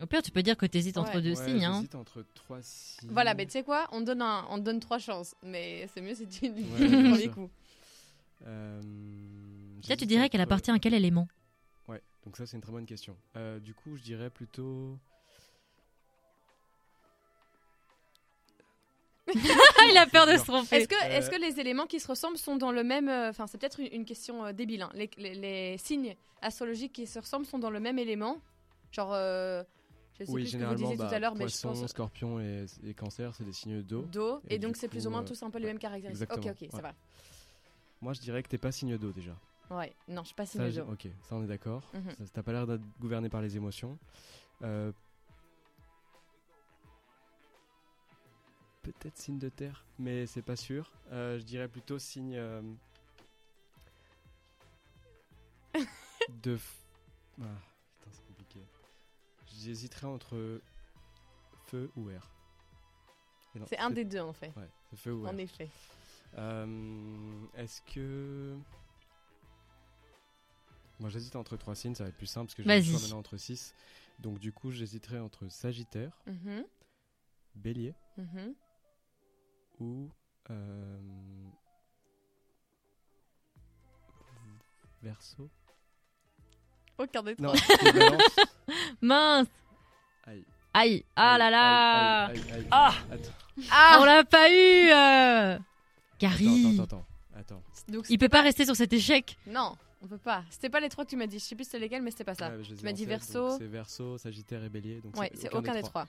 Au 0.00 0.06
pire, 0.06 0.22
tu 0.22 0.30
peux 0.30 0.42
dire 0.42 0.56
que 0.56 0.66
tu 0.66 0.78
hésites 0.78 0.96
entre 0.96 1.20
deux 1.20 1.34
ouais, 1.36 1.44
signes. 1.44 1.64
Hein. 1.64 1.84
entre 1.94 2.24
trois 2.34 2.58
signes. 2.62 3.10
Voilà, 3.10 3.34
mais 3.34 3.46
tu 3.46 3.52
sais 3.52 3.64
quoi 3.64 3.88
on 3.90 4.00
te, 4.00 4.04
donne 4.06 4.22
un, 4.22 4.44
on 4.50 4.58
donne 4.58 4.78
trois 4.78 4.98
chances. 4.98 5.34
Mais 5.42 5.88
c'est 5.92 6.00
mieux 6.00 6.14
si 6.14 6.28
tu 6.28 6.48
dis 6.50 6.62
Ouais, 6.78 6.88
premier 6.88 7.28
coup. 7.28 7.50
Euh, 8.46 8.80
Là, 9.88 9.96
tu 9.96 10.06
dirais 10.06 10.28
qu'elle 10.28 10.40
appartient 10.40 10.70
à 10.70 10.78
quel 10.78 10.94
élément? 10.94 11.26
Donc 12.28 12.36
ça 12.36 12.44
c'est 12.44 12.58
une 12.58 12.60
très 12.62 12.72
bonne 12.72 12.84
question. 12.84 13.16
Euh, 13.36 13.58
du 13.58 13.72
coup, 13.72 13.96
je 13.96 14.02
dirais 14.02 14.28
plutôt... 14.28 14.98
Il 19.28 19.96
a 19.96 20.06
peur 20.06 20.26
de 20.26 20.36
se 20.36 20.44
tromper. 20.44 20.76
Est-ce 20.76 20.88
que, 20.88 20.94
Euh, 21.06 21.18
est-ce 21.18 21.30
que 21.30 21.40
les 21.40 21.58
éléments 21.58 21.86
qui 21.86 22.00
se 22.00 22.06
ressemblent 22.06 22.36
sont 22.36 22.56
dans 22.56 22.70
le 22.70 22.84
même. 22.84 23.08
euh, 23.08 23.30
Enfin, 23.30 23.46
c'est 23.46 23.56
peut-être 23.56 23.80
une, 23.80 23.88
une 23.92 24.04
question 24.04 24.44
euh, 24.44 24.52
débile. 24.52 24.82
hein. 24.82 24.90
Les, 24.92 25.08
les- 25.16 25.34
les 25.34 25.78
signes 25.78 26.16
astrologiques 26.42 26.92
qui 26.92 27.06
se 27.06 27.18
ressemblent 27.18 27.46
sont 27.46 27.58
dans 27.58 27.70
le 27.70 27.80
même 27.80 27.98
élément? 27.98 28.36
Genre, 28.92 29.14
euh, 29.14 29.62
je 30.20 30.24
sais 30.26 30.30
Oui, 30.30 30.42
plus 30.42 30.50
ce 30.50 30.52
que 30.52 30.64
vous 30.64 30.74
généralement, 30.74 30.90
disiez 30.90 30.96
tout 30.98 31.02
bah, 31.04 31.16
à 31.16 31.18
l'heure, 31.18 31.34
mais 31.34 31.48
je 31.48 31.58
poisson, 31.58 31.68
pense 31.70 31.86
scorpion 31.86 32.40
et, 32.40 32.66
et 32.84 32.92
cancer, 32.92 33.34
c'est 33.34 33.44
des 33.44 33.54
signes 33.54 33.82
d'eau. 33.82 34.02
d'eau. 34.02 34.42
Et, 34.50 34.56
Et 34.56 34.58
donc, 34.58 34.76
c'est 34.76 34.88
plus 34.88 35.06
ou 35.06 35.10
moins 35.10 35.22
euh, 35.22 35.24
tous 35.24 35.42
un 35.42 35.48
peu 35.48 35.58
les 35.58 35.66
mêmes 35.66 35.78
caractéristiques. 35.78 36.30
Ok, 36.30 36.44
exactement, 36.44 36.66
ok, 36.66 36.70
ça 36.70 36.76
ouais. 36.76 36.82
va. 36.82 36.94
Moi, 38.02 38.12
je 38.12 38.20
dirais 38.20 38.42
que 38.42 38.48
t'es 38.48 38.58
pas 38.58 38.70
signe 38.72 38.98
d'eau 38.98 39.12
déjà. 39.12 39.34
Ouais, 39.70 39.94
non, 40.08 40.22
je 40.22 40.28
suis 40.28 40.34
pas 40.34 40.46
Ça, 40.46 40.70
j'ai- 40.70 40.80
d'eau. 40.80 40.92
ok, 40.92 41.08
ça 41.22 41.34
on 41.36 41.42
est 41.44 41.46
d'accord. 41.46 41.82
Mhm. 41.92 42.10
Ça- 42.16 42.24
T'as 42.32 42.42
pas 42.42 42.52
l'air 42.52 42.66
d'être 42.66 42.82
gouverné 42.98 43.28
par 43.28 43.42
les 43.42 43.56
émotions. 43.56 43.98
Euh, 44.62 44.92
Peut-être 48.82 49.18
signe 49.18 49.38
de 49.38 49.50
terre, 49.50 49.84
mais 49.98 50.26
c'est 50.26 50.40
pas 50.42 50.56
sûr. 50.56 50.90
Euh, 51.12 51.38
je 51.38 51.44
dirais 51.44 51.68
plutôt 51.68 51.98
signe 51.98 52.34
euh, 52.36 52.62
de. 56.42 56.56
f- 56.56 56.60
Ah, 57.40 57.44
putain, 57.98 58.10
c'est 58.12 58.26
compliqué. 58.26 58.60
J'hésiterais 59.46 60.06
entre 60.06 60.60
feu 61.66 61.90
ou 61.96 62.08
air. 62.10 62.30
C'est 63.66 63.78
un 63.78 63.90
des 63.90 64.04
deux 64.04 64.20
en 64.20 64.32
fait, 64.32 64.52
Ouais, 64.56 64.68
c'est 64.90 64.96
feu 64.96 65.12
ou 65.12 65.26
air. 65.26 65.34
en 65.34 65.38
effet. 65.38 65.68
Est-ce 67.54 67.82
que. 67.82 68.56
Moi 71.00 71.10
j'hésite 71.10 71.36
entre 71.36 71.56
trois 71.56 71.74
signes, 71.74 71.94
ça 71.94 72.04
va 72.04 72.10
être 72.10 72.16
plus 72.16 72.26
simple 72.26 72.46
parce 72.46 72.54
que 72.54 72.62
j'ai 72.62 72.68
le 72.68 72.92
maintenant 73.00 73.18
entre 73.18 73.36
6. 73.36 73.74
Donc 74.18 74.38
du 74.40 74.52
coup 74.52 74.70
j'hésiterais 74.72 75.18
entre 75.20 75.48
Sagittaire, 75.48 76.18
Mhm, 76.26 76.64
Bélier 77.54 77.94
mhm. 78.16 78.54
ou. 79.80 80.10
euh, 80.50 80.98
Verseau 85.02 85.48
Aucun 86.98 87.22
des 87.22 87.36
trois. 87.36 87.54
Mince 89.00 89.46
Aïe. 90.26 90.44
Aïe 90.74 91.04
Ah 91.14 91.32
Aïe, 91.34 91.38
là 91.38 91.50
là 91.50 92.24
aïe, 92.26 92.40
aïe, 92.40 92.52
aïe. 92.54 92.66
Ah 92.72 92.94
Attends, 93.10 94.00
On 94.00 94.04
l'a 94.04 94.24
pas 94.24 94.50
eu 94.50 94.90
euh. 94.90 95.58
Gary 96.18 96.72
attends, 96.82 96.82
attends, 96.82 97.06
attends. 97.36 97.62
Donc, 97.88 98.06
Il 98.10 98.18
peut 98.18 98.28
pas 98.28 98.42
rester 98.42 98.64
sur 98.64 98.74
cet 98.74 98.92
échec 98.92 99.38
Non, 99.46 99.76
on 100.02 100.06
peut 100.06 100.18
pas. 100.18 100.44
C'était 100.50 100.70
pas 100.70 100.80
les 100.80 100.88
trois 100.88 101.04
que 101.04 101.10
tu 101.10 101.16
m'as 101.16 101.26
dit. 101.26 101.38
Je 101.38 101.44
sais 101.44 101.54
plus 101.54 101.64
c'était 101.64 101.78
lesquels, 101.78 102.02
mais 102.02 102.10
c'était 102.10 102.24
pas 102.24 102.34
ça. 102.34 102.50
Ouais, 102.50 102.56
les 102.58 102.72
ai 102.72 102.76
Tu 102.76 102.84
m'as 102.84 102.92
dit 102.92 103.04
Verseau. 103.06 103.56
C'est 103.58 103.66
Verseau, 103.66 104.18
Sagittaire 104.18 104.62
et 104.64 104.68
Bélier. 104.68 105.00
Donc 105.00 105.16
ouais, 105.16 105.30
c'est 105.34 105.52
aucun 105.54 105.74
des 105.74 105.82
trois. 105.82 106.06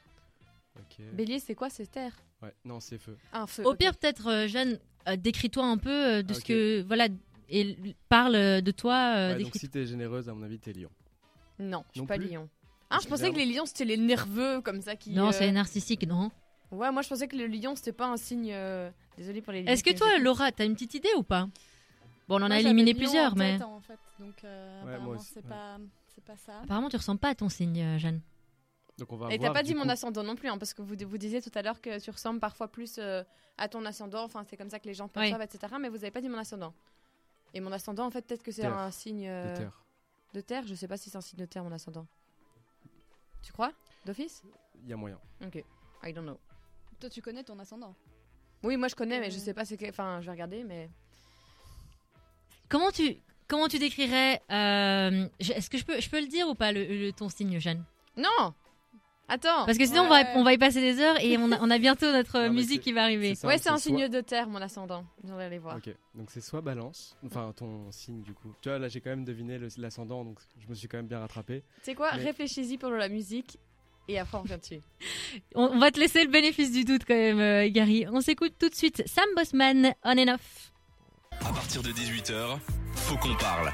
Bélier, 1.13 1.39
c'est 1.39 1.56
quoi? 1.56 1.69
C'est 1.69 1.89
terre? 1.89 2.13
Ouais, 2.41 2.54
non, 2.63 2.80
c'est 2.80 2.97
feu. 2.97 3.17
Un 3.34 3.47
feu. 3.47 3.65
Au 3.65 3.73
pire, 3.75 3.95
peut-être, 3.97 4.28
euh, 4.28 4.47
Jeanne, 4.47 4.80
euh, 5.08 5.17
décris-toi 5.17 5.65
un 5.65 5.78
peu 5.78 5.89
euh, 5.89 6.23
de 6.23 6.32
Ah, 6.34 6.36
ce 6.36 6.41
que. 6.45 6.82
Voilà, 6.84 7.08
et 7.49 7.78
parle 8.08 8.36
euh, 8.36 8.62
de 8.62 8.71
toi. 8.71 9.15
euh, 9.17 9.36
Ouais, 9.36 9.43
donc 9.43 9.56
si 9.56 9.67
t'es 9.67 9.86
généreuse, 9.86 10.30
à 10.30 10.34
mon 10.34 10.43
avis, 10.43 10.60
t'es 10.60 10.71
lion. 10.71 10.89
Non, 11.60 11.84
je 11.89 11.93
suis 11.93 11.99
Non 12.02 12.06
pas 12.08 12.17
lion. 12.17 12.49
Ah, 12.89 12.97
je 13.04 13.08
pensais 13.08 13.30
que 13.30 13.36
les 13.36 13.45
lions 13.45 13.65
c'était 13.65 13.86
les 13.86 13.97
nerveux 13.97 14.62
comme 14.62 14.82
ça 14.82 14.95
qui. 14.95 15.12
Non, 15.12 15.28
euh, 15.28 15.32
c'est 15.32 15.52
narcissique, 15.52 16.08
non? 16.08 16.32
Ouais, 16.71 16.91
moi 16.91 17.02
je 17.02 17.10
pensais 17.10 17.28
que 17.28 17.36
le 17.36 17.47
lion 17.47 17.75
c'était 17.75 17.91
pas 17.91 18.08
un 18.08 18.17
signe. 18.17 18.52
euh, 18.52 18.89
Désolée 19.17 19.41
pour 19.41 19.52
les 19.54 19.63
lions. 19.63 19.71
Est-ce 19.71 19.84
que 19.84 19.93
toi. 19.95 20.17
Laura, 20.19 20.52
t'as 20.52 20.65
une 20.65 20.73
petite 20.73 20.93
idée 20.93 21.10
ou 21.17 21.23
pas? 21.23 21.49
Bon, 22.29 22.35
on 22.35 22.43
en 22.43 22.47
Moi, 22.47 22.57
a 22.57 22.59
éliminé 22.59 22.93
plusieurs, 22.93 23.33
en 23.33 23.35
mais. 23.35 23.57
tête, 23.57 23.63
en 23.63 23.81
fait, 23.81 23.99
donc 24.19 24.43
euh, 24.43 24.83
Ouais, 24.85 24.93
apparemment 24.93 25.19
c'est 25.19 25.43
ouais. 25.43 25.49
pas 26.23 26.37
ça. 26.37 26.59
Apparemment, 26.61 26.87
tu 26.87 26.95
ressembles 26.97 27.19
pas 27.19 27.29
à 27.29 27.35
ton 27.35 27.49
signe, 27.49 27.81
euh, 27.81 27.97
Jeanne. 27.97 28.21
Donc 28.99 29.11
on 29.11 29.17
va 29.17 29.33
Et 29.33 29.39
t'as 29.39 29.51
pas 29.51 29.63
dit 29.63 29.73
mon 29.73 29.89
ascendant 29.89 30.21
non 30.23 30.35
plus, 30.35 30.47
hein, 30.47 30.59
parce 30.59 30.75
que 30.75 30.83
vous, 30.83 30.95
vous 31.07 31.17
disiez 31.17 31.41
tout 31.41 31.49
à 31.55 31.63
l'heure 31.63 31.81
que 31.81 31.99
tu 31.99 32.11
ressembles 32.11 32.39
parfois 32.39 32.67
plus 32.67 32.97
euh, 32.99 33.23
à 33.57 33.67
ton 33.67 33.83
ascendant, 33.83 34.23
enfin 34.25 34.43
c'est 34.47 34.57
comme 34.57 34.69
ça 34.69 34.79
que 34.79 34.85
les 34.85 34.93
gens 34.93 35.07
perçoivent, 35.07 35.41
etc. 35.41 35.73
Mais 35.79 35.89
vous 35.89 35.95
avez 35.97 36.11
pas 36.11 36.21
dit 36.21 36.29
mon 36.29 36.37
ascendant. 36.37 36.73
Et 37.55 37.61
mon 37.61 37.71
ascendant, 37.71 38.05
en 38.05 38.11
fait, 38.11 38.21
peut-être 38.27 38.43
que 38.43 38.51
c'est 38.51 38.65
un 38.65 38.91
signe 38.91 39.27
de 39.27 39.55
terre. 39.55 39.83
de 40.35 40.41
terre. 40.41 40.67
Je 40.67 40.75
sais 40.75 40.87
pas 40.87 40.97
si 40.97 41.09
c'est 41.09 41.17
un 41.17 41.21
signe 41.21 41.39
de 41.39 41.45
terre, 41.45 41.63
mon 41.63 41.71
ascendant. 41.71 42.05
Tu 43.41 43.51
crois 43.51 43.71
D'office? 44.05 44.43
Il 44.83 44.87
y 44.87 44.93
a 44.93 44.97
moyen. 44.97 45.19
Ok. 45.43 45.63
I 46.03 46.13
don't 46.13 46.25
know. 46.25 46.37
Toi 46.99 47.09
tu 47.09 47.23
connais 47.23 47.43
ton 47.43 47.57
ascendant? 47.57 47.95
Oui, 48.61 48.77
moi 48.77 48.87
je 48.87 48.93
connais, 48.95 49.19
mais 49.19 49.31
je 49.31 49.39
sais 49.39 49.53
pas 49.55 49.65
c'est 49.65 49.77
que. 49.77 49.89
Enfin, 49.89 50.19
je 50.21 50.25
vais 50.27 50.31
regarder, 50.33 50.63
mais. 50.63 50.91
Comment 52.69 52.91
tu. 52.91 53.17
Comment 53.47 53.67
tu 53.67 53.79
décrirais 53.79 54.41
euh, 54.51 55.27
Est-ce 55.39 55.69
que 55.71 55.77
je 55.79 55.84
peux, 55.84 55.99
je 55.99 56.08
peux 56.10 56.19
le 56.21 56.27
dire 56.27 56.47
ou 56.47 56.53
pas, 56.53 56.71
le, 56.71 56.86
le- 56.86 57.12
ton 57.12 57.29
signe, 57.29 57.60
Jeanne? 57.60 57.84
Non 58.15 58.53
Attends 59.27 59.65
Parce 59.65 59.77
que 59.77 59.86
sinon, 59.86 60.03
on, 60.03 60.08
va, 60.10 60.23
on 60.36 60.43
va 60.43 60.53
y 60.53 60.58
passer 60.58 60.82
des 60.82 60.99
heures 60.99 61.19
et 61.23 61.38
on 61.38 61.51
a, 61.51 61.60
on 61.62 61.69
a 61.69 61.77
bientôt 61.77 62.12
notre 62.12 62.47
Non, 62.47 62.53
musique 62.53 62.82
qui 62.82 62.93
va 62.93 63.03
arriver. 63.03 63.36
ça. 63.36 63.47
Ouais, 63.47 63.58
c'est 63.60 63.69
un 63.69 63.77
signe 63.77 64.08
de 64.08 64.21
terre, 64.21 64.47
mon 64.49 64.60
ascendant. 64.62 65.03
J'aimerais 65.23 65.45
aller 65.45 65.60
voir. 65.60 65.77
Ok, 65.77 65.89
donc 66.15 66.29
c'est 66.32 66.41
soit 66.41 66.62
balance, 66.62 67.15
enfin 67.25 67.53
ton 67.55 67.91
signe 67.91 68.21
du 68.23 68.34
coup. 68.34 68.53
Tu 68.62 68.69
vois, 68.69 68.79
là 68.79 68.88
j'ai 68.88 69.01
quand 69.01 69.12
même 69.12 69.25
deviné 69.25 69.60
l'ascendant, 69.77 70.23
donc 70.25 70.39
je 70.60 70.67
me 70.67 70.73
suis 70.73 70.88
quand 70.88 70.97
même 70.97 71.08
bien 71.08 71.19
rattrapé. 71.19 71.62
Tu 71.77 71.86
sais 71.86 71.95
quoi? 71.95 72.12
Mais- 72.17 72.23
Réfléchis-y 72.23 72.77
pendant 72.79 72.95
la 72.97 73.10
musique 73.10 73.60
et 74.08 74.17
après 74.17 74.39
on 74.39 74.41
revient 74.41 74.58
dessus. 74.60 74.82
On, 75.55 75.65
on 75.73 75.79
va 75.79 75.91
te 75.91 75.99
laisser 75.99 76.23
le 76.23 76.32
bénéfice 76.32 76.71
du 76.71 76.84
doute 76.84 77.03
quand 77.08 77.13
même, 77.15 77.39
euh, 77.39 77.69
Gary. 77.69 78.05
On 78.12 78.21
s'écoute 78.21 78.53
tout 78.60 78.69
de 78.69 78.75
suite 78.75 79.03
Sam 79.08 79.25
Bossman, 79.36 79.93
On 80.03 80.17
and 80.17 80.34
Off. 80.36 80.71
À 81.45 81.52
partir 81.54 81.82
de 81.82 81.89
18h, 81.89 82.58
faut 82.95 83.17
qu'on 83.17 83.36
parle. 83.36 83.71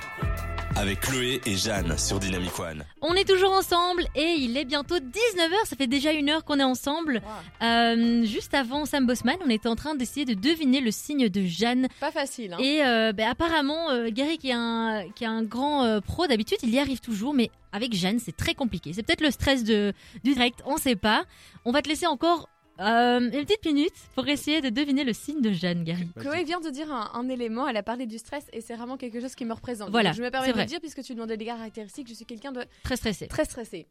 Avec 0.76 1.00
Chloé 1.00 1.40
et 1.46 1.56
Jeanne 1.56 1.98
sur 1.98 2.20
Dynamic 2.20 2.60
One. 2.60 2.84
On 3.02 3.14
est 3.14 3.28
toujours 3.28 3.54
ensemble 3.54 4.04
et 4.14 4.36
il 4.38 4.58
est 4.58 4.66
bientôt 4.66 4.98
19h, 4.98 5.66
ça 5.66 5.76
fait 5.78 5.88
déjà 5.88 6.12
une 6.12 6.30
heure 6.30 6.44
qu'on 6.44 6.60
est 6.60 6.64
ensemble. 6.64 7.22
Euh, 7.62 8.26
juste 8.26 8.54
avant 8.54 8.86
Sam 8.86 9.08
Bossman, 9.08 9.38
on 9.46 9.50
était 9.50 9.70
en 9.70 9.76
train 9.78 9.96
d'essayer 9.96 10.26
de 10.26 10.34
deviner 10.34 10.82
le 10.82 10.92
signe 10.92 11.30
de 11.30 11.42
Jeanne. 11.46 11.88
Pas 12.02 12.12
facile, 12.12 12.54
hein 12.54 12.58
Et 12.60 12.84
euh, 12.86 13.14
ben, 13.14 13.30
apparemment, 13.30 13.90
euh, 13.90 14.10
Gary 14.12 14.38
qui 14.38 14.50
est 14.50 14.54
un, 14.54 15.06
qui 15.16 15.24
est 15.24 15.28
un 15.28 15.44
grand 15.44 15.86
euh, 15.86 16.02
pro, 16.02 16.28
d'habitude 16.28 16.58
il 16.62 16.72
y 16.72 16.80
arrive 16.80 17.00
toujours, 17.00 17.34
mais 17.34 17.52
avec 17.72 17.94
Jeanne 17.94 18.20
c'est 18.20 18.36
très 18.36 18.54
compliqué. 18.54 18.92
C'est 18.94 19.04
peut-être 19.04 19.22
le 19.22 19.32
stress 19.32 19.64
de, 19.64 19.94
du 20.26 20.34
direct, 20.34 20.60
on 20.66 20.76
sait 20.78 20.98
pas. 20.98 21.24
On 21.64 21.72
va 21.72 21.82
te 21.82 21.88
laisser 21.88 22.06
encore 22.06 22.50
euh, 22.80 23.20
une 23.20 23.46
petite 23.46 23.66
minute 23.66 23.94
pour 24.16 24.28
essayer 24.28 24.62
de 24.62 24.70
deviner 24.70 25.04
le 25.04 25.14
signe 25.14 25.42
de 25.42 25.52
Jeanne, 25.52 25.84
Gary. 25.84 26.08
Chloé 26.20 26.44
vient 26.44 26.60
de 26.60 26.70
dire 26.70 26.92
un, 26.92 27.12
un 27.14 27.30
élément, 27.30 27.68
elle 27.68 27.78
a 27.78 27.84
parlé 27.84 28.06
du 28.06 28.18
stress 28.18 28.46
et 28.54 28.62
c'est 28.62 28.76
vraiment 28.76 28.98
quelque 28.98 29.20
chose 29.22 29.34
qui 29.36 29.46
me 29.46 29.54
représente. 29.54 29.90
Voilà, 29.92 30.10
Donc, 30.10 30.18
je 30.18 30.24
me 30.24 30.30
permets 30.30 30.48
de 30.48 30.52
le 30.54 30.58
vrai. 30.58 30.66
dire 30.66 30.80
puisque 30.82 31.02
tu 31.04 31.14
demandais 31.14 31.38
des 31.38 31.46
caractéristiques, 31.46 32.08
je 32.08 32.14
suis 32.14 32.26
quelqu'un 32.26 32.52
de 32.52 32.66
Très 32.84 32.98
stressé. 32.98 33.28
très 33.28 33.46
stressé. 33.46 33.88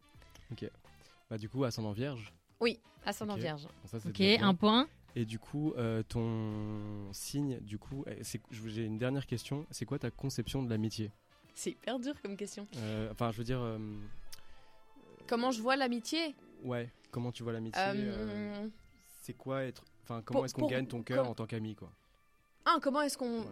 Bah 1.30 1.38
du 1.38 1.48
coup, 1.48 1.64
ascendant 1.64 1.92
vierge. 1.92 2.32
Oui, 2.60 2.78
ascendant 3.06 3.34
Ok. 3.34 3.40
vierge. 3.40 3.62
Bon, 3.62 3.88
ça, 3.88 3.98
c'est 4.00 4.08
Ok, 4.10 4.42
un 4.42 4.54
point. 4.54 4.86
Et 5.16 5.24
du 5.24 5.38
coup, 5.38 5.72
euh, 5.78 6.02
ton 6.02 7.10
signe, 7.12 7.58
du 7.60 7.78
coup, 7.78 8.04
eh, 8.06 8.22
c'est- 8.22 8.42
j'ai 8.50 8.84
une 8.84 8.98
dernière 8.98 9.26
question. 9.26 9.64
C'est 9.70 9.84
quoi 9.86 9.98
ta 9.98 10.10
conception 10.10 10.62
de 10.62 10.68
l'amitié? 10.68 11.10
C'est 11.54 11.70
hyper 11.70 11.98
dur 11.98 12.14
comme 12.20 12.36
question. 12.36 12.66
Euh, 12.76 13.08
Enfin, 13.12 13.30
je 13.32 13.38
veux 13.38 13.44
dire, 13.44 13.60
euh, 13.60 13.78
Comment 15.26 15.50
je 15.50 15.62
vois 15.62 15.76
l'amitié? 15.76 16.34
Ouais, 16.64 16.90
comment 17.10 17.30
tu 17.32 17.42
vois 17.44 17.52
l'amitié 17.52 17.80
euh, 17.80 17.92
Euh, 17.94 18.68
C'est 19.22 19.34
quoi 19.34 19.62
être. 19.64 19.84
Enfin, 20.02 20.20
comment 20.24 20.44
est-ce 20.44 20.54
qu'on 20.54 20.62
pour- 20.62 20.70
gagne 20.70 20.86
ton 20.86 21.02
cœur 21.02 21.28
en 21.28 21.34
tant 21.34 21.46
qu'ami, 21.46 21.74
quoi? 21.74 21.90
Ah, 22.66 22.78
comment 22.82 23.02
est-ce 23.02 23.16
qu'on. 23.18 23.44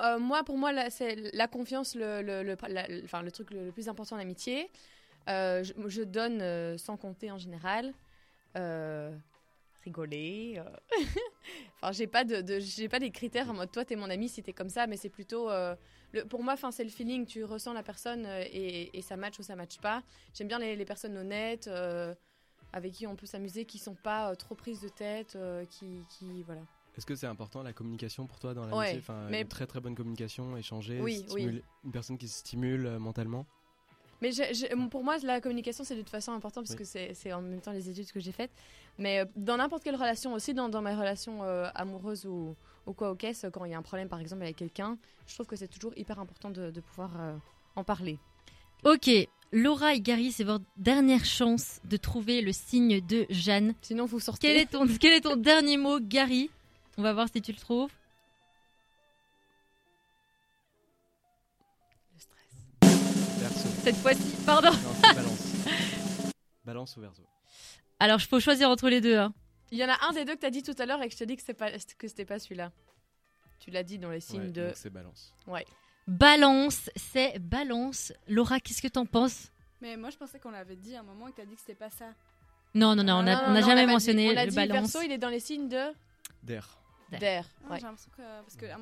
Euh, 0.00 0.18
moi, 0.18 0.42
pour 0.44 0.58
moi, 0.58 0.90
c'est 0.90 1.14
la 1.34 1.46
confiance, 1.48 1.94
le, 1.94 2.20
le, 2.22 2.42
le- 2.42 2.56
la- 2.68 2.86
le- 2.88 3.04
enfin, 3.04 3.22
le 3.22 3.30
truc 3.30 3.50
le, 3.52 3.70
plus 3.72 3.88
important 3.88 4.16
en 4.16 4.18
amitié. 4.18 4.68
Euh, 5.28 5.62
je, 5.64 5.72
je 5.88 6.02
donne 6.02 6.40
euh, 6.42 6.76
sans 6.78 6.96
compter 6.96 7.30
en 7.30 7.38
général. 7.38 7.92
Rigoler. 9.84 10.60
enfin, 11.80 11.92
j'ai 11.92 12.08
pas, 12.08 12.24
de, 12.24 12.40
de- 12.40 12.58
j'ai 12.58 12.88
pas 12.88 12.98
des 12.98 13.10
critères 13.12 13.48
en 13.50 13.54
mode 13.54 13.70
toi, 13.70 13.84
t'es 13.84 13.94
mon 13.94 14.10
ami 14.10 14.28
si 14.28 14.42
t'es 14.42 14.52
comme 14.52 14.68
ça, 14.68 14.86
mais 14.88 14.96
c'est 14.96 15.10
plutôt. 15.10 15.48
pour 16.28 16.42
moi, 16.42 16.56
c'est 16.72 16.82
le 16.84 16.90
feeling. 16.90 17.24
Tu 17.24 17.44
ressens 17.44 17.72
la 17.72 17.84
personne 17.84 18.26
et, 18.26 18.96
et 18.96 19.02
ça 19.02 19.16
match 19.16 19.38
ou 19.38 19.42
ça 19.44 19.54
match 19.54 19.78
pas. 19.78 20.02
J'aime 20.34 20.48
bien 20.48 20.58
les, 20.58 20.74
les 20.74 20.84
personnes 20.84 21.16
honnêtes. 21.16 21.68
Avec 22.76 22.92
qui 22.92 23.06
on 23.06 23.16
peut 23.16 23.24
s'amuser, 23.26 23.64
qui 23.64 23.78
sont 23.78 23.94
pas 23.94 24.30
euh, 24.30 24.34
trop 24.34 24.54
prises 24.54 24.82
de 24.82 24.88
tête, 24.88 25.34
euh, 25.34 25.64
qui, 25.64 26.04
qui 26.10 26.42
voilà. 26.42 26.60
Est-ce 26.96 27.06
que 27.06 27.14
c'est 27.14 27.26
important 27.26 27.62
la 27.62 27.72
communication 27.72 28.26
pour 28.26 28.38
toi 28.38 28.52
dans 28.52 28.64
Ouais, 28.64 28.70
l'amitié 28.76 28.98
Enfin, 28.98 29.26
mais- 29.30 29.42
une 29.42 29.48
très 29.48 29.66
très 29.66 29.80
bonne 29.80 29.94
communication, 29.94 30.56
échanger, 30.58 31.00
Oui, 31.00 31.24
oui. 31.30 31.62
une 31.84 31.90
personne 31.92 32.18
qui 32.18 32.28
se 32.28 32.38
stimule 32.40 32.84
euh, 32.86 32.98
mentalement? 32.98 33.46
Mais 34.22 34.30
pour 34.90 35.04
moi, 35.04 35.16
la 35.22 35.40
communication, 35.40 35.84
c'est 35.84 35.94
de 35.94 36.00
toute 36.00 36.10
façon 36.10 36.32
important 36.32 36.62
parce 36.62 36.70
Oui. 36.70 36.76
que 36.76 37.14
c'est 37.14 37.32
en 37.32 37.42
même 37.42 37.60
temps 37.60 37.72
les 37.72 37.88
études 37.90 38.10
que 38.12 38.20
j'ai 38.20 38.32
faites. 38.32 38.52
Mais 38.98 39.24
dans 39.36 39.56
n'importe 39.58 39.82
quelle 39.84 39.96
relation, 39.96 40.32
aussi 40.34 40.52
dans, 40.54 40.68
dans 40.70 40.80
mes 40.82 40.94
relations 40.94 41.42
euh, 41.44 41.68
amoureuses 41.74 42.24
ou, 42.26 42.56
ou 42.86 42.92
quoi 42.94 43.10
au 43.10 43.14
caisse, 43.14 43.44
quand 43.52 43.64
il 43.66 43.72
y 43.72 43.74
a 43.74 43.78
un 43.78 43.82
problème 43.82 44.08
par 44.08 44.20
exemple 44.20 44.42
avec 44.42 44.56
quelqu'un, 44.56 44.98
je 45.26 45.34
trouve 45.34 45.46
que 45.46 45.56
c'est 45.56 45.68
toujours 45.68 45.92
hyper 45.96 46.18
important 46.18 46.50
de, 46.50 46.70
de 46.70 46.80
pouvoir 46.80 47.10
euh, 47.20 47.36
en 47.74 47.84
parler. 47.84 48.18
Ok, 48.84 49.10
Laura 49.52 49.94
et 49.94 50.00
Gary, 50.00 50.32
c'est 50.32 50.44
votre 50.44 50.64
dernière 50.76 51.24
chance 51.24 51.80
de 51.84 51.96
trouver 51.96 52.42
le 52.42 52.52
signe 52.52 53.00
de 53.06 53.26
Jeanne. 53.30 53.74
Sinon, 53.80 54.04
vous 54.04 54.20
sortez. 54.20 54.48
Quel 54.48 54.56
est 54.58 54.66
ton, 54.66 54.86
quel 55.00 55.12
est 55.12 55.20
ton 55.22 55.36
dernier 55.36 55.76
mot, 55.76 55.98
Gary? 56.00 56.50
On 56.98 57.02
va 57.02 57.12
voir 57.12 57.28
si 57.32 57.40
tu 57.40 57.52
le 57.52 57.58
trouves. 57.58 57.90
Le 62.14 62.20
stress. 62.20 63.38
Verseau. 63.38 63.68
Cette 63.84 63.96
fois-ci, 63.96 64.34
pardon. 64.44 64.70
Non, 64.72 65.14
balance. 65.14 65.52
balance 66.64 66.96
ou 66.96 67.00
verso? 67.00 67.22
Alors, 67.98 68.18
il 68.20 68.26
faut 68.26 68.40
choisir 68.40 68.68
entre 68.68 68.88
les 68.88 69.00
deux. 69.00 69.16
hein. 69.16 69.32
Il 69.70 69.78
y 69.78 69.84
en 69.84 69.88
a 69.88 69.96
un 70.08 70.12
des 70.12 70.24
deux 70.24 70.34
que 70.34 70.40
tu 70.40 70.46
as 70.46 70.50
dit 70.50 70.62
tout 70.62 70.74
à 70.78 70.86
l'heure 70.86 71.02
et 71.02 71.08
que 71.08 71.14
je 71.14 71.18
te 71.18 71.24
dis 71.24 71.36
que 71.36 71.42
c'est 71.42 71.54
pas 71.54 71.70
que 71.72 72.08
c'était 72.08 72.24
pas 72.24 72.38
celui-là. 72.38 72.70
Tu 73.58 73.70
l'as 73.70 73.82
dit 73.82 73.98
dans 73.98 74.10
les 74.10 74.20
signes 74.20 74.42
Ouais, 74.42 74.50
de. 74.50 74.72
c'est 74.74 74.90
balance. 74.90 75.32
Balance, 76.06 76.88
c'est 76.94 77.38
balance. 77.40 78.12
Laura, 78.28 78.60
qu'est-ce 78.60 78.80
que 78.80 78.88
t'en 78.88 79.06
penses? 79.06 79.50
Mais 79.80 79.96
moi, 79.96 80.10
je 80.10 80.16
pensais 80.16 80.38
qu'on 80.38 80.50
l'avait 80.52 80.76
dit 80.76 80.94
à 80.96 81.00
un 81.00 81.02
moment 81.02 81.26
et 81.28 81.32
que 81.32 81.36
t'as 81.38 81.44
dit 81.44 81.54
que 81.54 81.60
c'était 81.60 81.74
pas 81.74 81.90
ça. 81.90 82.06
Non, 82.74 82.94
non, 82.94 83.02
non, 83.02 83.14
on 83.14 83.16
Non, 83.18 83.22
n'a 83.24 83.48
non, 83.48 83.54
non, 83.60 83.66
jamais 83.66 83.82
on 83.82 83.86
pas 83.86 83.92
mentionné 83.92 84.28
dit- 84.28 84.34
On 84.34 84.40
a 84.40 84.44
le 84.44 84.50
dit 84.50 84.56
balance. 84.56 84.92
perso, 84.92 85.02
il 85.06 85.12
est 85.12 85.18
dans 85.18 85.28
les 85.28 85.40
signes 85.40 85.68
de 85.68 85.82
D'air. 86.42 86.78
D'air. 87.10 87.48
Ah, 87.68 87.72
ouais. 87.74 87.80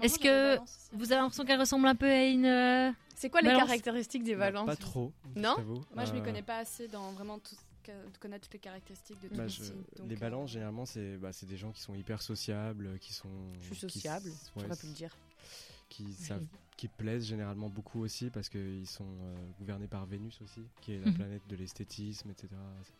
Est-ce 0.02 0.18
que 0.18 0.54
balance. 0.54 0.88
Vous 0.92 1.12
avez 1.12 1.20
l'impression 1.20 1.44
qu'elle 1.44 1.60
ressemble 1.60 1.86
un 1.86 1.94
peu 1.94 2.10
à 2.10 2.24
une. 2.24 2.46
euh, 2.46 2.90
C'est 3.14 3.30
quoi 3.30 3.40
les 3.40 3.48
Balance. 3.48 3.64
caractéristiques 3.64 4.24
des 4.24 4.34
Bah, 4.34 4.50
balances 4.50 4.66
Pas 4.66 4.76
trop. 4.76 5.12
je 5.36 5.40
Non. 5.40 5.56
Moi, 5.94 6.04
je 6.06 6.12
m'y 6.12 6.20
Euh, 6.20 6.24
connais 6.24 6.42
pas 6.42 6.58
assez 6.58 6.88
dans 6.88 7.12
vraiment 7.12 7.38
tout 7.38 7.54
de 7.86 8.18
connaître 8.18 8.44
toutes 8.44 8.54
les 8.54 8.58
caractéristiques 8.60 9.20
de 9.20 9.28
tous 9.28 9.34
bah, 9.36 9.42
les 9.42 9.48
je- 9.50 9.62
signes. 9.62 9.84
donc, 9.98 10.08
les 10.08 10.16
euh, 10.16 10.18
balances, 10.18 10.50
généralement, 10.50 10.86
c'est 10.86 11.18
bah, 11.18 11.32
c'est 11.34 11.44
des 11.44 11.58
gens 11.58 11.70
qui 11.70 11.82
sont 11.82 11.94
hyper 11.94 12.22
sociables, 12.22 12.98
qui 12.98 13.12
sont. 13.12 13.28
Je 13.60 13.74
suis 13.74 13.86
qui 13.86 13.98
sociable, 14.00 14.30
j'aurais 14.56 14.68
ouais, 14.70 14.76
pu 14.76 14.86
le 14.86 14.92
dire. 14.92 15.14
Qui, 15.90 16.10
savent, 16.14 16.42
qui 16.76 16.88
plaisent 16.88 17.26
généralement 17.26 17.68
beaucoup 17.68 18.00
aussi 18.00 18.30
parce 18.30 18.48
qu'ils 18.48 18.86
sont 18.86 19.06
euh, 19.22 19.34
gouvernés 19.58 19.86
par 19.88 20.06
Vénus 20.06 20.40
aussi, 20.42 20.60
qui 20.80 20.92
est 20.92 20.98
la 20.98 21.06
Mhm. 21.06 21.14
planète 21.14 21.46
de 21.46 21.56
l'esthétisme, 21.56 22.30
etc. 22.30 22.48
C'est 22.84 22.94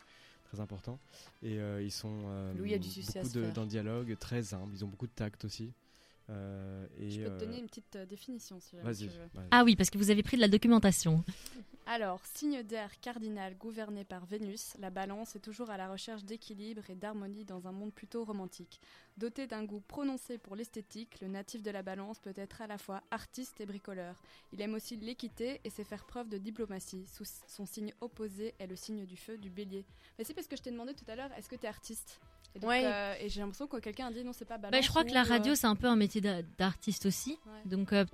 très 0.45 0.61
important. 0.61 0.99
Et 1.43 1.59
euh, 1.59 1.83
ils 1.83 1.91
sont 1.91 2.23
euh, 2.27 2.55
Louis 2.55 2.75
a 2.75 2.79
du 2.79 2.89
succès 2.89 3.19
à 3.19 3.23
beaucoup 3.23 3.35
de- 3.35 3.51
dans 3.53 3.63
le 3.63 3.69
dialogue, 3.69 4.17
très 4.19 4.55
humbles. 4.55 4.75
Ils 4.75 4.85
ont 4.85 4.89
beaucoup 4.89 5.07
de 5.07 5.13
tact 5.13 5.45
aussi. 5.45 5.73
Euh, 6.31 6.87
et, 6.99 7.11
Je 7.11 7.23
peux 7.23 7.29
te 7.29 7.33
euh, 7.35 7.39
donner 7.47 7.59
une 7.59 7.67
petite 7.67 7.97
euh, 7.97 8.07
définition 8.07 8.59
si 8.61 8.77
jamais 8.77 8.85
Vas-y. 8.85 9.09
tu 9.09 9.15
veux. 9.15 9.29
vas-y. 9.35 9.49
Ah 9.51 9.63
oui, 9.65 9.77
parce 9.77 9.91
que 9.91 9.99
vous 9.99 10.11
avez 10.11 10.23
pris 10.23 10.37
de 10.37 10.41
la 10.43 10.49
documentation. 10.49 11.23
Alors, 11.87 12.25
signe 12.25 12.63
d'air 12.63 12.99
cardinal 13.03 13.55
gouverné 13.59 14.05
par 14.05 14.25
Vénus, 14.25 14.73
la 14.79 14.89
balance 14.89 15.37
est 15.37 15.41
toujours 15.41 15.69
à 15.69 15.77
la 15.77 15.93
recherche 15.93 16.25
d'équilibre 16.25 16.81
et 16.89 16.95
d'harmonie 16.95 17.45
dans 17.45 17.67
un 17.69 17.73
monde 17.73 17.93
plutôt 17.93 18.25
romantique. 18.25 18.81
Doté 19.19 19.47
d'un 19.47 19.65
goût 19.65 19.83
prononcé 19.87 20.39
pour 20.39 20.57
l'esthétique, 20.57 21.21
le 21.21 21.29
natif 21.29 21.63
de 21.63 21.71
la 21.71 21.83
balance 21.83 22.19
peut 22.21 22.33
être 22.37 22.63
à 22.63 22.67
la 22.67 22.79
fois 22.79 23.03
artiste 23.11 23.61
et 23.61 23.67
bricoleur. 23.67 24.23
Il 24.55 24.63
aime 24.63 24.73
aussi 24.73 24.97
l'équité 24.97 25.61
et 25.63 25.69
sait 25.69 25.85
faire 25.85 26.07
preuve 26.07 26.31
de 26.31 26.39
diplomatie. 26.39 27.05
Sous- 27.07 27.25
Son 27.47 27.67
signe 27.67 27.93
opposé 28.01 28.55
est 28.59 28.67
le 28.67 28.77
signe 28.77 29.05
du 29.05 29.19
feu 29.19 29.37
du 29.37 29.51
bélier. 29.51 29.85
Mais 30.17 30.25
c'est 30.25 30.33
parce 30.33 30.47
que 30.47 30.57
je 30.57 30.63
t'ai 30.63 30.71
demandé 30.71 30.95
tout 30.95 31.05
à 31.07 31.17
l'heure, 31.17 31.33
est-ce 31.37 31.51
que 31.51 31.57
tu 31.57 31.67
es 31.67 31.69
artiste? 31.69 32.19
Et, 32.55 32.59
donc, 32.61 32.71
Ouais. 32.71 32.83
euh, 32.85 33.15
et 33.21 33.29
j'ai 33.29 33.41
l'impression 33.41 33.67
que 33.67 33.77
quelqu'un 33.79 34.07
a 34.07 34.13
dit 34.13 34.23
non, 34.25 34.33
c'est 34.33 34.45
pas 34.45 34.59
balance. 34.59 34.73
Bah, 34.73 34.81
je 34.81 34.89
crois 34.89 35.05
que 35.05 35.13
la 35.13 35.23
ou, 35.23 35.27
euh, 35.27 35.29
radio, 35.29 35.55
c'est 35.55 35.67
un 35.67 35.77
peu 35.77 35.87
un 35.89 35.97
métier 35.97 36.21
d'a- 36.21 36.43
d'artiste 36.59 37.07
aussi. 37.07 37.31
ouais. 37.47 37.63
Donc, 37.71 37.93
euh, 37.93 38.05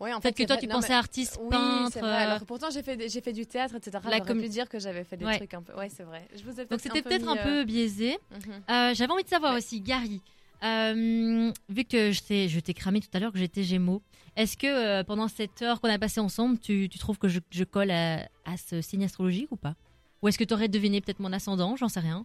Ouais, 0.00 0.12
en 0.12 0.20
peut-être 0.20 0.36
que 0.36 0.42
toi, 0.44 0.56
vrai. 0.56 0.62
tu 0.62 0.68
Non, 0.68 0.76
pensais 0.76 0.88
mais- 0.88 0.94
artiste, 0.94 1.38
Oui, 1.40 1.50
peintre. 1.50 1.98
vrai. 2.00 2.10
Alors, 2.10 2.44
pourtant, 2.46 2.70
j'ai 2.70 2.82
fait, 2.82 2.96
des- 2.96 3.08
j'ai 3.08 3.20
fait 3.20 3.32
du 3.32 3.46
théâtre, 3.46 3.76
etc. 3.76 3.98
La 4.10 4.20
com- 4.20 4.40
pu 4.40 4.48
dire 4.48 4.68
que 4.68 4.78
j'avais 4.80 5.04
fait 5.04 5.16
des 5.16 5.24
Ouais. 5.24 5.36
trucs 5.36 5.54
un 5.54 5.62
peu. 5.62 5.74
Ouais, 5.74 5.88
c'est 5.88 6.02
vrai. 6.02 6.26
Je 6.34 6.42
vous 6.42 6.50
ai 6.58 6.64
Donc, 6.64 6.68
peut-être 6.68 6.80
c'était 6.82 7.02
peu 7.02 7.08
peut-être 7.10 7.28
un 7.28 7.36
peu 7.36 7.64
biaisé. 7.64 8.18
mhm. 8.32 8.52
Euh, 8.70 8.94
J'avais 8.94 9.12
envie 9.12 9.22
de 9.24 9.28
savoir 9.28 9.52
Ouais. 9.52 9.58
aussi, 9.58 9.80
Gary, 9.80 10.20
euh, 10.64 11.52
vu 11.68 11.84
que 11.84 12.12
je 12.12 12.22
t'ai 12.22 12.48
je 12.48 12.60
t'ai 12.60 12.74
cramé 12.74 13.00
tout 13.00 13.08
à 13.12 13.18
l'heure 13.20 13.32
que 13.32 13.38
j'étais 13.38 13.62
Gémeaux, 13.62 14.02
est-ce 14.36 14.56
que 14.56 14.66
euh, 14.66 15.04
pendant 15.04 15.28
cette 15.28 15.60
heure 15.62 15.80
qu'on 15.80 15.88
a 15.90 15.98
passée 15.98 16.20
ensemble, 16.20 16.58
tu, 16.58 16.88
tu 16.88 16.98
trouves 16.98 17.18
que 17.18 17.28
je, 17.28 17.40
je 17.50 17.64
colle 17.64 17.90
à, 17.90 18.28
à 18.44 18.56
ce 18.56 18.80
signe 18.80 19.04
astrologique 19.04 19.48
ou 19.52 19.56
pas? 19.56 19.74
Ou 20.22 20.28
est-ce 20.28 20.38
que 20.38 20.44
tu 20.44 20.54
aurais 20.54 20.68
deviné 20.68 21.00
peut-être 21.00 21.20
mon 21.20 21.32
ascendant? 21.32 21.76
J'en 21.76 21.88
sais 21.88 22.00
rien. 22.00 22.24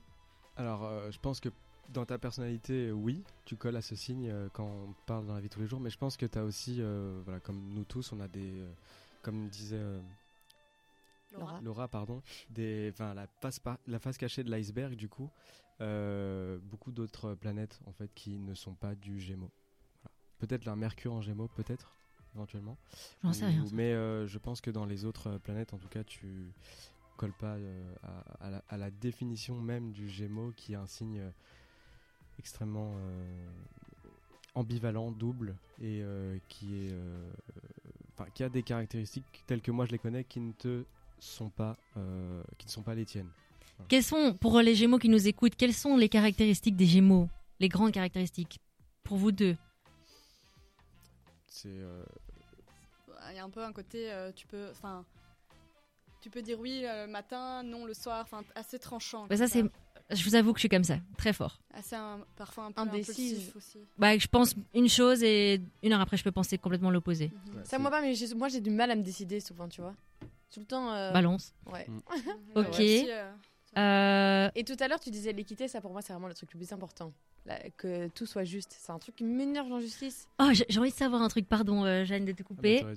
Alors, 0.57 0.85
euh, 0.85 1.11
je 1.11 1.19
pense 1.19 1.39
que 1.39 1.49
dans 1.89 2.05
ta 2.05 2.17
personnalité, 2.17 2.91
oui, 2.91 3.23
tu 3.45 3.55
colles 3.55 3.75
à 3.75 3.81
ce 3.81 3.95
signe 3.95 4.29
euh, 4.29 4.49
quand 4.51 4.65
on 4.65 4.93
parle 5.05 5.25
dans 5.27 5.35
la 5.35 5.39
vie 5.39 5.47
de 5.47 5.53
tous 5.53 5.61
les 5.61 5.67
jours, 5.67 5.79
mais 5.79 5.89
je 5.89 5.97
pense 5.97 6.17
que 6.17 6.25
tu 6.25 6.37
as 6.37 6.43
aussi, 6.43 6.77
euh, 6.79 7.21
voilà, 7.23 7.39
comme 7.39 7.73
nous 7.73 7.83
tous, 7.83 8.11
on 8.11 8.19
a 8.19 8.27
des, 8.27 8.63
comme 9.21 9.47
disait 9.49 9.81
Laura. 11.31 11.61
Laura, 11.61 11.87
pardon, 11.87 12.21
des, 12.49 12.91
la 12.99 13.27
face, 13.41 13.59
par- 13.59 13.77
la 13.87 13.99
face 13.99 14.17
cachée 14.17 14.43
de 14.43 14.49
l'iceberg, 14.49 14.95
du 14.95 15.07
coup, 15.07 15.29
beaucoup 15.79 16.91
d'autres 16.91 17.35
planètes, 17.35 17.79
en 17.85 17.91
fait, 17.93 18.09
qui 18.15 18.37
ne 18.39 18.55
sont 18.55 18.73
pas 18.73 18.95
du 18.95 19.19
Gémeaux. 19.19 19.51
Voilà. 20.01 20.15
Peut-être 20.39 20.65
la 20.65 20.75
Mercure 20.75 21.13
en 21.13 21.21
Gémeaux, 21.21 21.49
peut-être, 21.55 21.95
éventuellement. 22.35 22.77
J'en 23.23 23.33
sais 23.33 23.45
rien. 23.45 23.63
Mais 23.73 23.93
je 23.93 24.37
pense 24.39 24.59
que 24.59 24.71
dans 24.71 24.85
les 24.85 25.05
autres 25.05 25.37
planètes, 25.37 25.73
en 25.73 25.77
tout 25.77 25.89
cas, 25.89 26.03
tu 26.03 26.51
colles 27.18 27.34
pas 27.34 27.55
euh, 27.55 27.95
à, 28.03 28.45
à 28.45 28.49
la, 28.49 28.63
à 28.70 28.78
la 28.78 28.89
définition 28.91 29.59
même 29.59 29.91
du 29.91 30.07
Gémeaux, 30.09 30.53
qui 30.55 30.74
est 30.74 30.78
un 30.78 30.88
signe 30.88 31.20
euh, 31.20 31.30
extrêmement 32.39 32.93
euh, 32.95 33.47
ambivalent, 34.55 35.11
double, 35.11 35.55
et 35.82 36.01
euh, 36.01 36.38
qui 36.47 36.86
est, 36.86 36.91
euh, 36.91 37.32
enfin, 38.13 38.30
qui 38.34 38.43
a 38.43 38.49
des 38.49 38.63
caractéristiques 38.63 39.43
telles 39.45 39.61
que 39.61 39.72
moi 39.72 39.86
je 39.86 39.91
les 39.91 39.99
connais, 39.99 40.24
qui 40.24 40.39
ne 40.39 40.53
te 40.53 40.84
sont 41.20 41.49
pas, 41.49 41.76
euh, 41.97 42.43
qui 42.57 42.68
ne 42.68 42.72
sont 42.72 42.84
pas 42.84 42.95
les 42.95 43.05
tiennes. 43.05 43.30
Quelles 43.89 44.03
sont, 44.03 44.34
pour 44.34 44.59
les 44.61 44.74
Gémeaux 44.74 44.97
qui 44.97 45.09
nous 45.09 45.28
écoutent, 45.28 45.55
quelles 45.55 45.74
sont 45.74 45.97
les 45.97 46.09
caractéristiques 46.09 46.76
des 46.76 46.88
Gémeaux? 46.88 47.30
Les 47.59 47.70
grandes 47.70 47.91
caractéristiques 47.91 48.59
Pour 49.03 49.18
vous 49.18 49.32
deux. 49.32 49.55
C'est 51.47 51.70
euh, 51.70 52.03
Il 53.30 53.36
y 53.36 53.39
a 53.39 53.43
un 53.43 53.49
peu 53.49 53.63
un 53.63 53.72
côté, 53.74 54.11
euh, 54.11 54.32
tu 54.32 54.47
peux, 54.47 54.70
enfin, 54.72 55.05
tu 56.28 56.32
peux 56.32 56.41
dire 56.41 56.59
oui 56.59 56.82
le 56.84 57.07
matin, 57.07 57.63
non 57.63 57.86
le 57.86 57.93
soir, 57.93 58.21
enfin 58.21 58.43
assez 58.53 58.78
tranchant. 58.80 59.28
Bah, 59.28 59.38
Ça, 59.38 59.47
c'est. 59.47 59.63
Je 60.09 60.23
vous 60.25 60.36
avoue 60.36 60.51
que 60.53 60.57
je 60.59 60.61
suis 60.61 60.69
comme 60.69 60.84
ça, 60.84 60.97
très 61.17 61.32
fort. 61.34 61.59
assez 61.73 61.95
un- 61.95 62.19
parfois 62.36 62.65
un 62.65 62.71
peu 62.73 62.82
Indécise. 62.82 63.32
impulsif 63.34 63.55
aussi. 63.55 63.80
Bah, 63.97 64.17
je 64.17 64.28
pense 64.28 64.55
une 64.73 64.88
chose 64.89 65.21
et 65.23 65.61
une 65.84 65.93
heure 65.93 66.01
après, 66.01 66.15
je 66.17 66.23
peux 66.23 66.32
penser 66.32 66.57
complètement 66.57 66.91
l'opposé. 66.91 67.32
Mhm. 67.47 67.55
ouais, 67.57 67.61
Ça, 67.65 67.80
moi 67.80 67.89
pas, 67.91 68.01
mais 68.01 68.13
j'ai- 68.13 68.34
moi 68.36 68.47
j'ai 68.49 68.59
du 68.61 68.69
mal 68.71 68.91
à 68.91 68.95
me 68.95 69.03
décider 69.03 69.39
souvent, 69.39 69.67
tu 69.69 69.80
vois. 69.82 69.95
Tout 70.53 70.59
le 70.61 70.65
temps. 70.65 70.91
euh, 70.93 71.11
Balance. 71.11 71.53
Ouais. 71.65 71.86
Mhm. 71.89 72.01
Ok. 72.55 72.65
Ouais, 72.65 72.69
aussi, 72.69 73.05
euh, 73.09 73.32
Euh, 73.78 74.49
Et 74.55 74.63
tout 74.63 74.75
à 74.80 74.88
l'heure, 74.88 74.99
tu 74.99 75.11
disais 75.11 75.34
l'équité, 75.34 75.67
ça 75.67 75.82
pour 75.82 75.91
moi, 75.91 76.01
c'est 76.01 76.13
vraiment 76.13 76.28
le 76.28 76.34
truc 76.34 76.51
le 76.53 76.57
plus 76.59 76.71
important. 76.73 77.13
Là, 77.45 77.57
que 77.78 78.07
tout 78.09 78.25
soit 78.25 78.43
juste. 78.43 78.75
C'est 78.78 78.91
un 78.91 78.99
truc 78.99 79.15
qui 79.15 79.23
m'énerve 79.23 79.69
l'injustice. 79.69 80.28
Oh, 80.39 80.49
j'ai 80.51 80.80
envie 80.80 80.91
de 80.91 80.95
savoir 80.95 81.21
un 81.21 81.30
truc, 81.30 81.47
pardon, 81.47 81.86
euh, 81.86 82.03
Jeanne, 82.03 82.25
de 82.25 82.34
te 82.34 82.41
Ah, 82.41 82.45
bah, 82.49 82.55
couper. 82.55 82.82
non, 82.84 82.89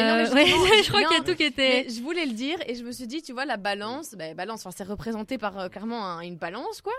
Euh, 0.00 0.32
ouais, 0.32 0.46
je 0.82 0.88
crois 0.88 1.02
qu'il 1.04 1.16
y 1.18 1.20
a 1.20 1.24
tout 1.24 1.34
qui 1.34 1.42
était. 1.42 1.84
Mais 1.84 1.90
je 1.90 2.00
voulais 2.00 2.24
le 2.24 2.32
dire 2.32 2.56
et 2.66 2.74
je 2.74 2.84
me 2.84 2.92
suis 2.92 3.06
dit, 3.06 3.20
tu 3.20 3.32
vois, 3.32 3.44
la 3.44 3.58
balance, 3.58 4.14
bah, 4.14 4.32
balance, 4.32 4.60
enfin, 4.64 4.74
c'est 4.76 4.84
représenté 4.88 5.36
par 5.36 5.58
euh, 5.58 5.68
clairement 5.68 6.06
un- 6.06 6.20
une 6.20 6.36
balance, 6.36 6.80
quoi. 6.80 6.94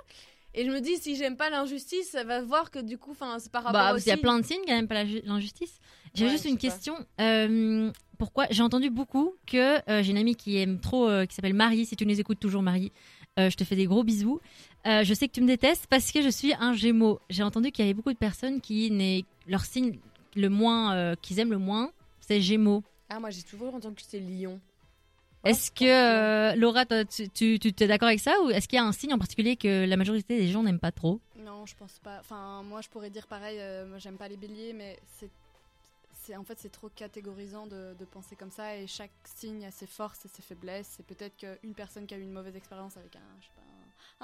Et 0.54 0.66
je 0.66 0.70
me 0.70 0.82
dis, 0.82 0.98
si 0.98 1.16
j'aime 1.16 1.36
pas 1.36 1.50
l'injustice, 1.50 2.12
ça 2.12 2.24
va 2.24 2.44
voir 2.44 2.70
que 2.70 2.78
du 2.78 3.00
coup, 3.00 3.12
enfin, 3.12 3.40
c'est 3.40 3.52
par 3.52 3.64
rapport 3.64 3.82
Bah, 3.82 3.94
aussi. 3.96 4.06
il 4.06 4.10
y 4.10 4.14
a 4.14 4.18
plein 4.18 4.38
de 4.40 4.46
signes 4.46 4.62
quand 4.68 4.76
même, 4.76 4.88
pas 4.88 5.04
l'injustice. 5.04 5.80
J'ai 6.14 6.26
Ouais, 6.26 6.32
juste 6.32 6.46
une 6.46 6.60
question. 6.60 6.94
Euh, 7.20 7.90
pourquoi 8.20 8.46
J'ai 8.52 8.62
entendu 8.62 8.92
beaucoup 8.92 9.34
que 9.48 9.80
euh, 9.90 10.04
j'ai 10.04 10.12
une 10.12 10.18
amie 10.20 10.36
qui 10.36 10.58
aime 10.60 10.80
trop, 10.80 11.10
euh, 11.10 11.26
qui 11.26 11.34
s'appelle 11.34 11.56
Marie. 11.56 11.88
Si 11.88 11.96
tu 11.96 12.06
nous 12.06 12.20
écoutes 12.20 12.40
toujours, 12.40 12.62
Marie, 12.62 12.92
euh, 13.40 13.50
je 13.50 13.58
te 13.58 13.64
fais 13.64 13.76
des 13.76 13.86
gros 13.86 14.04
bisous. 14.04 14.40
Euh, 14.86 15.04
je 15.04 15.14
sais 15.14 15.28
que 15.28 15.34
tu 15.34 15.42
me 15.42 15.48
détestes 15.48 15.88
parce 15.88 16.12
que 16.12 16.22
je 16.22 16.30
suis 16.30 16.54
un 16.60 16.74
Gémeaux. 16.74 17.20
J'ai 17.30 17.44
entendu 17.44 17.72
qu'il 17.72 17.86
y 17.86 17.88
avait 17.88 17.94
beaucoup 17.94 18.14
de 18.14 18.18
personnes 18.18 18.62
qui 18.62 18.92
n'est 18.92 19.24
leur 19.48 19.66
signe 19.66 19.98
le 20.36 20.50
moins 20.50 20.94
euh, 20.96 21.16
qu'ils 21.22 21.40
aiment 21.40 21.52
le 21.52 21.58
moins, 21.58 21.92
c'est 22.20 22.42
Gémeaux. 22.42 22.84
Ah, 23.10 23.20
moi, 23.20 23.30
j'ai 23.30 23.44
toujours 23.44 23.74
entendu 23.74 23.96
que 23.96 24.02
c'était 24.02 24.20
lion. 24.20 24.60
Est-ce 25.44 25.72
que 25.72 25.84
euh, 25.84 26.56
Laura, 26.56 26.86
toi, 26.86 27.04
tu, 27.06 27.28
tu, 27.30 27.60
tu 27.60 27.84
es 27.84 27.88
d'accord 27.88 28.08
avec 28.08 28.22
ça 28.22 28.34
ou 28.44 28.50
est-ce 28.50 28.68
qu'il 28.68 28.78
y 28.78 28.80
a 28.80 28.86
un 28.86 28.94
signe 28.94 29.14
en 29.14 29.18
particulier 29.18 29.58
que 29.58 29.86
la 29.86 29.98
majorité 29.98 30.38
des 30.40 30.48
gens 30.48 30.64
n'aiment 30.64 30.80
pas 30.80 30.92
trop? 30.94 31.20
Non, 31.38 31.66
je 31.66 31.76
pense 31.76 32.00
pas. 32.02 32.20
Enfin, 32.22 32.64
moi, 32.64 32.82
je 32.82 32.90
pourrais 32.90 33.10
dire 33.10 33.28
pareil. 33.28 33.60
moi, 33.88 33.98
j'aime 33.98 34.16
pas 34.16 34.30
les 34.30 34.38
béliers, 34.38 34.74
mais 34.74 34.98
c'est, 35.20 35.30
c'est 36.24 36.36
en 36.36 36.44
fait, 36.44 36.58
c'est 36.60 36.72
trop 36.72 36.90
catégorisant 36.90 37.68
de, 37.68 37.94
de 37.98 38.06
penser 38.06 38.36
comme 38.36 38.52
ça. 38.52 38.78
Et 38.78 38.88
chaque 38.88 39.12
signe 39.26 39.66
a 39.66 39.72
ses 39.72 39.88
forces 39.88 40.26
et 40.26 40.30
ses 40.30 40.42
faiblesses. 40.42 41.00
Et 41.00 41.04
peut-être 41.04 41.36
qu'une 41.38 41.74
personne 41.74 42.06
qui 42.08 42.14
a 42.14 42.18
eu 42.18 42.22
une 42.22 42.32
mauvaise 42.32 42.56
expérience 42.56 42.98
avec 42.98 43.16
un, 43.16 43.22
je 43.40 43.46
sais 43.48 43.52
pas, 43.56 43.62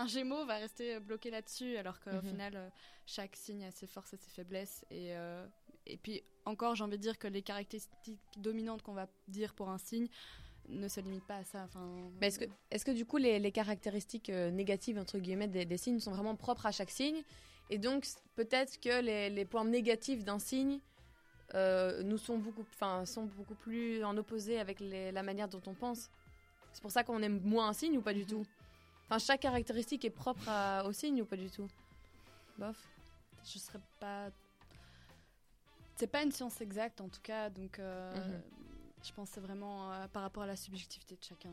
un, 0.02 0.04
un 0.04 0.08
Gémeaux 0.08 0.45
va 0.45 0.56
rester 0.56 1.00
bloqué 1.00 1.30
là-dessus, 1.32 1.78
alors 1.78 2.00
qu'au 2.00 2.12
Mhm. 2.12 2.30
final, 2.30 2.54
euh, 2.56 2.70
chaque 3.06 3.36
signe 3.36 3.64
a 3.66 3.72
ses 3.72 3.88
forces 3.88 4.14
et 4.14 4.18
ses 4.18 4.30
faiblesses. 4.32 4.86
Et 4.91 5.16
euh, 5.16 5.45
et 5.86 5.97
puis 5.97 6.22
encore, 6.45 6.76
j'ai 6.76 6.84
envie 6.84 6.97
de 6.97 7.02
dire 7.02 7.18
que 7.18 7.28
les 7.28 7.41
caractéristiques 7.41 8.20
dominantes 8.38 8.82
qu'on 8.84 8.93
va 8.93 9.08
dire 9.28 9.54
pour 9.56 9.70
un 9.70 9.78
signe 9.80 10.08
ne 10.68 10.88
se 10.88 11.00
limitent 11.00 11.26
pas 11.26 11.38
à 11.38 11.43
ça. 11.43 11.64
Enfin, 11.64 12.12
Mais 12.22 12.28
est-ce 12.28 12.38
que, 12.39 12.45
est-ce 12.70 12.86
que 12.86 12.91
du 12.91 13.06
coup, 13.06 13.18
les, 13.18 13.39
les 13.39 13.52
caractéristiques 13.52 14.30
euh, 14.30 14.52
négatives, 14.52 15.00
entre 15.00 15.18
guillemets, 15.18 15.47
des, 15.47 15.66
des 15.66 15.78
signes 15.78 16.00
sont 16.00 16.12
vraiment 16.12 16.36
propres 16.36 16.68
à 16.68 16.72
chaque 16.72 16.91
signe? 16.91 17.24
Et 17.72 17.78
donc, 17.80 18.06
peut-être 18.36 18.80
que 18.80 19.02
les, 19.02 19.30
les 19.32 19.45
points 19.45 19.66
négatifs 19.66 20.24
d'un 20.24 20.38
signe 20.39 20.80
euh, 21.56 22.04
nous 22.04 22.18
sont 22.18 22.38
beaucoup, 22.38 22.66
enfin, 22.76 23.06
sont 23.06 23.26
beaucoup 23.26 23.56
plus 23.56 24.04
en 24.04 24.16
opposé 24.18 24.60
avec 24.60 24.80
les- 24.80 25.12
la 25.12 25.24
manière 25.24 25.47
dont 25.47 25.62
on 25.68 25.74
pense. 25.74 26.10
C'est 26.74 26.82
pour 26.82 26.91
ça 26.91 27.04
qu'on 27.04 27.22
aime 27.24 27.39
moins 27.43 27.70
un 27.70 27.74
signe 27.74 27.97
ou 27.97 28.02
pas 28.02 28.14
du 28.14 28.22
Mhm. 28.22 28.28
tout? 28.28 28.45
Enfin, 29.06 29.20
chaque 29.20 29.41
caractéristique 29.41 30.06
est 30.06 30.10
propre 30.12 30.47
à- 30.47 30.86
au 30.86 30.91
signe 30.93 31.22
ou 31.22 31.26
pas 31.26 31.38
du 31.38 31.50
tout? 31.50 31.68
Bof. 32.58 32.78
je 33.45 33.58
serais 33.58 33.80
pas. 34.00 34.30
C'est 35.95 36.08
pas 36.08 36.24
une 36.24 36.32
science 36.32 36.62
exacte 36.62 37.02
en 37.02 37.10
tout 37.10 37.22
cas, 37.22 37.50
donc 37.50 37.80
euh, 37.80 38.14
Mhm. 38.16 38.41
je 39.04 39.12
pense 39.14 39.30
que 39.30 39.36
c'est 39.36 39.41
vraiment 39.41 39.91
euh, 39.91 40.08
par 40.10 40.22
rapport 40.24 40.43
à 40.43 40.47
la 40.47 40.56
subjectivité 40.56 41.16
de 41.16 41.24
chacun. 41.24 41.50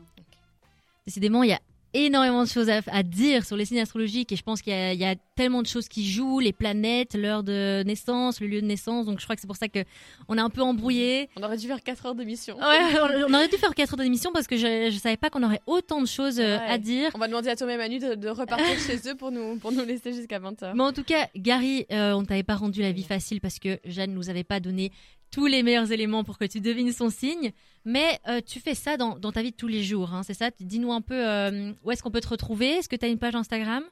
Décidément, 1.05 1.43
il 1.43 1.49
y 1.49 1.53
a 1.53 1.59
énormément 1.93 2.43
de 2.43 2.49
choses 2.49 2.69
à, 2.69 2.81
à 2.87 3.03
dire 3.03 3.45
sur 3.45 3.55
les 3.55 3.65
signes 3.65 3.79
astrologiques 3.79 4.31
et 4.31 4.35
je 4.35 4.43
pense 4.43 4.61
qu'il 4.61 4.73
y, 4.73 4.75
a- 4.75 4.93
y 4.93 5.05
a 5.05 5.15
tellement 5.35 5.61
de 5.61 5.67
choses 5.67 5.87
qui 5.87 6.09
jouent, 6.09 6.39
les 6.39 6.51
planètes, 6.53 7.13
l'heure 7.15 7.43
de 7.43 7.83
naissance, 7.85 8.41
le 8.41 8.47
lieu 8.47 8.61
de 8.61 8.65
naissance. 8.65 9.05
Donc 9.05 9.19
je 9.19 9.23
crois 9.23 9.35
que 9.35 9.41
c'est 9.41 9.47
pour 9.47 9.55
ça 9.55 9.67
que 9.67 9.79
on 10.27 10.37
est 10.37 10.41
un 10.41 10.49
peu 10.49 10.61
embrouillé. 10.61 11.29
On 11.37 11.43
aurait 11.43 11.57
dû 11.57 11.67
faire 11.67 11.81
4 11.83 12.05
heures 12.07 12.15
d'émission. 12.15 12.57
Ouais, 12.57 12.63
on 13.01 13.29
on 13.29 13.33
aurait 13.33 13.47
dû 13.47 13.57
faire 13.57 13.73
4 13.75 13.93
heures 13.93 13.97
d'émission 13.99 14.31
parce 14.33 14.47
que 14.47 14.57
je, 14.57 14.89
je 14.91 14.97
savais 14.97 15.17
pas 15.17 15.29
qu'on 15.29 15.43
aurait 15.43 15.61
autant 15.67 16.01
de 16.01 16.07
choses 16.07 16.39
euh, 16.39 16.57
Ouais. 16.57 16.63
à 16.67 16.77
dire. 16.77 17.11
On 17.13 17.19
va 17.19 17.27
demander 17.27 17.49
à 17.49 17.55
Thomas 17.55 17.73
et 17.73 17.77
Manu 17.77 17.99
de, 17.99 18.15
de 18.15 18.29
repartir 18.29 18.65
chez 18.79 18.97
eux 19.09 19.15
pour 19.15 19.31
nous, 19.31 19.57
pour 19.57 19.71
nous 19.71 19.83
laisser 19.85 20.11
jusqu'à 20.13 20.39
20h. 20.39 20.73
Mais 20.75 20.83
en 20.83 20.93
tout 20.93 21.03
cas, 21.03 21.27
Gary, 21.35 21.85
euh, 21.91 22.13
on 22.13 22.23
t'avait 22.25 22.43
pas 22.43 22.55
rendu 22.55 22.81
la 22.81 22.91
vie 22.91 23.03
facile 23.03 23.41
parce 23.41 23.59
que 23.59 23.79
Jeanne 23.85 24.13
nous 24.13 24.29
avait 24.29 24.43
pas 24.43 24.59
donné 24.59 24.91
tous 25.31 25.45
les 25.45 25.63
meilleurs 25.63 25.91
éléments 25.91 26.23
pour 26.23 26.37
que 26.37 26.45
tu 26.45 26.61
devines 26.61 26.91
son 26.91 27.09
signe. 27.09 27.51
Mais 27.85 28.19
euh, 28.27 28.41
tu 28.45 28.59
fais 28.59 28.75
ça 28.75 28.97
dans, 28.97 29.19
ta 29.19 29.41
vie 29.41 29.51
de 29.51 29.55
tous 29.55 29.67
les 29.67 29.83
jours, 29.83 30.13
hein, 30.13 30.23
c'est 30.23 30.33
ça? 30.33 30.49
Dis-nous 30.59 30.91
un 30.91 31.01
peu 31.01 31.27
euh, 31.27 31.71
où 31.83 31.91
est-ce 31.91 32.03
qu'on 32.03 32.11
peut 32.11 32.21
te 32.21 32.27
retrouver? 32.27 32.67
Est-ce 32.67 32.89
que 32.89 32.95
tu 32.95 33.05
as 33.05 33.09
une 33.09 33.19
page 33.19 33.35
Instagram? 33.35 33.83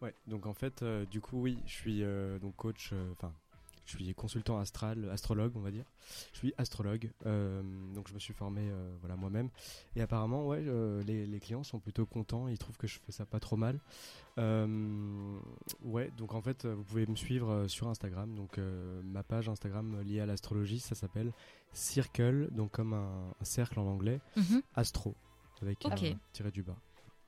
Ouais, 0.00 0.14
donc 0.26 0.46
en 0.46 0.54
fait, 0.54 0.82
euh, 0.82 1.04
du 1.06 1.20
coup, 1.20 1.42
oui, 1.42 1.58
je 1.66 1.72
suis 1.72 2.02
donc 2.40 2.56
coach, 2.56 2.92
enfin, 3.12 3.32
je 3.90 3.96
suis 4.04 4.14
consultant 4.14 4.58
astral, 4.58 5.08
astrologue, 5.10 5.52
on 5.56 5.60
va 5.60 5.70
dire. 5.70 5.84
Je 6.32 6.38
suis 6.38 6.54
astrologue, 6.58 7.10
euh, 7.26 7.62
donc 7.94 8.08
je 8.08 8.14
me 8.14 8.18
suis 8.18 8.32
formé, 8.34 8.60
euh, 8.62 8.94
voilà, 9.00 9.16
moi-même. 9.16 9.50
Et 9.96 10.00
apparemment, 10.02 10.46
ouais, 10.46 10.62
euh, 10.66 11.02
les, 11.04 11.26
les 11.26 11.40
clients 11.40 11.64
sont 11.64 11.78
plutôt 11.80 12.06
contents, 12.06 12.48
ils 12.48 12.58
trouvent 12.58 12.76
que 12.76 12.86
je 12.86 12.98
fais 13.04 13.12
ça 13.12 13.26
pas 13.26 13.40
trop 13.40 13.56
mal. 13.56 13.80
Euh, 14.38 15.38
ouais, 15.82 16.10
donc 16.16 16.34
en 16.34 16.40
fait, 16.40 16.66
vous 16.66 16.84
pouvez 16.84 17.06
me 17.06 17.16
suivre 17.16 17.50
euh, 17.50 17.68
sur 17.68 17.88
Instagram. 17.88 18.34
Donc 18.34 18.58
euh, 18.58 19.02
ma 19.04 19.22
page 19.22 19.48
Instagram 19.48 20.00
liée 20.02 20.20
à 20.20 20.26
l'astrologie, 20.26 20.80
ça 20.80 20.94
s'appelle 20.94 21.32
Circle, 21.72 22.48
donc 22.52 22.70
comme 22.72 22.92
un, 22.94 23.34
un 23.40 23.44
cercle 23.44 23.78
en 23.78 23.86
anglais, 23.86 24.20
Mhm. 24.36 24.62
Astro, 24.74 25.14
avec 25.62 25.84
Ok. 25.84 26.02
un 26.04 26.14
tiré 26.32 26.50
du 26.50 26.62
bas. 26.62 26.76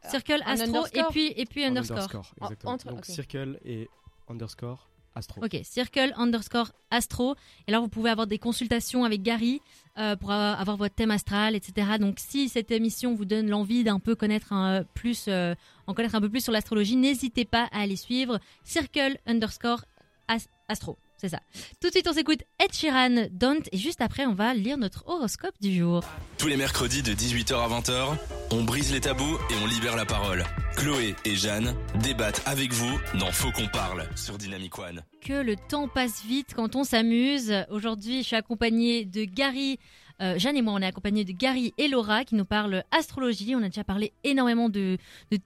Circle 0.08 0.42
Astro 0.44 0.66
et 0.66 0.68
underscore 0.68 1.08
puis, 1.10 1.32
et 1.36 1.46
puis 1.46 1.64
underscore. 1.64 2.24
En- 2.40 2.44
exactement. 2.46 2.72
entre- 2.72 2.86
donc. 2.88 3.04
Circle 3.04 3.58
et 3.64 3.88
underscore 4.28 4.88
Astro. 5.14 5.42
Ok, 5.44 5.58
Circle 5.64 6.12
underscore 6.16 6.72
Astro. 6.90 7.34
Et 7.66 7.72
là, 7.72 7.80
vous 7.80 7.88
pouvez 7.88 8.10
avoir 8.10 8.26
des 8.26 8.38
consultations 8.38 9.04
avec 9.04 9.22
Gary 9.22 9.60
euh, 9.98 10.16
pour 10.16 10.30
avoir 10.30 10.76
votre 10.76 10.94
thème 10.94 11.10
astral, 11.10 11.54
etc. 11.54 11.98
Donc, 12.00 12.18
si 12.18 12.48
cette 12.48 12.70
émission 12.70 13.14
vous 13.14 13.24
donne 13.24 13.48
l'envie 13.48 13.84
d'un 13.84 13.98
peu 13.98 14.14
connaître 14.14 14.52
un 14.52 14.84
plus, 14.94 15.26
euh, 15.28 15.54
en 15.86 15.94
connaître 15.94 16.14
un 16.14 16.20
peu 16.20 16.28
plus 16.30 16.42
sur 16.42 16.52
l'astrologie, 16.52 16.96
n'hésitez 16.96 17.44
pas 17.44 17.68
à 17.72 17.80
aller 17.82 17.96
suivre 17.96 18.38
Circle 18.64 19.18
underscore 19.26 19.84
As- 20.28 20.48
Astro. 20.68 20.96
C'est 21.23 21.29
ça. 21.29 21.39
Tout 21.81 21.87
de 21.87 21.93
suite, 21.93 22.09
on 22.09 22.12
s'écoute 22.12 22.41
Ed 22.59 22.73
Sheeran, 22.73 23.29
Don't, 23.31 23.62
et 23.70 23.79
juste 23.79 24.01
après, 24.01 24.27
on 24.27 24.35
va 24.35 24.55
lire 24.55 24.77
notre 24.77 25.07
horoscope 25.07 25.55
du 25.61 25.73
jour. 25.79 26.03
Tous 26.37 26.49
les 26.49 26.57
mercredis 26.57 27.05
de 27.05 27.12
18h 27.12 27.55
à 27.55 27.68
20h, 27.68 28.16
on 28.51 28.64
brise 28.64 28.93
les 28.93 29.01
tabous 29.01 29.39
et 29.49 29.55
on 29.62 29.66
libère 29.68 29.95
la 29.95 30.05
parole. 30.05 30.43
Chloé 30.77 31.14
et 31.25 31.37
Jeanne 31.37 31.77
débattent 32.03 32.43
avec 32.45 32.73
vous 32.73 32.99
dans 33.20 33.31
Faut 33.31 33.53
qu'on 33.53 33.68
parle 33.68 34.05
sur 34.16 34.37
Dynamic 34.37 34.77
One. 34.81 35.05
que 35.25 35.35
le 35.45 35.55
temps 35.55 35.87
passe 35.87 36.25
vite 36.25 36.55
quand 36.57 36.75
on 36.75 36.83
s'amuse. 36.83 37.55
Aujourd'hui, 37.70 38.23
je 38.23 38.27
suis 38.27 38.37
accompagnée 38.37 39.05
de 39.05 39.23
Gary. 39.23 39.79
Euh, 40.23 40.39
Jeanne 40.39 40.57
et 40.57 40.62
moi, 40.62 40.73
on 40.75 40.79
est 40.79 40.87
accompagnés 40.87 41.25
de 41.25 41.33
Gary 41.33 41.75
et 41.79 41.89
Laura 41.89 42.25
qui 42.25 42.35
nous 42.37 42.45
parlent 42.45 42.85
astrologie. 42.91 43.55
On 43.57 43.62
a 43.62 43.68
déjà 43.68 43.85
parlé 43.85 44.12
énormément 44.23 44.68
de, 44.68 44.97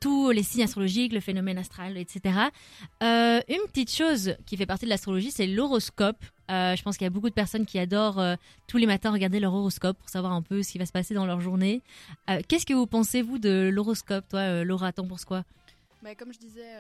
tous 0.01 0.31
les 0.31 0.43
signes 0.43 0.65
astrologiques, 0.65 1.13
le 1.13 1.21
phénomène 1.21 1.59
astral, 1.59 1.97
etc. 1.97 2.39
Euh, 3.03 3.41
une 3.49 3.67
petite 3.69 3.91
chose 3.91 4.37
qui 4.45 4.57
fait 4.57 4.67
partie 4.67 4.85
de 4.85 4.91
l'astrologie, 4.91 5.31
c'est 5.31 5.47
l'horoscope. 5.47 6.23
Euh, 6.51 6.77
je 6.77 6.83
pense 6.83 6.97
qu'il 6.97 7.05
y 7.05 7.09
a 7.09 7.11
beaucoup 7.11 7.31
de 7.31 7.35
personnes 7.35 7.67
qui 7.67 7.79
adorent 7.79 8.21
euh, 8.21 8.37
tous 8.67 8.77
les 8.77 8.87
matins 8.87 9.11
regarder 9.11 9.41
leur 9.41 9.55
horoscope 9.55 9.99
pour 9.99 10.09
savoir 10.09 10.33
un 10.33 10.43
peu 10.43 10.63
ce 10.63 10.73
qui 10.73 10.79
va 10.79 10.87
se 10.87 10.93
passer 10.93 11.15
dans 11.15 11.27
leur 11.27 11.41
journée. 11.41 11.83
Qu'est-ce 12.49 12.67
que 12.67 12.75
vous 12.75 12.87
pensez, 12.87 13.23
vous, 13.23 13.39
de 13.39 13.71
l'horoscope 13.73 14.29
Toi, 14.29 14.65
Laura, 14.65 14.93
t'en 14.93 15.07
penses 15.07 15.25
quoi? 15.25 15.45
Bah, 16.03 16.15
comme 16.15 16.33
je 16.33 16.39
disais 16.39 16.71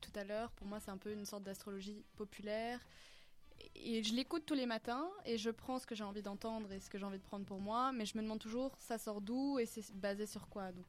tout 0.00 0.10
à 0.18 0.24
l'heure, 0.24 0.50
pour 0.52 0.66
moi 0.66 0.78
c'est 0.84 0.90
un 0.90 0.96
peu 0.96 1.12
une 1.12 1.24
sorte 1.24 1.44
d'astrologie 1.44 2.02
populaire. 2.16 2.80
Et 3.74 4.02
je 4.02 4.14
l'écoute 4.14 4.44
tous 4.46 4.54
les 4.54 4.66
matins 4.66 5.08
et 5.24 5.38
je 5.38 5.50
prends 5.50 5.78
ce 5.78 5.86
que 5.86 5.94
j'ai 5.94 6.04
envie 6.04 6.22
d'entendre 6.22 6.70
et 6.72 6.80
ce 6.80 6.90
que 6.90 6.98
j'ai 6.98 7.04
envie 7.04 7.18
de 7.18 7.22
prendre 7.22 7.44
pour 7.46 7.60
moi, 7.60 7.92
mais 7.92 8.04
je 8.06 8.16
me 8.16 8.22
demande 8.22 8.40
toujours 8.40 8.76
ça 8.78 8.98
sort 8.98 9.20
d'où 9.20 9.58
et 9.58 9.66
c'est 9.66 9.94
basé 9.94 10.26
sur 10.26 10.48
quoi? 10.48 10.72
Donc 10.72 10.86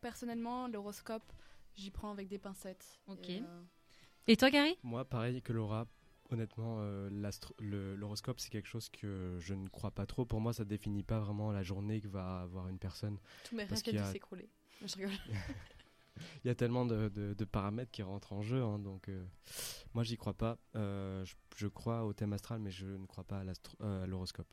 personnellement, 0.00 0.66
l'horoscope, 0.68 1.32
j'y 1.74 1.90
prends 1.90 2.10
avec 2.10 2.28
des 2.28 2.38
pincettes. 2.38 2.98
Ok. 3.06 3.28
Et, 3.30 3.42
euh, 3.42 3.62
Et 4.26 4.36
toi, 4.36 4.50
Gary? 4.50 4.76
Moi, 4.82 5.04
pareil 5.04 5.40
que 5.42 5.52
Laura, 5.52 5.86
honnêtement, 6.30 6.78
euh, 6.80 7.08
l'horoscope, 7.60 8.40
c'est 8.40 8.50
quelque 8.50 8.68
chose 8.68 8.88
que 8.88 9.36
je 9.40 9.54
ne 9.54 9.68
crois 9.68 9.90
pas 9.90 10.06
trop. 10.06 10.24
Pour 10.24 10.40
moi, 10.40 10.52
ça 10.52 10.64
définit 10.64 11.02
pas 11.02 11.20
vraiment 11.20 11.52
la 11.52 11.62
journée 11.62 12.00
que 12.00 12.08
va 12.08 12.40
avoir 12.42 12.68
une 12.68 12.78
personne. 12.78 13.18
Tous 13.44 13.54
mes 13.54 13.64
rêves 13.64 13.82
viennent 13.84 13.96
y 13.96 13.98
de 13.98 14.04
a- 14.04 14.12
s'écrouler. 14.12 14.48
Je 14.84 14.94
rigole. 14.96 15.10
Il 16.44 16.48
y 16.48 16.50
a 16.50 16.54
tellement 16.54 16.84
de, 16.86 17.08
de- 17.08 17.34
de 17.34 17.44
paramètres 17.44 17.90
qui 17.90 18.02
rentrent 18.02 18.32
en 18.32 18.42
jeu, 18.42 18.62
hein, 18.62 18.78
donc 18.78 19.08
euh, 19.08 19.24
moi, 19.94 20.04
j'y 20.04 20.16
crois 20.16 20.34
pas. 20.34 20.58
Euh, 20.76 21.24
je, 21.24 21.34
je 21.56 21.66
crois 21.68 22.04
au 22.04 22.12
thème 22.12 22.32
astral, 22.32 22.58
mais 22.60 22.70
je 22.70 22.86
ne 22.86 23.06
crois 23.06 23.24
pas 23.24 23.38
à 23.40 23.44
euh, 23.84 24.06
l'horoscope. 24.06 24.52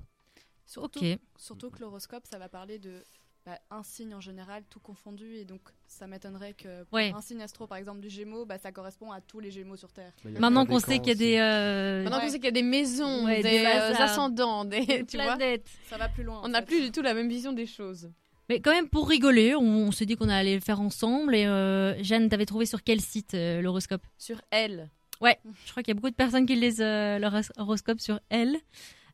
surtout, 0.66 1.00
Ok. 1.00 1.20
surtout 1.38 1.70
que 1.70 1.80
l'horoscope, 1.80 2.26
ça 2.26 2.38
va 2.40 2.50
parler 2.50 2.80
de 2.80 3.04
bah, 3.46 3.58
un 3.72 3.82
signe 3.82 4.14
en 4.14 4.22
général, 4.22 4.64
tout 4.70 4.80
confondu, 4.80 5.34
et 5.36 5.46
donc 5.46 5.62
ça 5.88 6.06
m'étonnerait 6.06 6.54
que 6.54 6.84
pour 6.84 6.94
Ouais. 6.94 7.12
un 7.12 7.22
signe 7.22 7.42
astro, 7.42 7.66
par 7.66 7.80
exemple 7.80 8.00
du 8.00 8.08
Gémeaux, 8.10 8.46
bah, 8.46 8.60
ça 8.60 8.72
correspond 8.72 9.12
à 9.12 9.20
tous 9.20 9.40
les 9.40 9.50
Gémeaux 9.50 9.76
sur 9.78 9.92
Terre. 9.92 10.14
Bah, 10.24 10.30
Maintenant 10.40 10.66
qu'on 10.68 10.80
sait 10.80 11.00
qu'il 11.00 11.08
y 11.08 11.12
a 11.12 11.16
des... 11.16 11.38
euh, 11.40 12.04
Maintenant 12.04 12.18
Ouais. 12.20 12.26
qu'on 12.26 12.30
sait 12.32 12.38
qu'il 12.38 12.46
y 12.46 12.50
a 12.50 12.52
des 12.52 12.62
maisons, 12.62 13.26
Ouais, 13.26 13.38
des, 13.42 13.50
des 13.50 13.66
euh, 13.66 13.96
ascendants, 13.96 14.64
des, 14.64 14.86
tu 15.08 15.18
vois, 15.18 15.36
planètes. 15.36 15.68
Ça 15.90 15.98
va 15.98 16.08
plus 16.08 16.24
loin. 16.24 16.42
on 16.44 16.50
n'a 16.50 16.62
plus 16.62 16.82
du 16.82 16.92
tout 16.92 17.02
la 17.02 17.16
même 17.16 17.30
vision 17.30 17.52
des 17.52 17.66
choses. 17.66 18.12
Mais 18.52 18.60
quand 18.60 18.72
même, 18.72 18.90
pour 18.90 19.08
rigoler, 19.08 19.56
on, 19.56 19.62
on 19.62 19.92
s'est 19.94 20.06
dit 20.06 20.18
qu'on 20.18 20.28
allait 20.28 20.56
le 20.56 20.60
faire 20.60 20.82
ensemble. 20.82 21.36
Et 21.36 21.46
euh, 21.46 21.96
Jeanne, 22.04 22.28
t'avais 22.28 22.46
trouvé 22.46 22.66
sur 22.66 22.84
quel 22.84 23.00
site 23.00 23.34
euh, 23.34 23.62
l'horoscope? 23.62 24.02
Sur 24.18 24.42
elle. 24.52 24.90
Je 25.22 25.72
crois 25.72 25.84
qu'il 25.84 25.88
y 25.88 25.92
a 25.92 25.94
beaucoup 25.94 26.10
de 26.10 26.16
personnes 26.16 26.46
qui 26.46 26.58
lisent 26.58 26.82
euh, 26.82 27.18
leur 27.18 27.34
horoscope 27.56 28.02
sur 28.02 28.20
elle. 28.28 28.58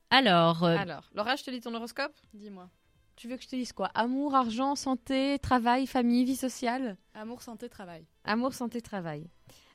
Alors, 0.10 0.64
euh, 0.64 0.76
Alors, 0.76 1.04
Laura, 1.14 1.36
je 1.36 1.44
te 1.44 1.52
lis 1.52 1.62
ton 1.62 1.72
horoscope? 1.76 2.14
Dis-moi. 2.34 2.68
Tu 3.16 3.28
veux 3.28 3.38
que 3.38 3.44
je 3.44 3.48
te 3.48 3.56
dise 3.56 3.74
quoi? 3.74 3.92
Amour, 3.94 4.34
argent, 4.34 4.74
santé, 4.74 5.38
travail, 5.38 5.86
famille, 5.86 6.26
vie 6.26 6.36
sociale? 6.36 6.98
Amour, 7.14 7.44
santé, 7.44 7.70
travail. 7.70 8.08
Amour, 8.24 8.56
santé, 8.56 8.82
travail. 8.82 9.28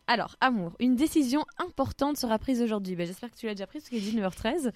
Alors, 0.09 0.35
amour, 0.41 0.75
une 0.81 0.97
décision 0.97 1.45
importante 1.59 2.17
sera 2.17 2.41
prise 2.41 2.61
aujourd'hui. 2.61 2.97
Ben, 2.97 3.07
J'espère 3.07 3.31
que 3.31 3.37
tu 3.37 3.47
l'as 3.47 3.55
déjà 3.55 3.69
prise 3.69 3.85
parce 3.85 3.91
qu'il 3.91 4.19
est 4.19 4.21
19h13. 4.21 4.73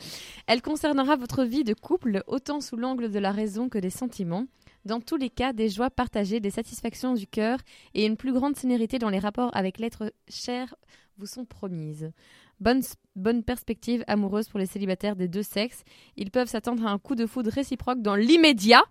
Elle 0.47 0.63
concernera 0.63 1.17
votre 1.17 1.43
vie 1.43 1.65
de 1.65 1.75
couple, 1.75 2.23
autant 2.29 2.61
sous 2.61 2.77
l'angle 2.77 3.11
de 3.11 3.19
la 3.19 3.33
raison 3.33 3.69
que 3.69 3.79
des 3.79 3.91
sentiments. 3.91 4.47
Dans 4.87 5.01
tous 5.01 5.17
les 5.17 5.31
cas, 5.31 5.53
des 5.53 5.69
joies 5.69 5.91
partagées, 5.91 6.39
des 6.39 6.51
satisfactions 6.51 7.15
du 7.15 7.27
cœur 7.27 7.59
et 7.95 8.07
une 8.07 8.17
plus 8.17 8.33
grande 8.33 8.55
sénérité 8.57 9.01
dans 9.01 9.11
les 9.11 9.19
rapports 9.19 9.51
avec 9.57 9.79
l'être 9.79 10.13
cher 10.29 10.77
vous 11.19 11.27
sont 11.27 11.45
promises. 11.45 12.13
Bonne, 12.61 12.83
bonne 13.17 13.43
perspective 13.43 14.05
amoureuse 14.07 14.49
pour 14.49 14.61
les 14.61 14.67
célibataires 14.67 15.17
des 15.17 15.27
deux 15.27 15.43
sexes. 15.43 15.83
Ils 16.17 16.31
peuvent 16.31 16.49
s'attendre 16.49 16.87
à 16.87 16.91
un 16.91 16.99
coup 16.99 17.17
de 17.17 17.27
foudre 17.27 17.51
réciproque 17.51 18.01
dans 18.01 18.15
l'immédiat 18.15 18.85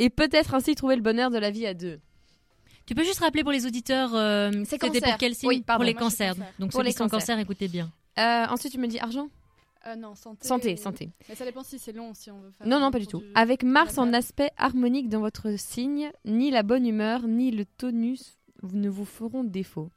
et 0.00 0.10
peut-être 0.10 0.54
ainsi 0.54 0.74
trouver 0.74 0.96
le 0.96 1.02
bonheur 1.02 1.30
de 1.30 1.38
la 1.38 1.52
vie 1.52 1.66
à 1.66 1.74
deux. 1.74 2.00
tu 2.84 2.96
peux 2.96 3.04
juste 3.04 3.20
rappeler 3.20 3.44
pour 3.44 3.52
les 3.52 3.64
auditeurs, 3.64 4.14
euh, 4.16 4.50
C'est 4.64 4.80
c'était 4.82 5.00
pour 5.00 5.18
quel 5.18 5.36
signe 5.36 5.48
Oui, 5.48 5.60
pardon, 5.60 5.78
Pour 5.82 5.86
les 5.86 5.94
cancers. 5.94 6.34
cancer. 6.34 6.52
Donc 6.58 6.72
Pour 6.72 6.80
ceux 6.80 6.84
les 6.84 6.90
qui 6.90 6.96
sont 6.96 7.04
cancers. 7.04 7.20
cancers, 7.20 7.38
écoutez 7.38 7.68
bien. 7.68 7.92
Euh, 8.18 8.46
ensuite, 8.48 8.72
tu 8.72 8.78
me 8.78 8.88
dis 8.88 8.98
argent? 8.98 9.28
Euh, 9.86 9.94
non, 9.96 10.14
santé. 10.14 10.46
Santé, 10.48 10.76
santé. 10.76 11.10
Mais 11.28 11.34
ça 11.34 11.44
dépend 11.44 11.62
si 11.62 11.78
c'est 11.78 11.92
long, 11.92 12.12
si 12.14 12.30
on 12.30 12.40
veut 12.40 12.50
faire. 12.50 12.66
Non, 12.66 12.80
non, 12.80 12.90
pas 12.90 12.98
du 12.98 13.06
tout. 13.06 13.22
Avec 13.34 13.62
Mars 13.62 13.96
en 13.98 14.12
aspect 14.12 14.50
harmonique 14.56 15.08
dans 15.08 15.20
votre 15.20 15.56
signe, 15.58 16.10
ni 16.24 16.50
la 16.50 16.62
bonne 16.64 16.86
humeur, 16.86 17.26
ni 17.28 17.50
le 17.52 17.64
tonus 17.64 18.38
ne 18.72 18.88
vous 18.88 19.04
feront 19.04 19.44
défaut. 19.44 19.90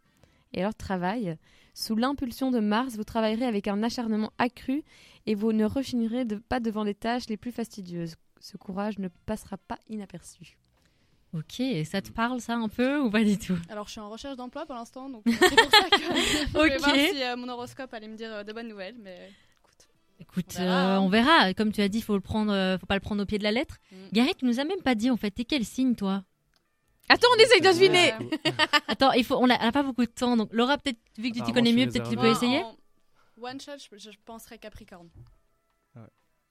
Et 0.54 0.62
alors, 0.62 0.76
travail. 0.76 1.38
Sous 1.74 1.96
l'impulsion 1.96 2.52
de 2.52 2.60
Mars, 2.60 2.96
vous 2.96 3.04
travaillerez 3.04 3.46
avec 3.46 3.68
un 3.68 3.82
acharnement 3.82 4.32
accru 4.38 4.84
et 5.26 5.34
vous 5.36 5.52
ne 5.54 5.66
rechignerez 5.66 6.26
de- 6.26 6.36
pas 6.36 6.60
devant 6.60 6.84
les 6.84 6.94
tâches 6.94 7.28
les 7.28 7.38
plus 7.38 7.52
fastidieuses. 7.52 8.16
Ce 8.40 8.58
courage 8.58 9.00
ne 9.00 9.08
passera 9.26 9.58
pas 9.58 9.78
inaperçu. 9.90 10.58
Ok, 11.34 11.62
ça 11.86 12.02
te 12.02 12.12
parle 12.12 12.42
ça 12.42 12.56
un 12.56 12.68
peu 12.68 13.00
ou 13.00 13.10
pas 13.10 13.24
du 13.24 13.38
tout? 13.38 13.56
Alors, 13.70 13.86
je 13.88 13.92
suis 13.92 14.02
en 14.02 14.10
recherche 14.10 14.36
d'emploi 14.36 14.66
pour 14.66 14.76
l'instant, 14.76 15.10
donc 15.10 15.24
c'est 15.26 15.56
pour 15.56 15.72
ça 15.72 15.90
que 15.90 15.96
je 16.02 16.58
vais 16.58 16.76
Ok. 16.76 16.80
voir 16.82 16.96
si 16.96 17.24
euh, 17.24 17.38
mon 17.38 17.48
horoscope 17.48 17.94
allait 17.94 18.10
me 18.10 18.18
dire 18.18 18.32
euh, 18.34 18.44
de 18.44 18.52
bonnes 18.52 18.68
nouvelles. 18.68 18.98
Mais 19.02 19.30
écoute, 20.22 20.56
On 20.58 20.62
verra, 20.62 20.74
euh, 20.74 20.98
hein. 20.98 21.02
on 21.02 21.10
verra. 21.10 21.54
Comme 21.54 21.72
tu 21.72 21.82
as 21.82 21.90
dit, 21.90 22.02
faut 22.02 22.16
le 22.16 22.22
prendre, 22.22 22.52
euh, 22.52 22.78
faut 22.78 22.86
pas 22.86 22.96
le 22.96 23.02
prendre 23.02 23.22
au 23.22 23.26
pied 23.26 23.38
de 23.38 23.44
la 23.44 23.52
lettre. 23.52 23.78
Mm. 23.92 23.96
Gary, 24.14 24.36
tu 24.36 24.46
nous 24.46 24.60
as 24.60 24.64
même 24.64 24.82
pas 24.82 24.96
dit 24.96 25.10
en 25.10 25.18
fait. 25.18 25.32
T'es 25.32 25.46
quel 25.46 25.66
signe 25.66 25.96
toi? 25.96 26.24
Attends, 27.10 27.28
on 27.36 27.40
essaye 27.42 27.60
de 27.62 27.68
deviner 27.68 28.14
Euh, 28.14 28.52
Attends, 28.88 29.12
il 29.12 29.26
faut, 29.26 29.36
on 29.36 29.50
a, 29.50 29.58
on 29.58 29.68
a 29.68 29.72
pas 29.72 29.84
beaucoup 29.84 30.06
de 30.06 30.12
temps. 30.12 30.38
Donc 30.38 30.54
Laura, 30.54 30.78
peut-être 30.78 31.00
vu 31.18 31.24
que 31.24 31.28
tu 31.28 31.32
t'y 31.34 31.40
Apparemment, 31.42 31.54
connais 31.54 31.74
mieux, 31.74 31.92
peut-être 31.92 32.10
tu 32.10 32.16
peux 32.16 32.28
essayer. 32.28 32.64
en 32.64 32.76
One 33.42 33.60
shot, 33.60 33.78
je, 33.78 33.98
je 33.98 34.18
penserais 34.24 34.60
Capricorne. 34.60 35.10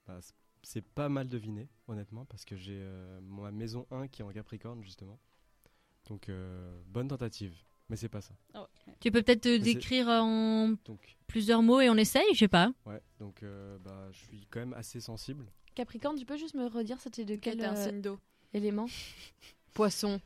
Bah, 0.07 0.19
c'est 0.63 0.81
pas 0.81 1.09
mal 1.09 1.27
deviné, 1.27 1.69
honnêtement, 1.87 2.25
parce 2.25 2.45
que 2.45 2.55
j'ai 2.55 2.79
euh, 2.81 3.19
ma 3.21 3.51
maison 3.51 3.87
1 3.91 4.07
qui 4.07 4.21
est 4.21 4.25
en 4.25 4.31
Capricorne, 4.31 4.83
justement. 4.83 5.19
Donc, 6.07 6.29
euh, 6.29 6.81
bonne 6.87 7.07
tentative. 7.07 7.55
Mais 7.91 7.97
c'est 7.97 8.07
pas 8.07 8.21
ça. 8.21 8.33
Tu 9.01 9.11
peux 9.11 9.21
peut-être 9.21 9.41
te 9.41 9.57
décrire 9.57 10.07
en 10.07 10.69
Donc, 10.85 11.17
plusieurs 11.27 11.61
mots 11.61 11.81
et 11.81 11.89
on 11.89 11.95
essaye, 11.97 12.23
je 12.33 12.39
sais 12.39 12.47
pas. 12.47 12.71
ouais, 12.85 13.01
donc 13.19 13.43
euh, 13.43 13.77
bah, 13.83 14.07
je 14.13 14.17
suis 14.19 14.47
quand 14.49 14.61
même 14.61 14.73
assez 14.73 15.01
sensible. 15.01 15.45
Capricorne, 15.75 16.17
tu 16.17 16.25
peux 16.25 16.37
juste 16.37 16.55
me 16.55 16.67
redire 16.67 16.97
c'était 17.01 17.25
de 17.25 17.35
Quel 17.35 17.61
euh, 17.61 17.75
signe 17.75 18.01
d'eau? 18.01 18.17
élément? 18.53 18.85
Poisson. 19.73 20.21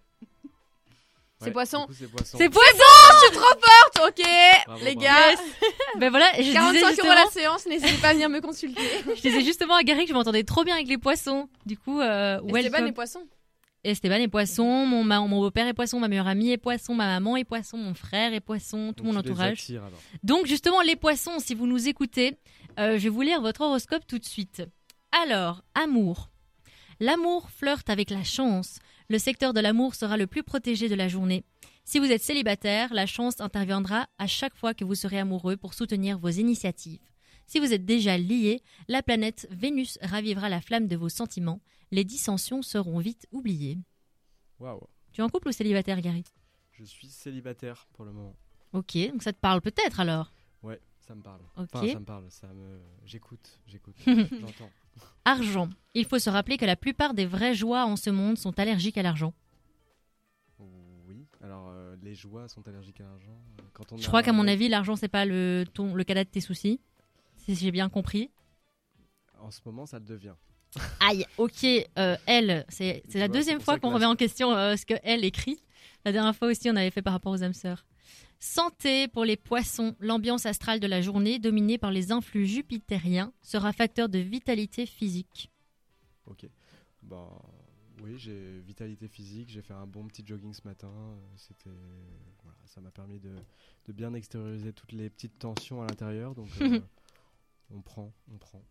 C'est 1.39 1.47
Ouais, 1.47 1.51
poisson. 1.51 1.87
C'est 1.91 2.07
poisson. 2.07 2.37
Poisson 2.37 4.07
Ok, 4.07 4.21
Bravo, 4.67 4.85
les 4.85 4.95
bravo. 4.95 4.99
gars, 4.99 5.41
Ben 5.99 6.09
voilà, 6.09 6.31
je 6.37 6.41
disais, 6.43 6.53
45 6.53 6.79
euros 6.79 6.89
justement, 6.89 7.13
la 7.13 7.25
séance, 7.31 7.65
n'hésitez 7.65 7.97
pas 8.01 8.09
à 8.09 8.13
venir 8.13 8.29
me 8.29 8.41
consulter. 8.41 8.81
je 9.15 9.21
disais 9.21 9.41
justement 9.41 9.75
à 9.75 9.83
Gary 9.83 10.03
que 10.03 10.09
je 10.09 10.13
m'entendais 10.13 10.43
trop 10.43 10.63
bien 10.63 10.75
avec 10.75 10.87
les 10.87 10.97
poissons. 10.97 11.49
Du 11.65 11.77
coup, 11.77 11.99
euh, 11.99 12.35
Esteban 12.37 12.53
welcome. 12.53 12.87
et 12.87 12.91
poisson. 12.93 13.27
Esteban 13.85 14.15
est 14.15 14.27
poisson, 14.27 14.85
mon, 14.85 15.03
ma- 15.03 15.19
mon 15.21 15.39
beau-père 15.39 15.67
est 15.67 15.73
poisson, 15.73 15.99
ma 15.99 16.07
meilleure 16.07 16.27
amie 16.27 16.49
est 16.51 16.57
poisson, 16.57 16.95
ma 16.95 17.05
maman 17.05 17.37
est 17.37 17.43
poisson, 17.43 17.77
mon 17.77 17.93
frère 17.93 18.33
est 18.33 18.39
poisson, 18.39 18.93
tout 18.93 19.03
Donc, 19.03 19.13
mon 19.13 19.19
entourage. 19.19 19.61
attires. 19.61 19.83
Donc 20.23 20.45
justement, 20.47 20.81
les 20.81 20.95
poissons, 20.95 21.39
si 21.39 21.53
vous 21.55 21.67
nous 21.67 21.87
écoutez, 21.87 22.37
euh, 22.79 22.97
je 22.97 23.03
vais 23.03 23.09
vous 23.09 23.21
lire 23.21 23.41
votre 23.41 23.61
horoscope 23.61 24.05
tout 24.07 24.17
de 24.19 24.25
suite. 24.25 24.63
Alors, 25.23 25.61
amour. 25.75 26.29
L'amour 26.99 27.49
flirte 27.51 27.89
avec 27.89 28.09
la 28.09 28.23
chance. 28.23 28.79
Le 29.09 29.19
secteur 29.19 29.53
de 29.53 29.59
l'amour 29.59 29.95
sera 29.95 30.17
le 30.17 30.27
plus 30.27 30.43
protégé 30.43 30.89
de 30.89 30.95
la 30.95 31.07
journée. 31.07 31.43
Si 31.83 31.99
vous 31.99 32.11
êtes 32.11 32.23
célibataire, 32.23 32.93
la 32.93 33.05
chance 33.05 33.39
interviendra 33.39 34.07
à 34.17 34.25
chaque 34.27 34.55
fois 34.55 34.73
que 34.73 34.83
vous 34.83 34.95
serez 34.95 35.19
amoureux 35.19 35.57
pour 35.57 35.73
soutenir 35.75 36.17
vos 36.17 36.29
initiatives. 36.29 37.01
Si 37.47 37.59
vous 37.59 37.73
êtes 37.73 37.85
déjà 37.85 38.17
lié, 38.17 38.63
la 38.87 39.03
planète 39.03 39.47
Vénus 39.51 39.99
ravivera 40.01 40.49
la 40.49 40.61
flamme 40.61 40.87
de 40.87 40.95
vos 40.95 41.09
sentiments. 41.09 41.59
Les 41.91 42.03
dissensions 42.03 42.61
seront 42.61 42.99
vite 42.99 43.27
oubliées. 43.31 43.77
Waouh. 44.59 44.81
Tu 45.11 45.21
es 45.21 45.23
en 45.23 45.29
couple 45.29 45.49
ou 45.49 45.51
célibataire, 45.51 46.01
Gary? 46.01 46.23
Je 46.73 46.83
suis 46.83 47.07
célibataire 47.07 47.87
pour 47.93 48.05
le 48.05 48.11
moment. 48.11 48.35
Ok, 48.73 48.97
donc 49.11 49.23
ça 49.23 49.31
te 49.31 49.39
parle 49.39 49.61
peut-être 49.61 49.99
alors? 50.01 50.33
Ouais, 50.63 50.81
ça 50.99 51.15
me 51.15 51.21
parle. 51.21 51.41
Ok. 51.55 51.69
Enfin, 51.73 51.87
ça 51.87 51.99
me 51.99 52.05
parle. 52.05 52.25
Ça 52.31 52.47
me. 52.47 52.79
J'écoute. 53.05 53.59
J'écoute. 53.67 53.95
J'entends. 54.05 54.69
Argent. 55.23 55.69
Il 55.93 56.05
faut 56.05 56.19
se 56.19 56.29
rappeler 56.29 56.57
que 56.57 56.65
la 56.65 56.75
plupart 56.75 57.13
des 57.13 57.25
vraies 57.25 57.53
joies 57.55 57.85
en 57.85 57.95
ce 57.95 58.09
monde 58.09 58.37
sont 58.37 58.57
allergiques 58.59 58.97
à 58.97 59.03
l'argent. 59.03 59.33
Oui. 61.07 61.25
Alors, 61.41 61.67
euh, 61.69 61.95
les 62.01 62.15
joies 62.15 62.47
sont 62.47 62.67
allergiques 62.67 62.99
à 63.01 63.03
l'argent. 63.03 63.37
euh, 63.59 63.63
Quand 63.73 63.91
on 63.91 63.97
Je 63.97 64.03
a 64.03 64.07
crois 64.07 64.23
qu'à 64.23 64.33
mon 64.33 64.47
avis, 64.47 64.67
l'argent, 64.67 64.95
c'est 64.95 65.07
pas 65.07 65.25
le, 65.25 65.65
ton, 65.73 65.93
le 65.93 66.03
cadet 66.03 66.25
de 66.25 66.29
tes 66.29 66.41
soucis. 66.41 66.79
Si 67.37 67.55
j'ai 67.55 67.71
bien 67.71 67.89
compris. 67.89 68.31
En 69.39 69.51
ce 69.51 69.61
moment, 69.65 69.85
ça 69.85 69.99
le 69.99 70.05
devient. 70.05 70.35
Aïe, 70.99 71.25
ok, 71.37 71.63
euh, 71.97 72.17
elle, 72.25 72.65
c'est 72.69 73.03
la 73.13 73.27
deuxième 73.27 73.61
fois 73.61 73.79
qu'on 73.79 73.93
remet 73.93 74.05
en 74.05 74.15
question 74.15 74.53
euh, 74.53 74.75
ce 74.75 74.85
que 74.85 74.95
elle 75.03 75.23
écrit. 75.25 75.59
La 76.03 76.11
dernière 76.11 76.35
fois 76.35 76.49
aussi, 76.49 76.69
on 76.69 76.75
avait 76.75 76.91
fait 76.91 77.01
par 77.01 77.13
rapport 77.13 77.31
aux 77.33 77.43
âmes 77.43 77.53
sœurs. 77.53 77.85
Santé 78.39 79.07
pour 79.07 79.25
les 79.25 79.37
poissons. 79.37 79.95
L'ambiance 79.99 80.45
astrale 80.45 80.79
de 80.79 80.87
la 80.87 81.01
journée, 81.01 81.39
dominée 81.39 81.77
par 81.77 81.91
les 81.91 82.11
influx 82.11 82.45
jupitériens, 82.45 83.33
sera 83.41 83.71
facteur 83.73 84.09
de 84.09 84.19
vitalité 84.19 84.85
physique. 84.85 85.49
Ok. 86.27 86.45
Bah, 87.01 87.41
oui, 88.03 88.15
j'ai 88.17 88.59
vitalité 88.59 89.07
physique. 89.07 89.49
J'ai 89.49 89.61
fait 89.61 89.73
un 89.73 89.87
bon 89.87 90.05
petit 90.07 90.23
jogging 90.25 90.53
ce 90.53 90.61
matin. 90.67 90.89
euh, 90.89 91.15
C'était, 91.37 91.69
voilà, 92.43 92.57
ça 92.65 92.81
m'a 92.81 92.91
permis 92.91 93.19
de, 93.19 93.31
de 93.87 93.93
bien 93.93 94.13
extérioriser 94.13 94.73
toutes 94.73 94.91
les 94.91 95.09
petites 95.09 95.39
tensions 95.39 95.81
à 95.81 95.87
l'intérieur. 95.87 96.35
Donc, 96.35 96.49
euh, 96.61 96.79
on 97.71 97.81
prend, 97.81 98.13
on 98.31 98.37
prend. 98.37 98.61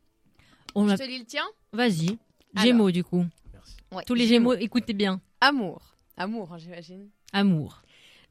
On 0.74 0.88
Je 0.88 0.92
a- 0.94 0.98
te 0.98 1.02
lis 1.04 1.18
le 1.18 1.24
tien 1.24 1.44
Vas-y. 1.72 2.18
Gémeaux, 2.56 2.90
du 2.90 3.02
coup. 3.04 3.24
Merci. 3.52 3.76
Ouais, 3.92 4.02
Tous 4.06 4.14
les 4.14 4.26
Gémeaux, 4.26 4.54
écoutez 4.54 4.92
bien. 4.92 5.20
Amour. 5.40 5.96
Amour, 6.16 6.52
hein, 6.52 6.58
j'imagine. 6.58 7.08
Amour. 7.32 7.82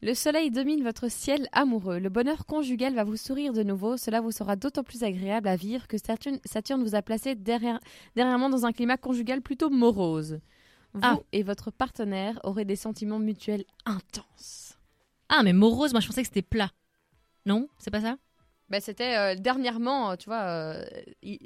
Le 0.02 0.14
soleil 0.14 0.52
domine 0.52 0.84
votre 0.84 1.10
ciel 1.10 1.48
amoureux. 1.54 2.00
Le 2.00 2.10
bonheur 2.10 2.46
conjugal 2.46 2.94
va 2.94 3.06
vous 3.06 3.16
sourire 3.16 3.54
de 3.54 3.64
nouveau. 3.64 3.96
Cela 3.96 4.20
vous 4.20 4.32
sera 4.32 4.58
d'autant 4.58 4.84
plus 4.84 5.04
agréable 5.04 5.48
à 5.48 5.56
vivre 5.56 5.88
que 5.88 5.98
Saturne, 5.98 6.40
Saturne 6.44 6.84
vous 6.84 6.96
a 6.96 7.02
placé 7.02 7.36
derrière, 7.36 7.80
dernièrement 8.16 8.50
dans 8.50 8.66
un 8.66 8.74
climat 8.74 8.98
conjugal 8.98 9.42
plutôt 9.42 9.70
morose. 9.70 10.40
Vous 10.94 11.00
Ah. 11.04 11.20
et 11.32 11.42
votre 11.44 11.72
partenaire 11.72 12.40
aurez 12.44 12.66
des 12.66 12.76
sentiments 12.76 13.20
mutuels 13.20 13.64
intenses. 13.86 14.78
Ah, 15.30 15.42
mais 15.44 15.54
morose, 15.54 15.92
moi 15.94 16.02
je 16.02 16.08
pensais 16.08 16.22
que 16.22 16.28
c'était 16.28 16.42
plat. 16.42 16.72
Non? 17.46 17.68
C'est 17.78 17.90
pas 17.92 18.02
ça? 18.02 18.18
Bah, 18.70 18.80
C'était 18.82 19.16
euh, 19.18 19.36
dernièrement, 19.36 20.12
euh, 20.12 20.16
tu 20.16 20.26
vois, 20.30 20.42
euh, 20.44 20.84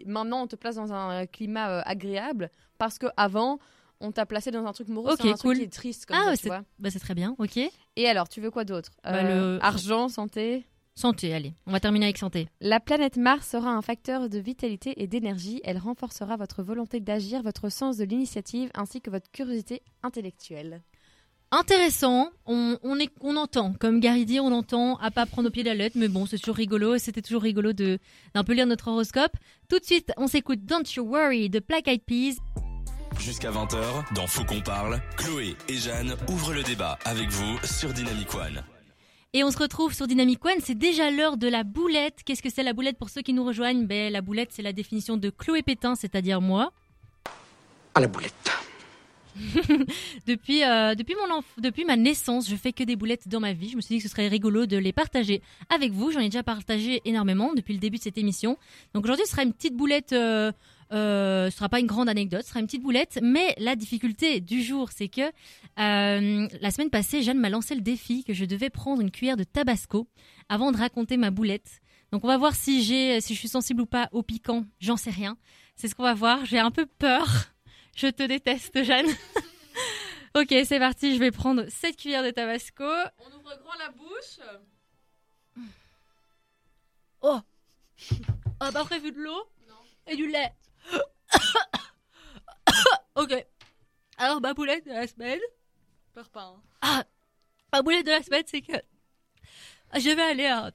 maintenant 0.06 0.44
on 0.44 0.48
te 0.48 0.56
place 0.56 0.76
dans 0.76 0.94
un 0.94 1.26
climat 1.26 1.70
euh, 1.70 1.82
agréable 1.86 2.50
parce 2.78 2.98
que 3.00 3.08
avant 3.18 3.60
on 4.00 4.12
t'a 4.12 4.26
placé 4.28 4.52
dans 4.52 4.66
un 4.66 4.74
truc 4.74 4.90
morose, 4.90 5.14
Ok, 5.20 5.26
un 5.26 5.34
truc 5.34 5.58
qui 5.58 5.64
est 5.64 5.74
triste 5.74 6.06
comme 6.06 6.18
Ah, 6.20 6.26
ça, 6.30 6.32
tu 6.38 6.44
c'est- 6.44 6.50
vois. 6.50 6.62
Bah, 6.78 6.90
c'est 6.92 7.00
très 7.00 7.16
bien, 7.16 7.36
ok. 7.40 7.58
Et 7.96 8.08
alors, 8.08 8.30
tu 8.30 8.40
veux 8.42 8.52
quoi 8.52 8.64
d'autre? 8.64 8.92
Bah, 9.04 9.16
Euh, 9.24 9.56
le- 9.58 9.64
Argent, 9.64 10.08
santé? 10.08 10.68
Santé, 10.94 11.34
allez. 11.34 11.54
On 11.66 11.72
va 11.72 11.80
terminer 11.80 12.06
avec 12.06 12.18
santé. 12.18 12.48
La 12.62 12.80
planète 12.80 13.18
Mars 13.18 13.48
sera 13.48 13.70
un 13.72 13.82
facteur 13.82 14.30
de 14.30 14.38
vitalité 14.40 15.02
et 15.02 15.08
d'énergie. 15.08 15.62
Elle 15.64 15.78
renforcera 15.80 16.38
votre 16.38 16.62
volonté 16.64 17.00
d'agir, 17.00 17.42
votre 17.44 17.70
sens 17.70 17.98
de 17.98 18.04
l'initiative 18.04 18.70
ainsi 18.76 19.02
que 19.02 19.10
votre 19.10 19.30
curiosité 19.32 19.82
intellectuelle. 20.04 20.82
Intéressant, 21.52 22.30
on, 22.46 22.78
on, 22.84 23.00
est, 23.00 23.10
on 23.22 23.38
entend, 23.38 23.74
comme 23.80 24.02
Gary 24.02 24.26
dit, 24.26 24.40
on 24.42 24.52
entend 24.52 24.98
à 24.98 25.12
pas 25.12 25.26
prendre 25.26 25.48
au 25.48 25.52
pied 25.52 25.64
de 25.64 25.70
la 25.70 25.76
lettre, 25.76 25.96
mais 25.98 26.10
bon, 26.10 26.26
c'est 26.26 26.38
toujours 26.38 26.58
rigolo, 26.58 26.98
c'était 26.98 27.22
toujours 27.22 27.42
rigolo 27.42 27.72
de 27.72 28.00
d'un 28.34 28.44
peu 28.44 28.52
lire 28.54 28.68
notre 28.68 28.90
horoscope. 28.90 29.32
Tout 29.70 29.80
de 29.80 29.86
suite, 29.86 30.12
on 30.18 30.28
s'écoute 30.28 30.66
Don't 30.66 30.84
You 30.96 31.06
Worry 31.06 31.50
de 31.50 31.60
Black 31.66 31.88
Eyed 31.88 32.04
Peas. 32.04 32.36
Jusqu'à 33.20 33.50
20h, 33.50 34.14
dans 34.14 34.28
Faut 34.28 34.44
qu'on 34.44 34.60
parle, 34.60 35.02
Chloé 35.16 35.56
et 35.70 35.76
Jeanne 35.78 36.16
ouvrent 36.30 36.54
le 36.54 36.64
débat 36.64 37.00
avec 37.06 37.30
vous 37.30 37.58
sur 37.66 37.94
Dynamic 37.94 38.34
One. 38.36 38.62
Et 39.34 39.44
on 39.46 39.52
se 39.52 39.58
retrouve 39.58 39.94
sur 39.94 40.06
Dynamic 40.06 40.44
One, 40.44 40.60
c'est 40.62 40.78
déjà 40.78 41.12
l'heure 41.12 41.38
de 41.38 41.48
la 41.48 41.64
boulette. 41.64 42.24
Qu'est-ce 42.26 42.42
que 42.44 42.50
c'est 42.50 42.64
la 42.64 42.74
boulette 42.74 42.98
pour 42.98 43.10
ceux 43.10 43.22
qui 43.22 43.34
nous 43.34 43.46
rejoignent? 43.46 43.86
Ben, 43.86 44.12
La 44.12 44.22
boulette, 44.22 44.50
c'est 44.52 44.62
la 44.62 44.74
définition 44.74 45.16
de 45.16 45.30
Chloé 45.30 45.62
Pétain, 45.64 45.96
c'est-à-dire 45.96 46.42
moi. 46.42 46.72
à 47.96 48.02
la 48.02 48.08
boulette. 48.08 48.34
Depuis, 50.28 50.64
euh, 50.64 50.96
depuis, 50.96 51.16
mon 51.16 51.42
depuis 51.58 51.86
ma 51.86 51.96
naissance, 51.96 52.50
je 52.50 52.56
fais 52.56 52.74
que 52.74 52.84
des 52.84 52.96
boulettes 52.96 53.28
dans 53.28 53.40
ma 53.40 53.54
vie. 53.54 53.70
Je 53.70 53.76
me 53.76 53.82
suis 53.82 53.96
dit 53.96 54.02
que 54.02 54.08
ce 54.08 54.10
serait 54.10 54.28
rigolo 54.28 54.66
de 54.66 54.78
les 54.78 54.92
partager 54.92 55.42
avec 55.70 55.92
vous. 55.92 56.12
J'en 56.12 56.20
ai 56.20 56.26
déjà 56.26 56.44
partagé 56.44 57.02
énormément 57.06 57.54
depuis 57.54 57.74
le 57.74 57.80
début 57.80 57.98
de 57.98 58.04
cette 58.04 58.18
émission. 58.18 58.58
Donc 58.94 59.06
aujourd'hui, 59.06 59.26
ce 59.26 59.32
sera 59.32 59.44
une 59.44 59.54
petite 59.54 59.76
boulette. 59.76 60.14
Euh, 60.14 60.52
euh, 60.94 61.50
ce 61.50 61.58
sera 61.58 61.70
pas 61.70 61.80
une 61.80 61.88
grande 61.88 62.08
anecdote, 62.08 62.44
ce 62.44 62.50
sera 62.50 62.60
une 62.60 62.66
petite 62.66 62.82
boulette. 62.82 63.20
Mais 63.22 63.56
la 63.58 63.76
difficulté 63.76 64.40
du 64.40 64.64
jour, 64.64 64.90
c'est 64.92 65.10
que 65.10 65.22
euh, 65.22 66.48
la 66.62 66.72
semaine 66.72 66.90
passée, 66.90 67.22
Jeanne 67.22 67.40
m'a 67.40 67.50
lancé 67.50 67.76
le 67.76 67.82
défi 67.82 68.24
que 68.24 68.34
je 68.34 68.46
devais 68.46 68.70
prendre 68.70 69.02
une 69.02 69.12
cuillère 69.12 69.38
de 69.38 69.44
tabasco 69.44 70.08
avant 70.50 70.72
de 70.72 70.78
raconter 70.78 71.18
ma 71.18 71.32
boulette. 71.32 71.82
Donc 72.12 72.24
on 72.24 72.28
va 72.28 72.38
voir 72.38 72.56
si 72.56 72.84
j'ai, 72.84 73.20
si 73.20 73.34
je 73.34 73.40
suis 73.40 73.50
sensible 73.50 73.82
ou 73.82 73.86
pas 73.86 74.08
au 74.12 74.24
piquant. 74.24 74.66
J'en 74.80 74.98
sais 74.98 75.10
rien. 75.10 75.38
C'est 75.76 75.88
ce 75.88 75.96
qu'on 75.96 76.04
va 76.04 76.14
voir. 76.14 76.46
J'ai 76.46 76.60
un 76.60 76.72
peu 76.72 76.86
peur. 76.86 77.54
Je 77.98 78.08
te 78.08 78.24
déteste, 78.24 78.84
Jeanne. 78.84 79.08
ok, 80.36 80.54
c'est 80.66 80.80
parti. 80.80 81.16
Je 81.16 81.20
vais 81.20 81.32
prendre 81.32 81.66
cette 81.70 81.98
cuillère 81.98 82.24
de 82.24 82.30
tabasco. 82.32 82.84
On 83.18 83.28
ouvre 83.36 83.58
grand 83.64 83.74
la 83.80 83.90
bouche. 83.90 84.40
Oh 87.22 87.40
On 88.62 88.66
a 88.66 88.72
pas 88.72 88.86
prévu 88.86 89.12
de 89.12 89.20
l'eau 89.20 89.50
Et 90.06 90.16
du 90.16 90.28
lait. 90.30 90.54
ok. 93.16 93.46
Alors, 94.20 94.40
ma 94.42 94.54
boulette 94.54 94.86
de 94.86 94.92
la 94.92 95.08
semaine. 95.08 95.40
Peur 96.14 96.30
pas. 96.30 96.56
hein. 96.84 97.04
Ma 97.74 97.82
boulette 97.82 98.06
de 98.06 98.12
la 98.12 98.22
semaine, 98.24 98.44
c'est 98.46 98.62
que 98.62 98.74
je 99.96 100.10
vais 100.10 100.22
aller 100.22 100.46
à. 100.46 100.72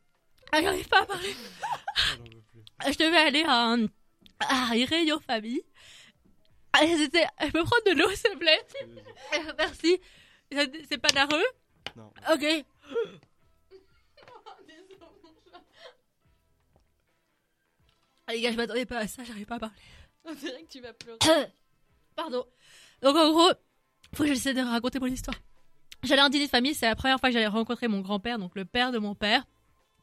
Ah, 0.52 0.60
j'arrive 0.60 0.88
pas 0.88 1.02
à 1.02 1.06
parler. 1.06 1.34
Je 2.86 2.98
devais 2.98 3.16
aller 3.16 3.42
à, 3.44 3.70
un- 3.72 3.86
à 4.40 4.76
une 4.76 4.84
réunion 4.84 5.18
famille. 5.20 5.62
Ah, 6.74 6.80
c'était- 6.86 7.26
Je 7.40 7.50
peux 7.50 7.64
prendre 7.64 7.84
de 7.86 7.98
l'eau, 7.98 8.08
s'il 8.10 8.30
te 8.32 8.36
plaît. 8.38 8.60
Merci. 9.58 10.00
C'est 10.88 10.98
pas 10.98 11.12
narreux 11.14 11.44
Non. 11.96 12.10
Ok. 12.32 12.44
Ah, 18.26 18.32
les 18.34 18.40
gars, 18.40 18.52
je 18.52 18.56
m'attendais 18.56 18.86
pas 18.86 18.98
à 18.98 19.06
ça, 19.08 19.24
j'arrive 19.24 19.46
pas 19.46 19.56
à 19.56 19.58
parler. 19.58 19.74
On 20.24 20.32
dirait 20.34 20.62
que 20.62 20.68
tu 20.70 20.80
vas 20.80 20.92
pleurer. 20.92 21.18
Pardon. 22.16 22.44
Donc 23.02 23.16
en 23.16 23.30
gros, 23.32 23.50
faut 24.14 24.22
que 24.22 24.28
j'essaie 24.28 24.54
de 24.54 24.60
raconter 24.60 25.00
mon 25.00 25.06
histoire. 25.06 25.36
J'allais 26.04 26.22
un 26.22 26.30
dîner 26.30 26.46
de 26.46 26.50
famille, 26.50 26.74
c'est 26.74 26.86
la 26.88 26.96
première 26.96 27.18
fois 27.18 27.28
que 27.28 27.32
j'allais 27.32 27.46
rencontrer 27.46 27.88
mon 27.88 28.00
grand-père, 28.00 28.38
donc 28.38 28.54
le 28.54 28.64
père 28.64 28.92
de 28.92 28.98
mon 28.98 29.14
père. 29.14 29.44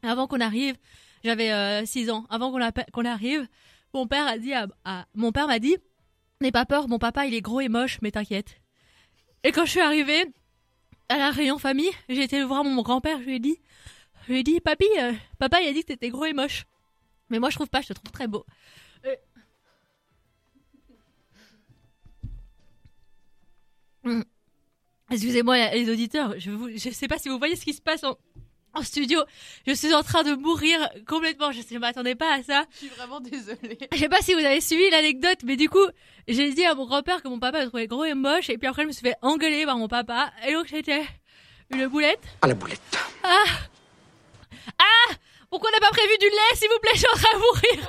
Et 0.02 0.06
avant 0.06 0.26
qu'on 0.26 0.40
arrive, 0.40 0.76
j'avais 1.24 1.84
6 1.86 2.10
ans. 2.10 2.26
Avant 2.30 2.50
qu'on 2.52 3.04
arrive, 3.04 3.46
mon 3.94 4.06
père 4.06 4.26
a 4.26 4.38
dit 4.38 4.52
à, 4.52 4.66
à- 4.84 5.06
mon 5.14 5.32
père 5.32 5.46
m'a 5.46 5.58
dit 5.58 5.76
"N'aie 6.40 6.52
pas 6.52 6.66
peur, 6.66 6.88
mon 6.88 6.98
papa 6.98 7.26
il 7.26 7.34
est 7.34 7.40
gros 7.40 7.60
et 7.60 7.68
moche, 7.68 7.98
mais 8.02 8.10
t'inquiète." 8.10 8.60
Et 9.44 9.52
quand 9.52 9.64
je 9.64 9.70
suis 9.70 9.80
arrivée 9.80 10.24
à 11.08 11.18
la 11.18 11.30
réunion 11.30 11.58
famille, 11.58 11.90
j'ai 12.08 12.22
été 12.22 12.42
voir 12.42 12.64
mon 12.64 12.82
grand-père, 12.82 13.18
je 13.20 13.24
lui 13.24 13.36
ai 13.36 13.40
dit 13.40 13.58
je 14.26 14.32
lui 14.32 14.40
ai 14.40 14.42
dit 14.42 14.60
"Papy, 14.60 14.86
euh, 14.98 15.12
papa 15.38 15.60
il 15.60 15.68
a 15.68 15.72
dit 15.72 15.80
que 15.82 15.88
t'étais 15.88 16.10
gros 16.10 16.24
et 16.24 16.32
moche." 16.32 16.64
Mais 17.30 17.38
moi 17.38 17.50
je 17.50 17.56
trouve 17.56 17.68
pas, 17.68 17.80
je 17.80 17.88
te 17.88 17.92
trouve 17.92 18.10
très 18.10 18.26
beau. 18.26 18.44
Euh, 19.06 19.14
Hmm. 24.02 24.22
Excusez-moi 25.10 25.70
les 25.72 25.90
auditeurs, 25.90 26.34
je 26.38 26.50
vous, 26.50 26.70
je 26.70 26.90
sais 26.90 27.08
pas 27.08 27.18
si 27.18 27.28
vous 27.28 27.38
voyez 27.38 27.56
ce 27.56 27.64
qui 27.64 27.74
se 27.74 27.82
passe 27.82 28.04
en, 28.04 28.16
en 28.74 28.82
studio. 28.82 29.22
Je 29.66 29.72
suis 29.72 29.94
en 29.94 30.02
train 30.02 30.22
de 30.22 30.34
mourir 30.34 30.88
complètement. 31.06 31.52
Je 31.52 31.60
ne 31.72 31.78
m'attendais 31.78 32.14
pas 32.14 32.34
à 32.34 32.42
ça. 32.42 32.64
Je 32.72 32.78
suis 32.78 32.88
vraiment 32.88 33.20
désolée. 33.20 33.78
Je 33.92 33.98
sais 33.98 34.08
pas 34.08 34.20
si 34.22 34.34
vous 34.34 34.40
avez 34.40 34.60
suivi 34.60 34.88
l'anecdote, 34.90 35.38
mais 35.44 35.56
du 35.56 35.68
coup, 35.68 35.86
j'ai 36.28 36.52
dit 36.52 36.64
à 36.64 36.74
mon 36.74 36.86
grand-père 36.86 37.22
que 37.22 37.28
mon 37.28 37.38
papa 37.38 37.60
me 37.60 37.68
trouvait 37.68 37.86
gros 37.86 38.04
et 38.04 38.14
moche, 38.14 38.50
et 38.50 38.58
puis 38.58 38.68
après 38.68 38.82
je 38.82 38.88
me 38.88 38.92
suis 38.92 39.02
fait 39.02 39.16
engueuler 39.22 39.64
par 39.64 39.76
mon 39.76 39.88
papa, 39.88 40.32
et 40.46 40.52
donc 40.52 40.66
j'étais 40.66 41.02
une 41.70 41.86
boulette. 41.86 42.20
à 42.42 42.48
la 42.48 42.54
boulette. 42.54 42.80
Pourquoi 45.50 45.68
on 45.70 45.72
n'a 45.72 45.80
pas 45.80 45.90
prévu 45.90 46.16
du 46.18 46.26
lait, 46.26 46.54
s'il 46.54 46.68
vous 46.68 46.78
plaît, 46.78 46.92
je 46.94 46.98
suis 46.98 47.08
en 47.08 47.18
train 47.18 47.36
de 47.36 47.42
mourir. 47.42 47.88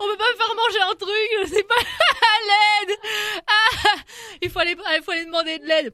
on 0.00 0.06
peut 0.06 0.16
pas 0.16 0.32
me 0.32 0.36
faire 0.36 0.54
manger 0.56 0.80
un 0.80 0.94
truc, 0.94 1.30
je 1.42 1.54
sais 1.54 1.62
pas, 1.62 1.74
à 1.76 2.86
l'aide. 2.86 2.98
Ah, 3.46 3.96
il 4.40 4.48
faut 4.50 4.60
aller, 4.60 4.74
il 4.96 5.02
faut 5.02 5.10
aller 5.10 5.26
demander 5.26 5.58
de 5.58 5.66
l'aide. 5.66 5.92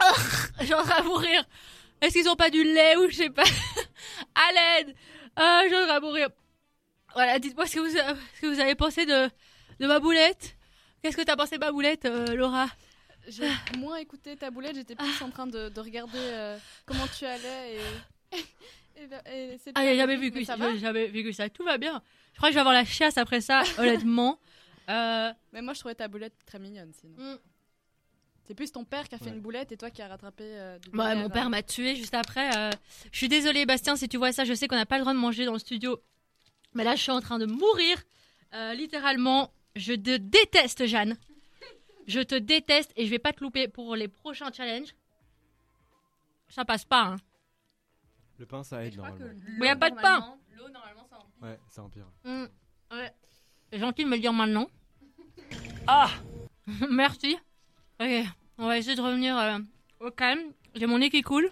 Ah, 0.00 0.12
je 0.60 0.66
suis 0.66 0.74
en 0.74 0.84
train 0.84 1.02
de 1.02 1.06
mourir. 1.08 1.44
Est-ce 2.00 2.14
qu'ils 2.14 2.28
ont 2.28 2.36
pas 2.36 2.50
du 2.50 2.62
lait 2.62 2.96
ou 2.96 3.08
je 3.10 3.16
sais 3.16 3.30
pas, 3.30 3.42
à 4.34 4.52
l'aide. 4.52 4.94
Ah, 5.36 5.62
train 5.68 5.86
de 5.86 6.00
mourir. 6.00 6.28
Voilà, 7.14 7.38
dites-moi 7.38 7.66
ce 7.66 7.74
que 7.74 7.80
vous, 7.80 7.88
ce 7.90 8.40
que 8.40 8.46
vous 8.46 8.60
avez 8.60 8.74
pensé 8.74 9.06
de, 9.06 9.28
de 9.80 9.86
ma 9.86 9.98
boulette. 9.98 10.56
Qu'est-ce 11.02 11.16
que 11.16 11.22
t'as 11.22 11.36
pensé 11.36 11.56
de 11.56 11.64
ma 11.64 11.72
boulette, 11.72 12.04
euh, 12.04 12.34
Laura? 12.34 12.66
J'ai 13.28 13.48
moins 13.78 13.96
écouté 13.96 14.36
ta 14.36 14.50
boulette, 14.50 14.74
j'étais 14.74 14.96
plus 14.96 15.22
en 15.22 15.30
train 15.30 15.46
de, 15.46 15.68
de 15.68 15.80
regarder 15.80 16.18
euh, 16.18 16.58
comment 16.86 17.06
tu 17.18 17.24
allais 17.24 17.76
et. 17.76 18.36
et, 18.96 19.52
et 19.54 19.58
c'est 19.58 19.72
Ah, 19.74 19.82
j'ai 19.84 19.96
jamais 19.96 20.16
vu 20.16 20.30
Mais 20.32 20.40
que 20.40 20.46
ça 20.46 20.56
va 20.56 20.72
j'ai 20.72 20.78
jamais 20.78 21.06
ça. 21.32 21.48
Tout 21.48 21.64
va 21.64 21.78
bien. 21.78 22.02
Je 22.32 22.38
crois 22.38 22.48
que 22.48 22.52
je 22.52 22.56
vais 22.56 22.60
avoir 22.60 22.74
la 22.74 22.84
chiasse 22.84 23.18
après 23.18 23.40
ça, 23.40 23.62
honnêtement. 23.78 24.38
Euh, 24.88 25.32
Mais 25.52 25.60
moi, 25.62 25.74
je 25.74 25.80
trouvais 25.80 25.94
ta 25.94 26.08
boulette 26.08 26.34
très 26.46 26.58
mignonne 26.58 26.92
sinon. 26.92 27.16
Mm. 27.18 27.38
C'est 28.48 28.54
plus 28.54 28.72
ton 28.72 28.82
père 28.84 29.06
qui 29.08 29.14
a 29.14 29.18
fait 29.18 29.26
Ouais. 29.26 29.30
une 29.32 29.40
boulette 29.42 29.72
et 29.72 29.76
toi 29.76 29.90
qui 29.90 30.00
as 30.00 30.08
rattrapé. 30.08 30.42
euh, 30.44 30.78
du 30.78 30.88
Ouais, 30.96 31.14
mon 31.14 31.28
père 31.28 31.50
m'a 31.50 31.62
tué 31.62 31.94
juste 31.94 32.14
après. 32.14 32.56
euh, 32.56 32.70
Je 33.12 33.18
suis 33.18 33.28
désolée, 33.28 33.66
Bastien, 33.66 33.94
si 33.94 34.08
tu 34.08 34.16
vois 34.16 34.32
ça. 34.32 34.44
Je 34.46 34.54
sais 34.54 34.66
qu'on 34.68 34.76
n'a 34.76 34.86
pas 34.86 34.96
le 34.96 35.02
droit 35.02 35.12
de 35.12 35.18
manger 35.18 35.44
dans 35.44 35.52
le 35.52 35.58
studio. 35.58 36.00
Mais 36.72 36.82
là, 36.82 36.96
je 36.96 37.02
suis 37.02 37.12
en 37.12 37.20
train 37.20 37.38
de 37.38 37.44
mourir. 37.44 38.02
Euh, 38.54 38.72
littéralement, 38.72 39.52
je 39.76 39.92
te 39.92 40.16
déteste, 40.16 40.86
Jeanne. 40.86 41.18
Je 42.06 42.20
te 42.20 42.34
déteste 42.36 42.90
et 42.96 43.04
je 43.04 43.10
vais 43.10 43.18
pas 43.18 43.34
te 43.34 43.44
louper 43.44 43.68
pour 43.68 43.94
les 43.94 44.08
prochains 44.08 44.50
challenges. 44.50 44.94
Ça 46.48 46.64
passe 46.64 46.86
pas, 46.86 47.02
hein. 47.02 47.16
Le 48.38 48.46
pain, 48.46 48.62
ça 48.62 48.82
aide 48.82 48.96
normalement. 48.96 49.26
Mais 49.58 49.66
y 49.66 49.68
a 49.68 49.76
pas 49.76 49.90
de 49.90 49.96
pain. 50.00 50.38
L'eau, 50.56 50.70
normalement, 50.70 51.06
ça 51.10 51.18
Ouais, 51.42 51.58
ça 51.68 51.82
empire. 51.82 52.06
Mm, 52.24 52.44
ouais. 52.92 53.12
Gentil 53.74 54.04
de 54.04 54.08
me 54.08 54.14
le 54.14 54.22
dire 54.22 54.32
maintenant. 54.32 54.70
Ah 55.86 56.08
Merci. 56.90 57.36
Ok, 58.00 58.24
on 58.58 58.66
va 58.66 58.78
essayer 58.78 58.94
de 58.96 59.00
revenir 59.00 59.36
euh, 59.36 59.58
au 60.00 60.10
calme. 60.10 60.40
J'ai 60.74 60.86
mon 60.86 60.98
nez 60.98 61.10
qui 61.10 61.22
coule. 61.22 61.50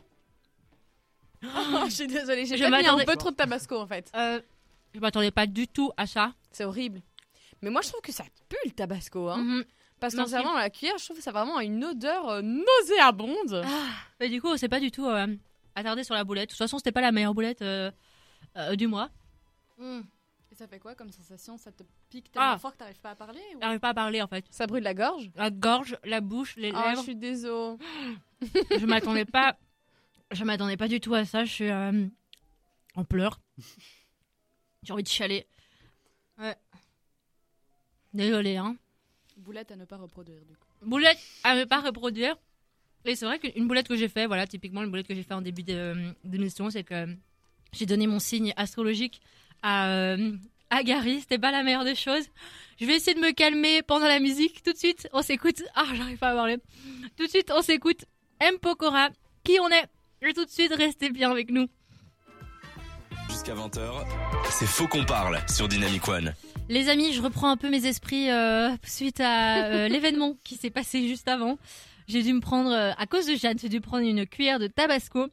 Oh, 1.44 1.82
je 1.86 1.90
suis 1.90 2.06
désolée, 2.06 2.46
j'ai 2.46 2.56
Je 2.56 2.62
mis 2.64 2.66
un 2.68 2.70
m'attendais- 2.70 3.04
peu 3.04 3.16
trop 3.16 3.30
de 3.30 3.36
tabasco 3.36 3.78
en 3.78 3.86
fait. 3.86 4.10
Euh, 4.16 4.40
je 4.94 5.00
m'attendais 5.00 5.30
pas 5.30 5.46
du 5.46 5.68
tout 5.68 5.92
à 5.96 6.06
ça. 6.06 6.32
C'est 6.50 6.64
horrible. 6.64 7.02
Mais 7.62 7.70
moi, 7.70 7.82
je 7.82 7.88
trouve 7.88 8.00
que 8.00 8.12
ça 8.12 8.24
pue 8.48 8.56
le 8.64 8.70
tabasco. 8.70 9.28
Hein. 9.28 9.38
Mhm. 9.38 9.64
Parce 10.00 10.14
qu'en 10.14 10.22
Merci. 10.22 10.32
servant 10.34 10.54
à 10.54 10.60
la 10.60 10.70
cuillère, 10.70 10.98
je 10.98 11.04
trouve 11.04 11.16
que 11.16 11.22
ça 11.22 11.30
a 11.30 11.32
vraiment 11.32 11.58
une 11.60 11.82
odeur 11.84 12.28
euh, 12.28 12.42
nauséabonde. 12.42 13.62
Ah, 13.64 13.88
mais 14.20 14.28
du 14.28 14.40
coup, 14.42 14.48
on 14.48 14.56
s'est 14.56 14.68
pas 14.68 14.80
du 14.80 14.90
tout 14.90 15.06
euh, 15.06 15.26
attardé 15.74 16.04
sur 16.04 16.14
la 16.14 16.22
boulette. 16.24 16.50
De 16.50 16.50
toute 16.52 16.58
façon, 16.58 16.78
c'était 16.78 16.92
pas 16.92 17.00
la 17.00 17.12
meilleure 17.12 17.34
boulette 17.34 17.62
euh, 17.62 17.90
euh, 18.56 18.76
du 18.76 18.86
mois. 18.86 19.10
Et 20.56 20.58
ça 20.58 20.66
fait 20.68 20.78
quoi 20.78 20.94
comme 20.94 21.10
sensation? 21.10 21.58
Ça 21.58 21.70
te 21.70 21.82
pique 22.08 22.32
tellement 22.32 22.52
Ah. 22.52 22.58
fort 22.58 22.72
que 22.72 22.78
t'arrives 22.78 22.98
pas 23.00 23.10
à 23.10 23.14
parler 23.14 23.42
ou... 23.54 23.60
J'arrive 23.60 23.78
pas 23.78 23.90
à 23.90 23.94
parler 23.94 24.22
en 24.22 24.26
fait. 24.26 24.42
Ça 24.50 24.66
brûle 24.66 24.84
la 24.84 24.94
gorge? 24.94 25.30
La 25.34 25.50
gorge, 25.50 25.98
la 26.04 26.22
bouche, 26.22 26.56
les 26.56 26.70
Ah, 26.74 26.82
je 26.84 26.88
lèvres. 26.92 27.02
suis 27.02 27.14
désolée. 27.16 27.76
je 28.78 28.86
m'attendais 28.86 29.26
pas. 29.26 29.58
Je 30.32 30.42
m'attendais 30.44 30.76
pas 30.78 30.88
du 30.88 30.98
tout 30.98 31.14
à 31.14 31.24
ça. 31.26 31.44
Je 31.44 31.52
suis 31.52 31.70
euh, 31.70 32.06
en 32.96 33.04
pleurs. 33.04 33.38
J'ai 34.82 34.92
envie 34.92 35.02
de 35.04 35.08
chialer. 35.08 35.46
Ouais. 36.38 36.56
Désolée, 38.12 38.56
hein. 38.56 38.76
Boulette 39.36 39.70
à 39.70 39.76
ne 39.76 39.84
pas 39.84 39.96
reproduire 39.98 40.44
du 40.46 40.56
coup. 40.56 40.66
Boulette 40.82 41.18
à 41.44 41.54
ne 41.54 41.64
pas 41.64 41.80
reproduire. 41.80 42.36
Et 43.04 43.14
c'est 43.14 43.24
vrai 43.26 43.38
qu'une 43.38 43.68
boulette 43.68 43.86
que 43.86 43.94
j'ai 43.96 44.08
fait, 44.08 44.26
voilà, 44.26 44.46
typiquement 44.48 44.82
une 44.82 44.90
boulette 44.90 45.06
que 45.06 45.14
j'ai 45.14 45.22
fait 45.22 45.34
en 45.34 45.42
début 45.42 45.62
de- 45.62 46.12
d'émission, 46.24 46.70
c'est 46.70 46.82
que 46.82 47.06
j'ai 47.72 47.86
donné 47.86 48.06
mon 48.08 48.18
signe 48.18 48.52
astrologique 48.56 49.20
à, 49.62 49.88
euh, 49.88 50.32
à 50.70 50.82
Gary. 50.82 51.20
C'était 51.20 51.38
pas 51.38 51.50
la 51.50 51.62
meilleure 51.62 51.84
des 51.84 51.94
choses. 51.94 52.24
Je 52.80 52.86
vais 52.86 52.96
essayer 52.96 53.14
de 53.14 53.20
me 53.20 53.32
calmer 53.32 53.82
pendant 53.82 54.06
la 54.06 54.20
musique. 54.20 54.62
Tout 54.62 54.72
de 54.72 54.78
suite, 54.78 55.08
on 55.12 55.22
s'écoute. 55.22 55.62
Ah, 55.74 55.86
j'arrive 55.94 56.18
pas 56.18 56.30
à 56.30 56.34
parler. 56.34 56.58
Tout 57.16 57.24
de 57.24 57.30
suite, 57.30 57.50
on 57.54 57.62
s'écoute 57.62 58.04
M. 58.40 58.58
Pokora. 58.58 59.08
Qui 59.44 59.58
on 59.60 59.68
est? 59.68 59.86
Et 60.22 60.32
tout 60.32 60.44
de 60.44 60.50
suite, 60.50 60.74
restez 60.74 61.10
bien 61.10 61.30
avec 61.30 61.50
nous. 61.50 61.66
Jusqu'à 63.30 63.54
20h, 63.54 64.06
c'est 64.50 64.66
Faux 64.66 64.88
qu'on 64.88 65.04
parle 65.04 65.38
sur 65.48 65.68
Dynamic 65.68 66.06
One. 66.08 66.34
Les 66.68 66.88
amis, 66.88 67.12
je 67.12 67.22
reprends 67.22 67.48
un 67.48 67.56
peu 67.56 67.70
mes 67.70 67.86
esprits 67.86 68.30
euh, 68.30 68.70
suite 68.82 69.20
à 69.20 69.66
euh, 69.66 69.88
l'événement 69.88 70.36
qui 70.42 70.56
s'est 70.56 70.70
passé 70.70 71.06
juste 71.06 71.28
avant. 71.28 71.58
J'ai 72.08 72.22
dû 72.22 72.32
me 72.32 72.40
prendre, 72.40 72.70
euh, 72.70 72.92
à 72.96 73.06
cause 73.06 73.26
de 73.26 73.36
Jeanne, 73.36 73.58
j'ai 73.58 73.68
dû 73.68 73.80
prendre 73.80 74.04
une 74.04 74.26
cuillère 74.26 74.58
de 74.58 74.66
tabasco. 74.66 75.26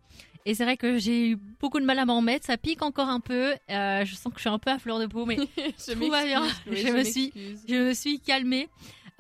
Et 0.46 0.56
c'est 0.56 0.64
vrai 0.66 0.76
que 0.78 0.98
j'ai 0.98 1.30
eu 1.30 1.36
beaucoup 1.36 1.80
de 1.80 1.86
mal 1.86 1.98
à 2.00 2.06
m'en 2.06 2.18
remettre. 2.18 2.46
Ça 2.46 2.58
pique 2.58 2.82
encore 2.82 3.08
un 3.10 3.20
peu. 3.22 3.54
Euh, 3.70 4.04
je 4.06 4.14
sens 4.16 4.32
que 4.34 4.38
je 4.40 4.42
suis 4.42 4.50
un 4.50 4.60
peu 4.60 4.72
à 4.72 4.80
fleur 4.80 5.00
de 5.00 5.06
peau, 5.06 5.26
mais 5.26 5.38
je 5.58 5.94
Tout 5.94 6.10
va 6.10 6.26
bien. 6.26 6.44
Je 6.70 6.88
me 6.92 7.04
suis- 7.04 7.32
m'excuse. 7.36 7.64
je 7.68 7.76
me 7.76 7.94
suis 7.94 8.20
calmée. 8.20 8.68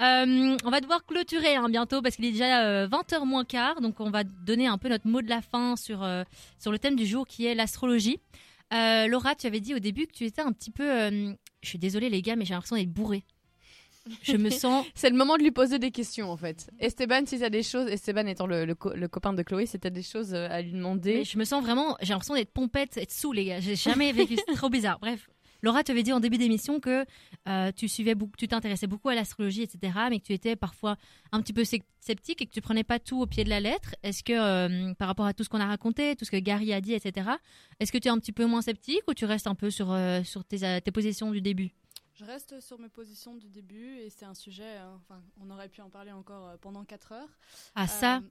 Euh, 0.02 0.58
on 0.66 0.70
va 0.70 0.82
devoir 0.82 1.06
clôturer 1.06 1.56
hein, 1.56 1.70
bientôt 1.70 2.02
parce 2.02 2.16
qu'il 2.16 2.26
est 2.26 2.32
déjà 2.32 2.64
euh, 2.66 2.88
20h 2.88 3.26
moins 3.26 3.46
quart. 3.46 3.80
Donc 3.80 4.00
on 4.00 4.10
va 4.10 4.24
donner 4.24 4.68
un 4.68 4.78
peu 4.78 4.90
notre 4.90 5.08
mot 5.08 5.22
de 5.22 5.30
la 5.30 5.42
fin 5.42 5.76
sur, 5.76 6.04
euh, 6.04 6.24
sur 6.60 6.72
le 6.72 6.80
thème 6.80 6.96
du 6.96 7.06
jour 7.06 7.26
qui 7.28 7.46
est 7.46 7.56
l'astrologie. 7.56 8.20
Euh, 8.74 9.08
Laura, 9.08 9.36
tu 9.36 9.46
avais 9.48 9.60
dit 9.60 9.76
au 9.76 9.80
début 9.80 10.08
que 10.08 10.14
tu 10.14 10.26
étais 10.26 10.42
un 10.42 10.52
petit 10.52 10.72
peu... 10.72 10.90
euh, 10.90 11.32
je 11.62 11.70
suis 11.70 11.78
désolée 11.78 12.10
les 12.10 12.22
gars, 12.24 12.36
mais 12.36 12.44
j'ai 12.44 12.54
l'impression 12.56 12.76
d'être 12.76 12.92
bourrée. 12.92 13.24
Je 14.22 14.38
me 14.38 14.50
sens... 14.50 14.86
C'est 14.96 15.10
le 15.10 15.16
moment 15.16 15.38
de 15.38 15.44
lui 15.44 15.52
poser 15.52 15.80
des 15.80 15.92
questions 15.92 16.30
en 16.32 16.38
fait. 16.38 16.70
Esteban, 16.80 17.26
si 17.26 17.40
t'as 17.40 17.50
des 17.50 17.64
choses, 17.64 17.88
Esteban 17.90 18.26
étant 18.28 18.48
le, 18.48 18.66
le 18.66 18.76
co- 18.76 18.94
le 18.94 19.08
copain 19.08 19.34
de 19.34 19.42
Chloé, 19.44 19.66
si 19.66 19.80
t'as 19.80 19.90
des 19.90 20.04
choses 20.04 20.34
euh, 20.34 20.48
à 20.50 20.62
lui 20.62 20.72
Mais 20.72 20.78
demander. 20.78 21.24
je 21.24 21.38
me 21.38 21.46
sens 21.46 21.64
vraiment, 21.64 21.96
j'ai 22.02 22.10
l'impression 22.10 22.36
d'être 22.36 22.52
pompette, 22.52 22.98
être 22.98 23.12
sous 23.12 23.32
les 23.32 23.46
gars. 23.46 23.60
J'ai 23.60 23.76
jamais 23.76 24.12
vécu, 24.12 24.36
c'est 24.48 24.56
trop 24.56 24.70
bizarre. 24.70 25.00
Bref, 25.00 25.30
Laura, 25.62 25.82
tu 25.82 25.92
avais 25.92 26.04
dit 26.04 26.12
en 26.12 26.20
début 26.20 26.38
d'émission 26.38 26.82
que 26.82 27.06
euh, 27.48 27.72
tu 27.74 27.88
suivais, 27.88 28.16
beaucoup, 28.16 28.34
tu 28.38 28.50
t'intéressais 28.50 28.88
beaucoup 28.88 29.08
à 29.08 29.16
l'astrologie, 29.16 29.62
etc., 29.62 29.94
mais 30.10 30.20
que 30.20 30.26
tu 30.26 30.34
étais 30.34 30.58
parfois 30.58 30.98
un 31.32 31.42
petit 31.42 31.54
peu 31.54 31.64
sceptique 31.64 32.42
et 32.42 32.46
que 32.46 32.52
tu 32.52 32.60
prenais 32.60 32.84
pas 32.84 33.00
tout 33.00 33.22
au 33.22 33.26
pied 33.26 33.46
de 33.46 33.50
la 33.50 33.62
lettre. 33.62 33.96
Est-ce 34.04 34.24
que 34.24 34.34
euh, 34.34 34.94
par 34.96 35.08
rapport 35.08 35.26
à 35.26 35.34
tout 35.34 35.46
ce 35.46 35.50
qu'on 35.50 35.62
a 35.62 35.66
raconté, 35.66 36.18
tout 36.18 36.26
ce 36.26 36.32
que 36.32 36.38
Gary 36.38 36.74
a 36.74 36.82
dit, 36.82 36.94
etc., 36.94 37.30
est-ce 37.80 37.94
que 37.94 37.98
tu 37.98 38.10
es 38.10 38.12
un 38.12 38.18
petit 38.20 38.34
peu 38.34 38.46
moins 38.46 38.62
sceptique 38.62 39.04
ou 39.08 39.14
tu 39.14 39.24
restes 39.24 39.48
un 39.48 39.56
peu 39.56 39.70
sur 39.70 39.94
euh, 39.94 40.22
sur 40.26 40.44
tes, 40.44 40.82
tes 40.82 40.92
positions 40.92 41.32
du 41.32 41.40
début? 41.42 41.72
Je 42.14 42.26
reste 42.26 42.60
sur 42.62 42.80
mes 42.80 42.90
positions 42.90 43.36
du 43.36 43.50
début 43.50 43.98
et 43.98 44.10
c'est 44.10 44.26
un 44.26 44.36
sujet, 44.36 44.78
euh, 44.80 44.96
enfin, 44.96 45.24
on 45.42 45.50
aurait 45.50 45.70
pu 45.70 45.82
en 45.82 45.90
parler 45.90 46.12
encore 46.12 46.48
euh, 46.48 46.58
pendant 46.58 46.86
4 46.86 47.12
heures. 47.14 47.30
Ah 47.76 47.88
ça, 47.88 48.18
Euh, 48.18 48.22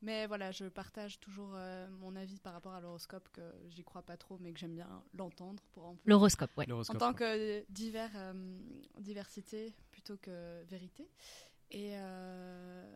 mais 0.00 0.26
voilà, 0.26 0.50
je 0.50 0.64
partage 0.64 1.20
toujours 1.20 1.52
euh, 1.54 1.88
mon 2.00 2.16
avis 2.16 2.40
par 2.40 2.54
rapport 2.54 2.72
à 2.72 2.80
l'horoscope, 2.80 3.28
que 3.32 3.42
j'y 3.68 3.84
crois 3.84 4.02
pas 4.02 4.16
trop, 4.16 4.38
mais 4.40 4.52
que 4.52 4.58
j'aime 4.58 4.74
bien 4.74 5.02
l'entendre 5.14 5.62
pour 5.72 5.84
en, 5.84 5.96
l'horoscope, 6.06 6.50
ouais. 6.56 6.66
en 6.70 6.72
tant 6.98 7.12
que 7.14 7.64
divers, 7.70 8.10
euh, 8.16 8.58
diversité 8.98 9.74
plutôt 9.90 10.16
que 10.16 10.62
vérité. 10.64 11.06
Et, 11.70 11.92
euh, 11.94 12.94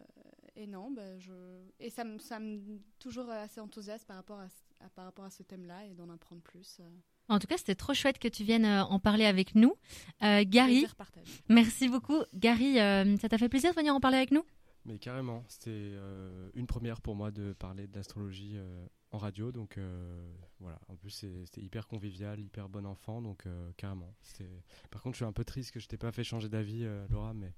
et 0.57 0.67
non, 0.67 0.91
bah, 0.91 1.19
je, 1.19 1.33
et 1.79 1.91
ça 1.91 2.05
me, 2.05 2.19
ça 2.19 2.39
me 2.41 2.79
toujours 2.99 3.31
assez 3.31 3.61
enthousiaste 3.61 4.07
par 4.07 4.17
rapport 4.17 4.41
à- 4.41 4.49
par 4.95 5.05
rapport 5.07 5.25
à 5.25 5.31
ce 5.31 5.43
thème-là 5.43 5.85
et 5.87 5.95
d'en 5.95 6.09
apprendre 6.11 6.43
plus. 6.43 6.81
En 7.29 7.39
tout 7.39 7.47
cas, 7.47 7.57
c'était 7.57 7.75
trop 7.75 7.93
chouette 7.95 8.19
que 8.19 8.29
tu 8.29 8.45
viennes 8.45 8.65
euh, 8.65 8.85
en 8.85 8.99
parler 9.01 9.25
avec 9.25 9.55
nous. 9.55 9.75
Euh, 10.23 10.45
Gary, 10.47 10.87
merci 11.49 11.89
beaucoup. 11.89 12.23
Gary, 12.35 12.79
euh, 12.79 13.17
ça 13.19 13.29
t'a 13.29 13.39
fait 13.39 13.49
plaisir 13.49 13.71
de 13.73 13.77
venir 13.77 13.95
en 13.95 14.01
parler 14.01 14.17
avec 14.19 14.31
nous? 14.31 14.45
Mais 14.85 14.99
carrément, 14.99 15.45
c'était 15.49 15.71
euh, 15.73 16.49
une 16.55 16.69
première 16.69 17.01
pour 17.01 17.17
moi 17.17 17.33
de 17.33 17.53
parler 17.55 17.89
de 17.89 17.97
l'astrologie 17.97 18.53
euh, 18.55 18.87
en 19.11 19.19
radio. 19.19 19.51
Donc 19.51 19.79
euh, 19.79 20.33
voilà, 20.61 20.79
en 20.89 20.95
plus 20.95 21.11
c'était 21.11 21.61
hyper 21.61 21.89
convivial, 21.89 22.39
hyper 22.39 22.69
bon 22.69 22.87
enfant. 22.87 23.21
Donc 23.21 23.47
euh, 23.47 23.73
carrément. 23.77 24.15
c'était- 24.23 24.63
Par 24.93 25.03
contre, 25.03 25.15
je 25.15 25.19
suis 25.19 25.25
un 25.25 25.33
peu 25.33 25.45
triste 25.45 25.73
que 25.73 25.81
je 25.81 25.89
t'ai 25.89 25.97
pas 25.97 26.13
fait 26.13 26.23
changer 26.23 26.49
d'avis, 26.49 26.85
euh, 26.85 27.05
Laura, 27.11 27.35
mais 27.35 27.53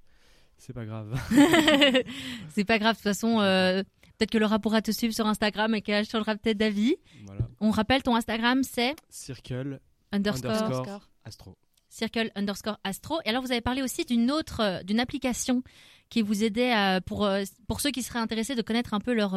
c'est 0.58 0.72
pas 0.72 0.84
grave. 0.84 1.18
c'est 2.50 2.64
pas 2.64 2.78
grave, 2.78 2.94
de 2.94 2.98
toute 2.98 3.04
façon, 3.04 3.40
euh, 3.40 3.82
peut-être 4.18 4.30
que 4.30 4.38
Laura 4.38 4.58
pourra 4.58 4.82
te 4.82 4.90
suivre 4.90 5.14
sur 5.14 5.26
Instagram 5.26 5.74
et 5.74 5.82
qu'elle 5.82 6.04
changera 6.04 6.36
peut-être 6.36 6.58
d'avis. 6.58 6.96
voilà. 7.24 7.48
On 7.60 7.70
rappelle, 7.70 8.02
ton 8.02 8.14
Instagram, 8.14 8.62
c'est 8.62 8.94
Circle 9.08 9.80
underscore, 10.12 10.50
Underscore. 10.62 11.08
Astro. 11.24 11.56
circle 11.90 12.30
underscore 12.34 12.78
astro. 12.84 13.20
Et 13.24 13.28
alors, 13.30 13.42
vous 13.42 13.52
avez 13.52 13.60
parlé 13.60 13.82
aussi 13.82 14.04
d'une 14.04 14.30
autre, 14.30 14.60
euh, 14.60 14.82
d'une 14.82 15.00
application 15.00 15.62
qui 16.08 16.22
vous 16.22 16.42
aidait 16.44 16.72
à- 16.72 17.00
pour, 17.00 17.24
euh, 17.24 17.42
pour 17.66 17.80
ceux 17.80 17.90
qui 17.90 18.02
seraient 18.02 18.18
intéressés 18.18 18.54
de 18.54 18.62
connaître 18.62 18.94
un 18.94 19.00
peu 19.00 19.12
leur, 19.14 19.36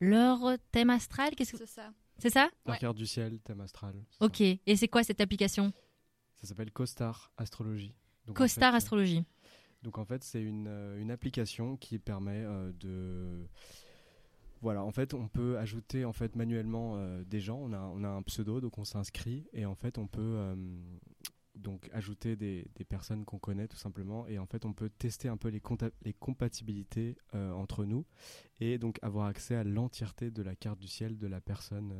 leur 0.00 0.40
thème 0.72 0.90
astral. 0.90 1.34
Qu'est-ce 1.36 1.52
que... 1.52 1.58
C'est 1.58 1.66
ça. 1.66 1.90
C'est 2.18 2.30
ça 2.30 2.50
La 2.66 2.72
Ouais. 2.72 2.78
carte 2.78 2.96
du 2.96 3.06
ciel, 3.06 3.38
thème 3.40 3.60
astral. 3.60 3.94
ça. 4.18 4.24
Ok. 4.26 4.40
Et 4.40 4.76
c'est 4.76 4.88
quoi 4.88 5.02
cette 5.02 5.20
application? 5.20 5.72
Ça 6.36 6.46
s'appelle 6.46 6.70
CoStar 6.70 7.30
Astrologie. 7.36 7.94
Donc, 8.26 8.38
en 8.38 8.42
CoStar 8.44 8.70
fait, 8.70 8.74
euh, 8.74 8.76
Astrologie. 8.78 9.24
Donc 9.82 9.98
en 9.98 10.04
fait, 10.04 10.22
c'est 10.22 10.42
une, 10.42 10.66
euh, 10.68 11.00
une 11.00 11.10
application 11.10 11.76
qui 11.76 11.98
permet 11.98 12.44
euh, 12.44 12.72
de 12.80 13.48
voilà, 14.62 14.84
en 14.84 14.90
fait, 14.90 15.14
on 15.14 15.26
peut 15.26 15.58
ajouter 15.58 16.04
en 16.04 16.12
fait 16.12 16.36
manuellement 16.36 16.96
euh, 16.96 17.24
des 17.24 17.40
gens. 17.40 17.58
On 17.58 17.72
a, 17.72 17.80
on 17.80 18.04
a 18.04 18.08
un 18.08 18.22
pseudo, 18.22 18.60
donc 18.60 18.76
on 18.76 18.84
s'inscrit 18.84 19.46
et 19.54 19.64
en 19.64 19.74
fait, 19.74 19.96
on 19.96 20.06
peut 20.06 20.54
donc 21.54 21.88
ajouter 21.94 22.36
des, 22.36 22.66
des 22.74 22.84
personnes 22.84 23.24
qu'on 23.24 23.38
connaît 23.38 23.68
tout 23.68 23.78
simplement. 23.78 24.26
Et 24.26 24.38
en 24.38 24.44
fait, 24.44 24.66
on 24.66 24.74
peut 24.74 24.90
tester 24.90 25.28
un 25.28 25.38
peu 25.38 25.48
les, 25.48 25.62
les 26.02 26.12
compatibilités 26.12 27.16
entre 27.32 27.86
nous 27.86 28.04
et 28.60 28.76
donc 28.76 28.98
avoir 29.00 29.28
accès 29.28 29.54
à 29.54 29.64
l'entièreté 29.64 30.30
de 30.30 30.42
la 30.42 30.54
carte 30.54 30.78
du 30.78 30.88
ciel 30.88 31.16
de 31.16 31.26
la 31.26 31.40
personne 31.40 31.94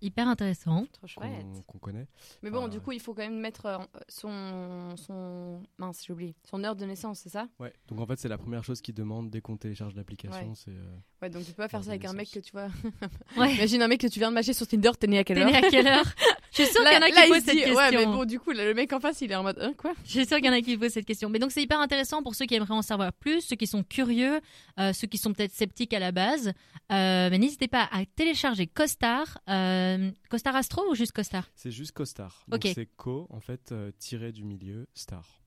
Hyper 0.00 0.28
intéressant. 0.28 0.86
Trop 0.92 1.06
chouette. 1.06 1.30
qu'on 1.52 1.62
qu'on 1.62 1.78
connaît. 1.78 2.06
Mais 2.42 2.50
bon, 2.50 2.68
du 2.68 2.76
ouais. 2.76 2.82
coup, 2.82 2.92
il 2.92 3.00
faut 3.00 3.14
quand 3.14 3.22
même 3.22 3.38
mettre 3.40 3.66
euh, 3.66 3.78
son, 4.08 4.96
son... 4.96 5.62
Mince, 5.78 6.04
j'ai 6.06 6.12
oublié. 6.12 6.34
Son 6.48 6.62
heure 6.64 6.76
de 6.76 6.84
naissance, 6.84 7.20
c'est 7.20 7.30
ça? 7.30 7.48
Ouais. 7.58 7.72
Donc 7.88 8.00
en 8.00 8.06
fait, 8.06 8.18
c'est 8.18 8.28
la 8.28 8.38
première 8.38 8.64
chose 8.64 8.80
qu'ils 8.80 8.94
demandent 8.94 9.30
dès 9.30 9.40
qu'on 9.40 9.56
télécharge 9.56 9.94
l'application. 9.94 10.48
Ouais. 10.48 10.54
C'est 10.54 10.70
euh, 10.72 10.96
Ouais, 11.22 11.30
donc 11.30 11.44
tu 11.44 11.52
peux 11.52 11.62
pas 11.62 11.68
faire 11.68 11.82
ça 11.82 11.90
avec 11.90 12.04
un 12.04 12.12
mec 12.12 12.30
que 12.30 12.40
tu 12.40 12.52
vois. 12.52 12.68
Ouais. 13.38 13.54
Imagine 13.54 13.82
un 13.82 13.88
mec 13.88 14.00
que 14.00 14.06
tu 14.06 14.18
viens 14.18 14.28
de 14.28 14.34
matcher 14.34 14.52
sur 14.52 14.66
Tinder, 14.66 14.90
t'es 14.98 15.06
né 15.06 15.18
à 15.18 15.24
quelle 15.24 15.38
T'es 15.38 15.42
heure 15.44 15.50
né 15.50 15.56
à 15.56 15.70
quelle 15.70 15.86
heure? 15.86 16.04
Je 16.56 16.62
suis 16.62 16.72
sûre 16.72 16.84
qu'il 16.84 16.92
y 16.92 16.96
en 16.96 17.02
a 17.02 17.10
qui 17.10 17.28
posent 17.28 17.38
se 17.40 17.44
cette 17.46 17.54
question. 17.56 17.74
ouais, 17.74 17.90
mais 17.90 18.06
bon, 18.06 18.24
du 18.24 18.38
coup, 18.38 18.52
là, 18.52 18.64
le 18.64 18.74
mec 18.74 18.92
en 18.92 19.00
face, 19.00 19.20
il 19.20 19.30
est 19.32 19.34
en 19.34 19.42
mode, 19.42 19.58
hein, 19.60 19.72
quoi? 19.76 19.92
Je 20.04 20.10
suis 20.10 20.26
sûre 20.26 20.36
qu'il 20.36 20.46
y 20.46 20.48
en 20.48 20.52
a 20.52 20.60
qui 20.60 20.76
posent 20.78 20.92
cette 20.92 21.04
question. 21.06 21.28
Mais 21.28 21.38
donc 21.38 21.50
c'est 21.52 21.62
hyper 21.62 21.80
intéressant 21.80 22.22
pour 22.22 22.34
ceux 22.34 22.46
qui 22.46 22.54
aimeraient 22.54 22.74
en 22.74 22.82
savoir 22.82 23.12
plus, 23.12 23.40
ceux 23.40 23.56
qui 23.56 23.66
sont 23.66 23.82
curieux, 23.82 24.40
euh, 24.78 24.92
ceux 24.92 25.06
qui 25.08 25.18
sont 25.18 25.32
peut-être 25.32 25.52
sceptiques 25.52 25.92
à 25.92 25.98
la 25.98 26.12
base. 26.12 26.48
Euh, 26.92 27.28
mais 27.30 27.38
n'hésitez 27.38 27.66
pas 27.68 27.88
à 27.90 28.04
télécharger 28.06 28.66
Costar. 28.66 29.38
Euh, 29.48 30.10
Costar 30.30 30.54
Astro 30.54 30.82
ou 30.90 30.94
juste 30.94 31.12
Costar 31.12 31.48
C'est 31.56 31.70
juste 31.70 31.92
Costar. 31.92 32.44
Donc 32.48 32.64
Ok. 32.64 32.70
c'est 32.74 32.86
co, 32.96 33.26
en 33.30 33.40
fait, 33.40 33.72
euh, 33.72 33.90
tiré 33.98 34.30
du 34.32 34.44
milieu, 34.44 34.86
star. 34.94 35.40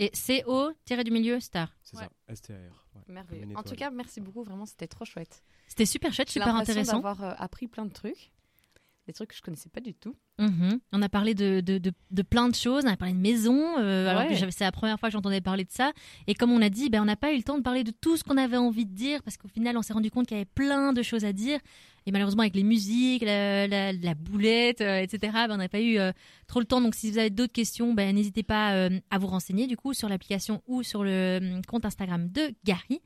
Et 0.00 0.12
CO 0.12 0.70
tiré 0.84 1.02
du 1.02 1.10
milieu 1.10 1.40
Star. 1.40 1.74
C'est 1.82 1.96
Ouais. 1.96 2.04
ça, 2.04 2.32
S-T-A-R. 2.32 2.86
ouais, 2.94 3.02
Merveilleux. 3.12 3.48
En 3.56 3.64
tout 3.64 3.74
cas, 3.74 3.90
merci 3.90 4.20
beaucoup, 4.20 4.44
vraiment, 4.44 4.64
c'était 4.64 4.86
trop 4.86 5.04
chouette. 5.04 5.42
C'était 5.66 5.86
super 5.86 6.12
chouette, 6.14 6.28
J'ai 6.28 6.34
super 6.34 6.46
l'impression 6.54 6.70
intéressant. 6.80 6.92
d'avoir 7.00 7.24
euh, 7.24 7.34
appris 7.36 7.66
plein 7.66 7.84
de 7.84 7.92
trucs. 7.92 8.30
Des 9.08 9.12
trucs 9.12 9.30
que 9.30 9.36
je 9.36 9.42
connaissais 9.42 9.68
pas 9.68 9.80
du 9.80 9.94
tout. 9.94 10.14
Mhm. 10.38 10.78
On 10.92 11.02
a 11.02 11.08
parlé 11.08 11.34
de, 11.34 11.60
de, 11.60 11.78
de, 11.78 11.92
de 12.10 12.22
plein 12.22 12.48
de 12.48 12.54
choses, 12.54 12.84
on 12.84 12.88
a 12.88 12.96
parlé 12.96 13.14
de 13.14 13.18
maison, 13.18 13.78
euh, 13.78 14.08
alors 14.08 14.28
que 14.28 14.34
c'est 14.50 14.64
la 14.64 14.72
première 14.72 14.98
fois 14.98 15.08
que 15.08 15.12
j'entendais 15.12 15.40
parler 15.40 15.64
de 15.64 15.72
ça. 15.72 15.92
Et 16.26 16.34
comme 16.34 16.52
on 16.52 16.62
a 16.62 16.68
dit, 16.68 16.90
ben, 16.90 17.02
on 17.02 17.06
n'a 17.06 17.16
pas 17.16 17.32
eu 17.32 17.36
le 17.36 17.42
temps 17.42 17.58
de 17.58 17.62
parler 17.62 17.84
de 17.84 17.90
tout 17.90 18.16
ce 18.16 18.24
qu'on 18.24 18.36
avait 18.36 18.56
envie 18.56 18.86
de 18.86 18.94
dire, 18.94 19.22
parce 19.22 19.36
qu'au 19.36 19.48
final, 19.48 19.76
on 19.76 19.82
s'est 19.82 19.92
rendu 19.92 20.10
compte 20.10 20.26
qu'il 20.26 20.36
y 20.36 20.40
avait 20.40 20.50
plein 20.54 20.92
de 20.92 21.02
choses 21.02 21.24
à 21.24 21.32
dire. 21.32 21.58
Et 22.08 22.10
malheureusement, 22.10 22.40
avec 22.40 22.54
les 22.54 22.62
musiques, 22.62 23.22
la, 23.22 23.66
la, 23.66 23.92
la 23.92 24.14
boulette, 24.14 24.80
euh, 24.80 25.02
etc., 25.02 25.30
ben, 25.46 25.50
on 25.50 25.56
n'a 25.58 25.68
pas 25.68 25.80
eu 25.80 25.98
euh, 25.98 26.10
trop 26.46 26.58
le 26.58 26.64
temps. 26.64 26.80
Donc 26.80 26.94
si 26.94 27.10
vous 27.10 27.18
avez 27.18 27.28
d'autres 27.28 27.52
questions, 27.52 27.92
ben, 27.92 28.14
n'hésitez 28.14 28.42
pas 28.42 28.88
à 29.10 29.18
vous 29.18 29.26
renseigner 29.26 29.66
du 29.66 29.76
coup 29.76 29.92
sur 29.92 30.08
l'application 30.08 30.62
ou 30.66 30.82
sur 30.82 31.04
le 31.04 31.10
euh, 31.10 31.60
compte 31.68 31.84
Instagram 31.84 32.30
de 32.30 32.54
Gary. 32.64 33.02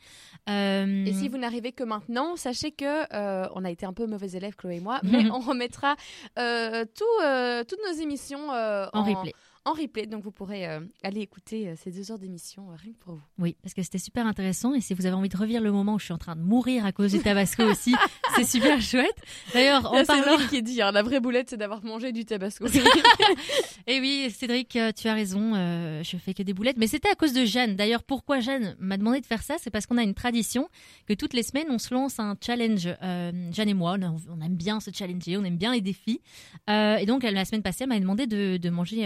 Et 0.46 1.12
si 1.14 1.28
vous 1.28 1.36
n'arrivez 1.38 1.72
que 1.72 1.82
maintenant, 1.82 2.36
sachez 2.36 2.70
que 2.70 3.12
on 3.54 3.64
a 3.64 3.70
été 3.72 3.86
un 3.86 3.92
peu 3.92 4.06
mauvais 4.06 4.30
élèves, 4.36 4.54
Chloé 4.54 4.76
et 4.76 4.80
moi, 4.80 5.00
mais 5.02 5.28
on 5.30 5.40
remettra 5.40 5.96
tout, 6.36 7.21
toutes 7.64 7.80
nos 7.86 8.00
émissions 8.00 8.52
euh, 8.52 8.86
en 8.92 9.02
replay. 9.02 9.34
En 9.64 9.72
replay. 9.72 10.06
Donc 10.06 10.22
vous 10.22 10.32
pourrez 10.32 10.68
euh, 10.68 10.80
aller 11.02 11.20
écouter 11.20 11.68
euh, 11.68 11.74
ces 11.76 11.90
deux 11.90 12.10
heures 12.10 12.18
d'émission 12.18 12.70
euh, 12.70 12.74
rien 12.76 12.92
que 12.92 12.98
pour 12.98 13.14
vous. 13.14 13.22
Oui, 13.38 13.56
parce 13.62 13.74
que 13.74 13.82
c'était 13.82 13.98
super 13.98 14.26
intéressant. 14.26 14.74
Et 14.74 14.80
si 14.80 14.94
vous 14.94 15.06
avez 15.06 15.14
envie 15.14 15.28
de 15.28 15.36
revivre 15.36 15.62
le 15.62 15.72
moment 15.72 15.94
où 15.94 15.98
je 15.98 16.04
suis 16.06 16.14
en 16.14 16.18
train 16.18 16.36
de 16.36 16.40
mourir 16.40 16.84
à 16.84 16.92
cause 16.92 17.12
du 17.12 17.20
tabasco 17.20 17.62
aussi, 17.64 17.94
c'est 18.36 18.44
super 18.44 18.80
chouette. 18.80 19.16
D'ailleurs, 19.52 19.86
en 19.92 20.04
parlant. 20.04 20.38
Cédric 20.38 20.50
qui 20.50 20.62
dit, 20.62 20.82
hein, 20.82 20.92
la 20.92 21.02
vraie 21.02 21.20
boulette, 21.20 21.50
c'est 21.50 21.56
d'avoir 21.56 21.84
mangé 21.84 22.12
du 22.12 22.24
tabasco. 22.24 22.66
Et 23.86 24.00
oui, 24.00 24.30
Cédric, 24.30 24.78
tu 24.96 25.08
as 25.08 25.14
raison. 25.14 25.54
je 26.02 26.16
fais 26.16 26.34
que 26.34 26.42
des 26.42 26.54
boulettes. 26.54 26.76
Mais 26.76 26.86
c'était 26.86 27.10
à 27.10 27.14
cause 27.14 27.32
de 27.32 27.44
Jeanne. 27.44 27.76
D'ailleurs, 27.76 28.02
pourquoi 28.02 28.40
Jeanne 28.40 28.76
m'a 28.78 28.96
demandé 28.96 29.20
de 29.20 29.26
faire 29.26 29.42
ça 29.42 29.56
C'est 29.58 29.70
parce 29.70 29.86
qu'on 29.86 29.98
a 29.98 30.02
une 30.02 30.14
tradition 30.14 30.68
que 31.06 31.14
toutes 31.14 31.34
les 31.34 31.42
semaines, 31.42 31.66
on 31.70 31.78
se 31.78 31.92
lance 31.92 32.18
un 32.18 32.36
challenge. 32.40 32.88
Jeanne 33.00 33.68
et 33.68 33.74
moi, 33.74 33.96
on, 34.00 34.16
on 34.28 34.40
aime 34.40 34.56
bien 34.56 34.80
se 34.80 34.90
challenger, 34.92 35.36
on 35.36 35.44
aime 35.44 35.56
bien 35.56 35.72
les 35.72 35.80
défis. 35.80 36.20
Et 36.68 37.06
donc, 37.06 37.22
la 37.22 37.44
semaine 37.44 37.62
passée, 37.62 37.84
elle 37.84 37.90
m'a 37.90 38.00
demandé 38.00 38.26
de, 38.26 38.56
de 38.56 38.70
manger 38.70 39.04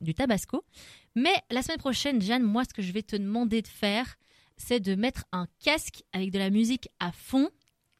du 0.00 0.14
tabasco. 0.14 0.64
Mais 1.14 1.34
la 1.50 1.62
semaine 1.62 1.78
prochaine, 1.78 2.20
Jeanne, 2.20 2.42
moi, 2.42 2.64
ce 2.64 2.74
que 2.74 2.82
je 2.82 2.92
vais 2.92 3.02
te 3.02 3.16
demander 3.16 3.62
de 3.62 3.68
faire, 3.68 4.16
c'est 4.56 4.80
de 4.80 4.94
mettre 4.94 5.24
un 5.32 5.46
casque 5.62 6.02
avec 6.12 6.30
de 6.30 6.38
la 6.38 6.50
musique 6.50 6.88
à 7.00 7.12
fond 7.12 7.50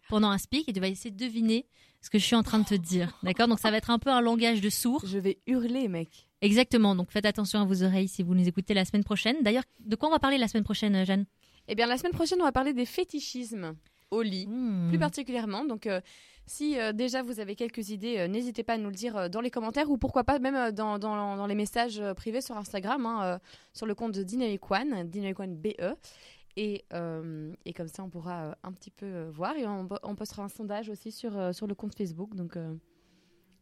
pendant 0.09 0.30
un 0.30 0.39
speak 0.39 0.68
et 0.68 0.72
tu 0.72 0.80
vas 0.80 0.89
essayer 0.89 1.11
de 1.11 1.16
deviner 1.16 1.66
ce 2.01 2.11
que 2.11 2.18
je 2.18 2.24
suis 2.24 2.37
en 2.37 2.43
train 2.43 2.59
de 2.59 2.64
te 2.64 2.74
dire. 2.74 3.18
D'accord? 3.22 3.49
Donc, 3.49 3.59
ça 3.59 3.70
va 3.70 3.76
être 3.76 3.91
un 3.91 3.99
peu 3.99 4.11
un 4.11 4.20
langage 4.20 4.61
de 4.61 4.70
sourd. 4.70 5.03
je 5.07 5.18
vais 5.18 5.39
hurler, 5.47 5.89
mec. 5.89 6.28
Exactement, 6.43 6.95
donc 6.95 7.11
faites 7.11 7.24
attention 7.24 7.61
à 7.61 7.64
vos 7.64 7.82
oreilles 7.82 8.09
si 8.09 8.22
vous 8.22 8.34
nous 8.34 8.47
écoutez 8.47 8.74
la 8.74 8.84
semaine 8.84 9.05
prochaine. 9.05 9.37
D'ailleurs, 9.43 9.64
de 9.80 9.97
quoi 9.97 10.09
on 10.09 10.12
va 10.12 10.18
parler 10.18 10.37
la 10.39 10.49
semaine 10.49 10.64
prochaine, 10.64 11.05
Jeanne? 11.05 11.24
Eh 11.66 11.74
bien, 11.74 11.87
la 11.87 11.97
semaine 11.97 12.12
prochaine, 12.12 12.39
on 12.41 12.45
va 12.45 12.53
parler 12.53 12.74
des 12.74 12.87
fétichismes 12.87 13.74
au 14.11 14.22
lit. 14.22 14.47
Hmm. 14.47 14.89
plus 14.89 14.99
particulièrement. 14.99 15.64
Donc, 15.64 15.87
euh, 15.87 16.01
si 16.47 16.79
euh, 16.79 16.93
déjà 16.93 17.23
vous 17.23 17.41
avez 17.41 17.55
quelques 17.57 17.91
idées, 17.91 18.19
euh, 18.19 18.29
n'hésitez 18.29 18.63
pas 18.63 18.75
à 18.75 18.79
nous 18.79 18.89
le 18.89 18.95
dire 18.95 19.17
euh, 19.17 19.29
dans 19.29 19.41
les 19.41 19.51
commentaires 19.51 19.91
ou 19.91 19.99
pourquoi 19.99 20.25
pas 20.25 20.39
même 20.39 20.55
euh, 20.55 20.71
dans, 20.73 20.99
dans- 20.99 21.37
dans 21.37 21.47
les 21.47 21.55
messages 21.55 21.99
euh, 22.01 22.15
privés 22.15 22.41
sur 22.41 22.57
Instagram, 22.57 23.05
hein, 23.07 23.25
euh, 23.25 23.39
sur 23.73 23.87
le 23.87 23.95
compte 23.95 24.13
de 24.13 24.23
Dynamic 24.23 24.71
One, 24.71 25.09
Dynamic 25.09 25.39
One 25.41 25.57
BE. 25.57 25.97
Et, 26.59 26.85
euh, 26.95 27.53
et 27.67 27.73
comme 27.75 27.89
ça, 27.89 28.03
on 28.03 28.09
pourra 28.09 28.45
euh, 28.47 28.55
un 28.63 28.73
petit 28.73 28.91
peu 28.91 29.05
euh, 29.05 29.31
voir. 29.31 29.57
Et 29.57 29.67
on, 29.67 29.87
on 30.03 30.15
postera 30.15 30.43
un 30.45 30.49
sondage 30.49 30.89
aussi 30.89 31.13
sur, 31.13 31.37
euh, 31.37 31.53
sur 31.53 31.67
le 31.67 31.75
compte 31.75 31.95
Facebook. 31.95 32.35
Donc, 32.35 32.57
euh, 32.57 32.75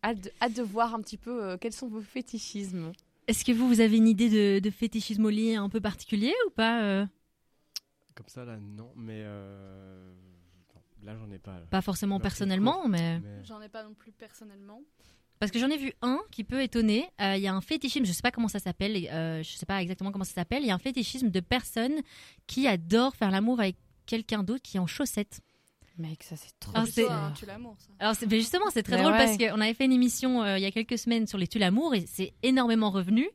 hâte, 0.04 0.20
de, 0.20 0.30
hâte 0.40 0.52
de 0.54 0.62
voir 0.62 0.94
un 0.94 1.00
petit 1.00 1.16
peu 1.16 1.42
euh, 1.42 1.56
quels 1.56 1.72
sont 1.72 1.88
vos 1.88 2.00
fétichismes. 2.02 2.92
Est-ce 3.26 3.44
que 3.44 3.50
vous, 3.50 3.66
vous 3.66 3.80
avez 3.80 3.96
une 3.96 4.06
idée 4.06 4.28
de, 4.28 4.60
de 4.60 4.70
fétichisme 4.70 5.24
au 5.24 5.30
lit 5.30 5.56
un 5.56 5.68
peu 5.68 5.80
particulier 5.80 6.34
ou 6.46 6.50
pas 6.50 6.82
euh? 6.84 7.06
Comme 8.14 8.28
ça, 8.28 8.44
là, 8.44 8.58
non, 8.58 8.92
mais. 8.94 9.22
Là, 11.04 11.14
j'en 11.16 11.30
ai 11.30 11.38
pas. 11.38 11.52
là. 11.58 11.66
Pas 11.70 11.82
forcément 11.82 12.16
Alors, 12.16 12.22
personnellement, 12.22 12.88
mais... 12.88 13.20
Mais- 13.20 13.44
J'en 13.44 13.60
ai 13.60 13.68
pas 13.68 13.84
non 13.84 13.94
plus 13.94 14.12
personnellement. 14.12 14.80
Parce 15.40 15.50
que 15.52 15.58
j'en 15.58 15.68
ai 15.68 15.76
vu 15.76 15.92
un 16.00 16.20
qui 16.30 16.44
peut 16.44 16.62
étonner. 16.62 17.06
Euh, 17.20 17.36
Il 17.36 17.42
y 17.42 17.48
a 17.48 17.54
un 17.54 17.60
fétichisme, 17.60 18.04
je 18.06 18.12
sais 18.12 18.22
pas 18.22 18.30
comment 18.30 18.48
ça 18.48 18.58
s'appelle, 18.60 18.96
euh, 19.10 19.42
je 19.42 19.50
sais 19.56 19.66
pas 19.66 19.82
exactement 19.82 20.10
comment 20.12 20.24
ça 20.24 20.32
s'appelle. 20.32 20.62
Il 20.62 20.68
y 20.68 20.70
a 20.70 20.74
un 20.74 20.78
fétichisme 20.78 21.28
de 21.30 21.40
personnes 21.40 22.00
qui 22.46 22.66
adorent 22.68 23.14
faire 23.16 23.30
l'amour 23.30 23.60
avec 23.60 23.76
quelqu'un 24.06 24.42
d'autre 24.42 24.62
qui 24.62 24.76
est 24.76 24.80
en 24.80 24.86
chaussettes. 24.86 25.40
Mec, 25.98 26.22
ça 26.24 26.36
c'est 26.36 26.58
trop 26.58 26.72
Ah, 26.74 26.82
Plutôt 26.82 27.02
c'est- 27.02 27.08
un 27.10 27.30
tue 27.32 27.46
l'amour, 27.46 27.76
ça. 27.78 27.88
Alors 28.00 28.14
c'est- 28.16 28.26
mais 28.26 28.38
justement, 28.40 28.64
c'est 28.72 28.82
très 28.82 28.96
Mais 28.96 29.02
drôle 29.02 29.12
ouais. 29.12 29.18
parce 29.26 29.36
qu'on 29.36 29.60
avait 29.60 29.74
fait 29.74 29.84
une 29.84 29.92
émission 29.92 30.42
euh, 30.42 30.58
il 30.58 30.62
y 30.62 30.66
a 30.66 30.70
quelques 30.72 30.98
semaines 30.98 31.26
sur 31.26 31.38
les 31.38 31.46
tue 31.46 31.58
l'amour 31.58 31.94
et 31.94 32.04
c'est 32.06 32.32
énormément 32.42 32.90
revenu. 32.90 33.28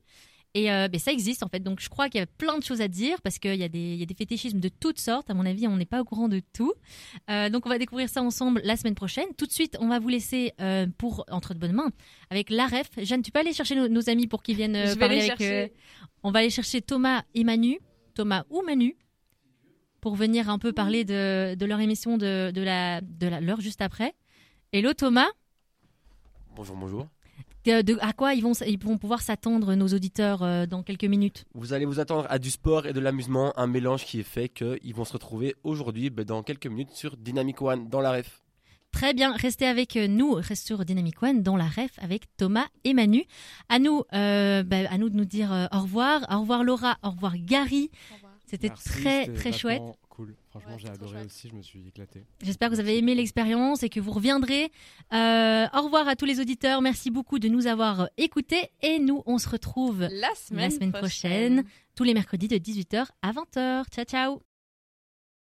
Et 0.56 0.72
euh, 0.72 0.88
ben, 0.88 1.00
ça 1.00 1.12
existe 1.12 1.44
en 1.44 1.48
fait. 1.48 1.60
Donc 1.60 1.80
je 1.80 1.90
crois 1.90 2.10
qu'il 2.10 2.20
y 2.20 2.24
a 2.24 2.26
plein 2.26 2.58
de 2.58 2.64
choses 2.64 2.82
à 2.82 2.88
dire 2.88 3.22
parce 3.22 3.38
qu'il 3.38 3.54
y, 3.56 3.64
a 3.64 3.70
des- 3.70 3.94
il 3.94 4.00
y 4.00 4.04
a 4.04 4.06
des 4.08 4.16
fétichismes 4.16 4.60
de 4.60 4.70
toutes 4.70 5.00
sortes. 5.00 5.30
À 5.30 5.36
mon 5.36 5.46
avis, 5.46 5.68
on 5.68 5.78
n'est 5.78 5.86
pas 5.86 6.02
au 6.02 6.04
courant 6.06 6.28
de 6.28 6.42
tout. 6.54 6.74
Euh, 7.30 7.50
donc 7.50 7.68
on 7.68 7.70
va 7.70 7.78
découvrir 7.78 8.10
ça 8.10 8.24
ensemble 8.24 8.60
la 8.64 8.76
semaine 8.76 8.96
prochaine. 8.96 9.28
Tout 9.38 9.46
de 9.46 9.52
suite, 9.52 9.78
on 9.80 9.90
va 9.90 10.00
vous 10.00 10.08
laisser 10.10 10.54
euh, 10.60 10.88
pour 10.98 11.24
entre 11.30 11.54
de 11.54 11.60
bonnes 11.60 11.74
mains 11.74 11.92
avec 12.32 12.50
la 12.50 12.66
ref. 12.66 12.90
Jeanne, 12.98 13.22
tu 13.22 13.32
peux 13.32 13.40
aller 13.40 13.54
chercher 13.54 13.76
nos, 13.76 13.88
nos 13.88 14.10
amis 14.10 14.26
pour 14.26 14.42
qu'ils 14.42 14.56
viennent 14.56 14.76
euh, 14.76 14.88
Je 14.88 14.94
vais 14.94 15.00
parler 15.00 15.30
avec. 15.30 15.74
on 16.24 16.32
va 16.32 16.40
aller 16.40 16.50
chercher 16.50 16.82
Thomas 16.82 17.24
et 17.36 17.44
Manu, 17.44 17.80
Thomas 18.16 18.44
ou 18.50 18.64
Manu, 18.64 18.98
pour 20.02 20.16
venir 20.16 20.50
un 20.50 20.58
peu 20.58 20.74
parler 20.74 21.06
de, 21.06 21.54
de 21.54 21.66
leur 21.68 21.80
émission 21.80 22.18
de, 22.18 22.50
de 22.52 22.62
la 22.62 23.02
de 23.02 23.28
la 23.28 23.40
l'heure 23.40 23.62
juste 23.62 23.82
après. 23.82 24.16
Hello 24.74 24.94
Thomas. 24.94 25.28
Bonjour, 26.56 26.76
bonjour. 26.76 27.08
De, 27.66 27.82
de- 27.82 27.98
à 28.02 28.14
quoi 28.14 28.34
ils 28.34 28.42
vont, 28.42 28.54
ils 28.66 28.80
vont 28.82 28.98
pouvoir 28.98 29.22
s'attendre, 29.22 29.76
nos 29.76 29.88
auditeurs, 29.88 30.44
euh, 30.44 30.66
dans 30.66 30.82
quelques 30.84 31.04
minutes? 31.06 31.46
Vous 31.54 31.74
allez 31.74 31.86
vous 31.86 32.00
attendre 32.00 32.26
à 32.30 32.40
du 32.40 32.50
sport 32.52 32.86
et 32.86 32.94
de 32.94 33.00
l'amusement, 33.00 33.54
un 33.58 33.68
mélange 33.68 34.06
qui 34.06 34.20
est 34.20 34.24
fait 34.24 34.48
qu'ils 34.50 34.94
vont 34.96 35.06
se 35.06 35.14
retrouver 35.14 35.56
aujourd'hui, 35.64 36.10
ben, 36.10 36.24
dans 36.26 36.42
quelques 36.44 36.68
minutes, 36.68 36.92
sur 36.92 37.18
Dynamic 37.18 37.62
One, 37.62 37.90
dans 37.90 38.00
la 38.02 38.12
ref. 38.14 38.42
Très 38.92 39.14
bien, 39.14 39.34
restez 39.34 39.68
avec 39.68 39.96
nous, 39.98 40.32
restez 40.34 40.56
sur 40.68 40.84
Dynamic 40.84 41.22
One 41.22 41.44
dans 41.44 41.56
la 41.58 41.68
ref 41.68 41.92
avec 42.00 42.24
Thomas 42.38 42.66
et 42.86 42.94
Manu. 42.94 43.24
À 43.70 43.78
nous, 43.78 44.04
euh, 44.14 44.64
bah, 44.64 44.78
à 44.90 44.98
nous 44.98 45.10
de 45.10 45.16
nous 45.16 45.26
dire 45.26 45.54
euh, 45.54 45.68
au 45.72 45.82
revoir. 45.82 46.26
Au 46.32 46.40
revoir 46.42 46.64
Laura, 46.64 46.98
au 47.04 47.12
revoir 47.12 47.34
Gary. 47.38 47.92
Au 48.12 48.16
revoir. 48.16 48.34
C'était 48.48 48.70
très 48.70 49.28
très 49.28 49.52
chouette. 49.52 49.84
Cool. 50.10 50.34
Franchement, 50.50 50.72
Ouais, 50.74 50.80
j'ai 50.80 50.90
adoré 50.90 51.24
aussi. 51.26 51.48
Je 51.50 51.56
me 51.56 51.62
suis 51.62 51.88
éclaté. 51.88 52.24
J'espère 52.44 52.70
que 52.70 52.74
vous 52.76 52.80
avez 52.80 52.98
aimé 52.98 53.14
l'expérience 53.16 53.84
et 53.84 53.90
que 53.90 54.00
vous 54.00 54.12
reviendrez. 54.12 54.72
Euh, 55.14 55.68
au 55.74 55.82
revoir 55.84 56.08
à 56.08 56.16
tous 56.16 56.26
les 56.26 56.40
auditeurs. 56.40 56.82
Merci 56.82 57.12
beaucoup 57.12 57.38
de 57.40 57.48
nous 57.48 57.68
avoir 57.68 58.10
écoutés 58.18 58.70
et 58.82 58.98
nous, 59.00 59.22
on 59.28 59.38
se 59.38 59.48
retrouve 59.48 60.02
La 60.12 60.34
semaine, 60.36 60.72
semaine 60.72 60.92
prochaine. 60.92 61.64
tous 61.96 62.04
les 62.04 62.14
mercredis 62.14 62.48
de 62.48 62.58
18h 62.58 63.06
à 63.22 63.32
20h. 63.32 63.86
Ciao 63.92 64.06
ciao 64.06 64.49